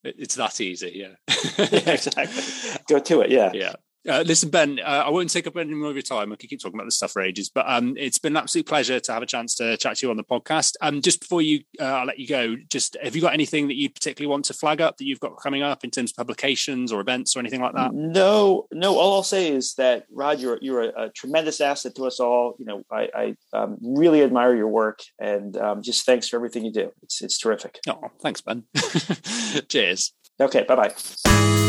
It's 0.03 0.35
that 0.35 0.61
easy. 0.61 0.91
Yeah. 0.93 1.15
yeah 1.57 1.91
exactly. 1.93 2.43
Go 2.87 2.99
to 2.99 3.21
it. 3.21 3.31
Yeah. 3.31 3.51
Yeah. 3.53 3.73
Uh, 4.07 4.23
listen, 4.25 4.49
Ben, 4.49 4.79
uh, 4.83 5.03
I 5.05 5.09
won't 5.09 5.29
take 5.29 5.47
up 5.47 5.57
any 5.57 5.73
more 5.73 5.89
of 5.89 5.95
your 5.95 6.03
time. 6.03 6.31
I 6.31 6.35
could 6.35 6.49
keep 6.49 6.61
talking 6.61 6.75
about 6.75 6.85
this 6.85 6.97
stuff 6.97 7.11
for 7.11 7.21
ages, 7.21 7.49
but 7.49 7.65
um, 7.67 7.95
it's 7.97 8.19
been 8.19 8.33
an 8.33 8.37
absolute 8.37 8.67
pleasure 8.67 8.99
to 8.99 9.13
have 9.13 9.23
a 9.23 9.25
chance 9.25 9.55
to 9.55 9.77
chat 9.77 9.97
to 9.97 10.05
you 10.05 10.11
on 10.11 10.17
the 10.17 10.23
podcast. 10.23 10.73
Um, 10.81 11.01
just 11.01 11.21
before 11.21 11.41
you, 11.41 11.61
uh, 11.79 11.85
I'll 11.85 12.05
let 12.05 12.19
you 12.19 12.27
go. 12.27 12.55
Just 12.69 12.97
have 13.01 13.15
you 13.15 13.21
got 13.21 13.33
anything 13.33 13.67
that 13.67 13.75
you 13.75 13.89
particularly 13.89 14.29
want 14.29 14.45
to 14.45 14.53
flag 14.53 14.81
up 14.81 14.97
that 14.97 15.05
you've 15.05 15.19
got 15.19 15.41
coming 15.41 15.63
up 15.63 15.83
in 15.83 15.91
terms 15.91 16.11
of 16.11 16.17
publications 16.17 16.91
or 16.91 17.01
events 17.01 17.35
or 17.35 17.39
anything 17.39 17.61
like 17.61 17.73
that? 17.73 17.93
No, 17.93 18.67
no. 18.71 18.97
All 18.97 19.15
I'll 19.15 19.23
say 19.23 19.51
is 19.51 19.73
that 19.75 20.05
Rod, 20.11 20.39
you're 20.39 20.59
you're 20.61 20.83
a, 20.83 21.05
a 21.05 21.09
tremendous 21.09 21.59
asset 21.59 21.95
to 21.95 22.05
us 22.05 22.19
all. 22.19 22.55
You 22.59 22.65
know, 22.65 22.83
I, 22.91 23.09
I 23.15 23.57
um, 23.57 23.77
really 23.81 24.23
admire 24.23 24.55
your 24.55 24.67
work, 24.67 24.99
and 25.19 25.57
um, 25.57 25.81
just 25.81 26.05
thanks 26.05 26.29
for 26.29 26.35
everything 26.35 26.65
you 26.65 26.71
do. 26.71 26.91
It's 27.01 27.21
it's 27.21 27.37
terrific. 27.39 27.79
Oh, 27.87 28.01
thanks, 28.21 28.41
Ben. 28.41 28.63
Cheers. 29.67 30.13
Okay. 30.39 30.63
Bye 30.63 30.75
bye. 30.75 31.64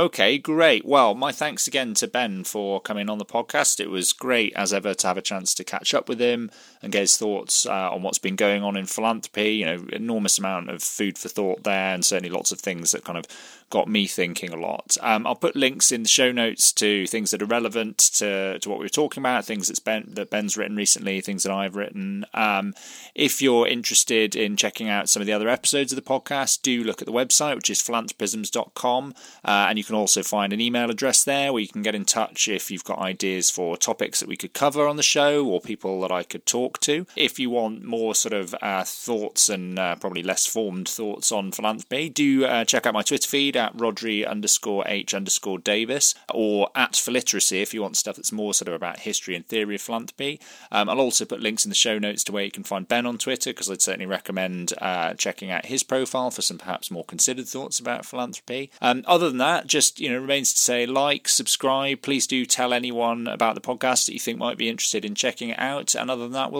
Okay, 0.00 0.38
great. 0.38 0.86
Well, 0.86 1.14
my 1.14 1.30
thanks 1.30 1.66
again 1.66 1.92
to 1.96 2.06
Ben 2.06 2.42
for 2.42 2.80
coming 2.80 3.10
on 3.10 3.18
the 3.18 3.24
podcast. 3.26 3.78
It 3.78 3.90
was 3.90 4.14
great, 4.14 4.54
as 4.54 4.72
ever, 4.72 4.94
to 4.94 5.06
have 5.06 5.18
a 5.18 5.20
chance 5.20 5.52
to 5.52 5.62
catch 5.62 5.92
up 5.92 6.08
with 6.08 6.18
him 6.18 6.50
and 6.82 6.92
get 6.92 7.00
his 7.00 7.16
thoughts 7.16 7.66
uh, 7.66 7.92
on 7.92 8.02
what's 8.02 8.18
been 8.18 8.36
going 8.36 8.62
on 8.62 8.76
in 8.76 8.86
philanthropy. 8.86 9.54
You 9.54 9.66
know, 9.66 9.86
enormous 9.92 10.38
amount 10.38 10.70
of 10.70 10.82
food 10.82 11.18
for 11.18 11.28
thought 11.28 11.64
there, 11.64 11.94
and 11.94 12.04
certainly 12.04 12.30
lots 12.30 12.52
of 12.52 12.60
things 12.60 12.92
that 12.92 13.04
kind 13.04 13.18
of 13.18 13.26
got 13.70 13.88
me 13.88 14.06
thinking 14.06 14.52
a 14.52 14.56
lot. 14.56 14.96
Um, 15.00 15.26
I'll 15.26 15.36
put 15.36 15.54
links 15.54 15.92
in 15.92 16.02
the 16.02 16.08
show 16.08 16.32
notes 16.32 16.72
to 16.72 17.06
things 17.06 17.30
that 17.30 17.40
are 17.40 17.46
relevant 17.46 17.98
to, 17.98 18.58
to 18.58 18.68
what 18.68 18.80
we 18.80 18.84
were 18.84 18.90
talking 18.90 19.22
about, 19.22 19.44
things 19.44 19.68
that's 19.68 19.78
ben, 19.78 20.08
that 20.14 20.28
Ben's 20.28 20.56
written 20.56 20.76
recently, 20.76 21.20
things 21.20 21.44
that 21.44 21.52
I've 21.52 21.76
written. 21.76 22.26
Um, 22.34 22.74
if 23.14 23.40
you're 23.40 23.68
interested 23.68 24.34
in 24.34 24.56
checking 24.56 24.88
out 24.88 25.08
some 25.08 25.22
of 25.22 25.26
the 25.26 25.32
other 25.32 25.48
episodes 25.48 25.92
of 25.92 25.96
the 25.96 26.02
podcast, 26.02 26.62
do 26.62 26.82
look 26.82 27.00
at 27.00 27.06
the 27.06 27.12
website, 27.12 27.54
which 27.54 27.70
is 27.70 27.80
philanthropisms.com, 27.80 29.14
uh, 29.44 29.66
and 29.68 29.78
you 29.78 29.84
can 29.84 29.94
also 29.94 30.22
find 30.24 30.52
an 30.52 30.60
email 30.60 30.90
address 30.90 31.22
there 31.22 31.52
where 31.52 31.62
you 31.62 31.68
can 31.68 31.82
get 31.82 31.94
in 31.94 32.04
touch 32.04 32.48
if 32.48 32.72
you've 32.72 32.84
got 32.84 32.98
ideas 32.98 33.50
for 33.50 33.76
topics 33.76 34.18
that 34.18 34.28
we 34.28 34.36
could 34.36 34.52
cover 34.52 34.88
on 34.88 34.96
the 34.96 35.02
show 35.02 35.46
or 35.46 35.60
people 35.60 36.00
that 36.00 36.10
I 36.10 36.24
could 36.24 36.44
talk 36.44 36.69
to. 36.78 37.06
If 37.16 37.38
you 37.38 37.50
want 37.50 37.84
more 37.84 38.14
sort 38.14 38.32
of 38.32 38.54
uh, 38.62 38.84
thoughts 38.84 39.48
and 39.48 39.78
uh, 39.78 39.96
probably 39.96 40.22
less 40.22 40.46
formed 40.46 40.88
thoughts 40.88 41.32
on 41.32 41.52
philanthropy, 41.52 42.08
do 42.08 42.44
uh, 42.44 42.64
check 42.64 42.86
out 42.86 42.94
my 42.94 43.02
Twitter 43.02 43.28
feed 43.28 43.56
at 43.56 43.76
Rhodri 43.76 44.26
underscore 44.26 44.84
H 44.86 45.14
underscore 45.14 45.58
Davies 45.58 46.14
or 46.32 46.70
at 46.74 46.92
Philiteracy 46.92 47.62
if 47.62 47.74
you 47.74 47.82
want 47.82 47.96
stuff 47.96 48.16
that's 48.16 48.32
more 48.32 48.54
sort 48.54 48.68
of 48.68 48.74
about 48.74 49.00
history 49.00 49.34
and 49.34 49.46
theory 49.46 49.74
of 49.74 49.82
philanthropy. 49.82 50.40
Um, 50.70 50.88
I'll 50.88 51.00
also 51.00 51.24
put 51.24 51.40
links 51.40 51.64
in 51.64 51.68
the 51.68 51.74
show 51.74 51.98
notes 51.98 52.24
to 52.24 52.32
where 52.32 52.44
you 52.44 52.50
can 52.50 52.64
find 52.64 52.86
Ben 52.86 53.06
on 53.06 53.18
Twitter 53.18 53.50
because 53.50 53.70
I'd 53.70 53.82
certainly 53.82 54.06
recommend 54.06 54.72
uh, 54.80 55.14
checking 55.14 55.50
out 55.50 55.66
his 55.66 55.82
profile 55.82 56.30
for 56.30 56.42
some 56.42 56.58
perhaps 56.58 56.90
more 56.90 57.04
considered 57.04 57.46
thoughts 57.46 57.78
about 57.78 58.04
philanthropy. 58.04 58.70
Um, 58.80 59.04
other 59.06 59.28
than 59.28 59.38
that, 59.38 59.66
just 59.66 60.00
you 60.00 60.10
know 60.10 60.18
remains 60.18 60.52
to 60.52 60.60
say 60.60 60.86
like, 60.86 61.28
subscribe. 61.28 62.02
Please 62.02 62.26
do 62.26 62.44
tell 62.46 62.72
anyone 62.72 63.26
about 63.26 63.54
the 63.54 63.60
podcast 63.60 64.06
that 64.06 64.12
you 64.12 64.20
think 64.20 64.38
might 64.38 64.58
be 64.58 64.68
interested 64.68 65.04
in 65.04 65.14
checking 65.14 65.50
it 65.50 65.58
out. 65.58 65.94
And 65.94 66.10
other 66.10 66.22
than 66.22 66.32
that, 66.32 66.52
we'll 66.52 66.59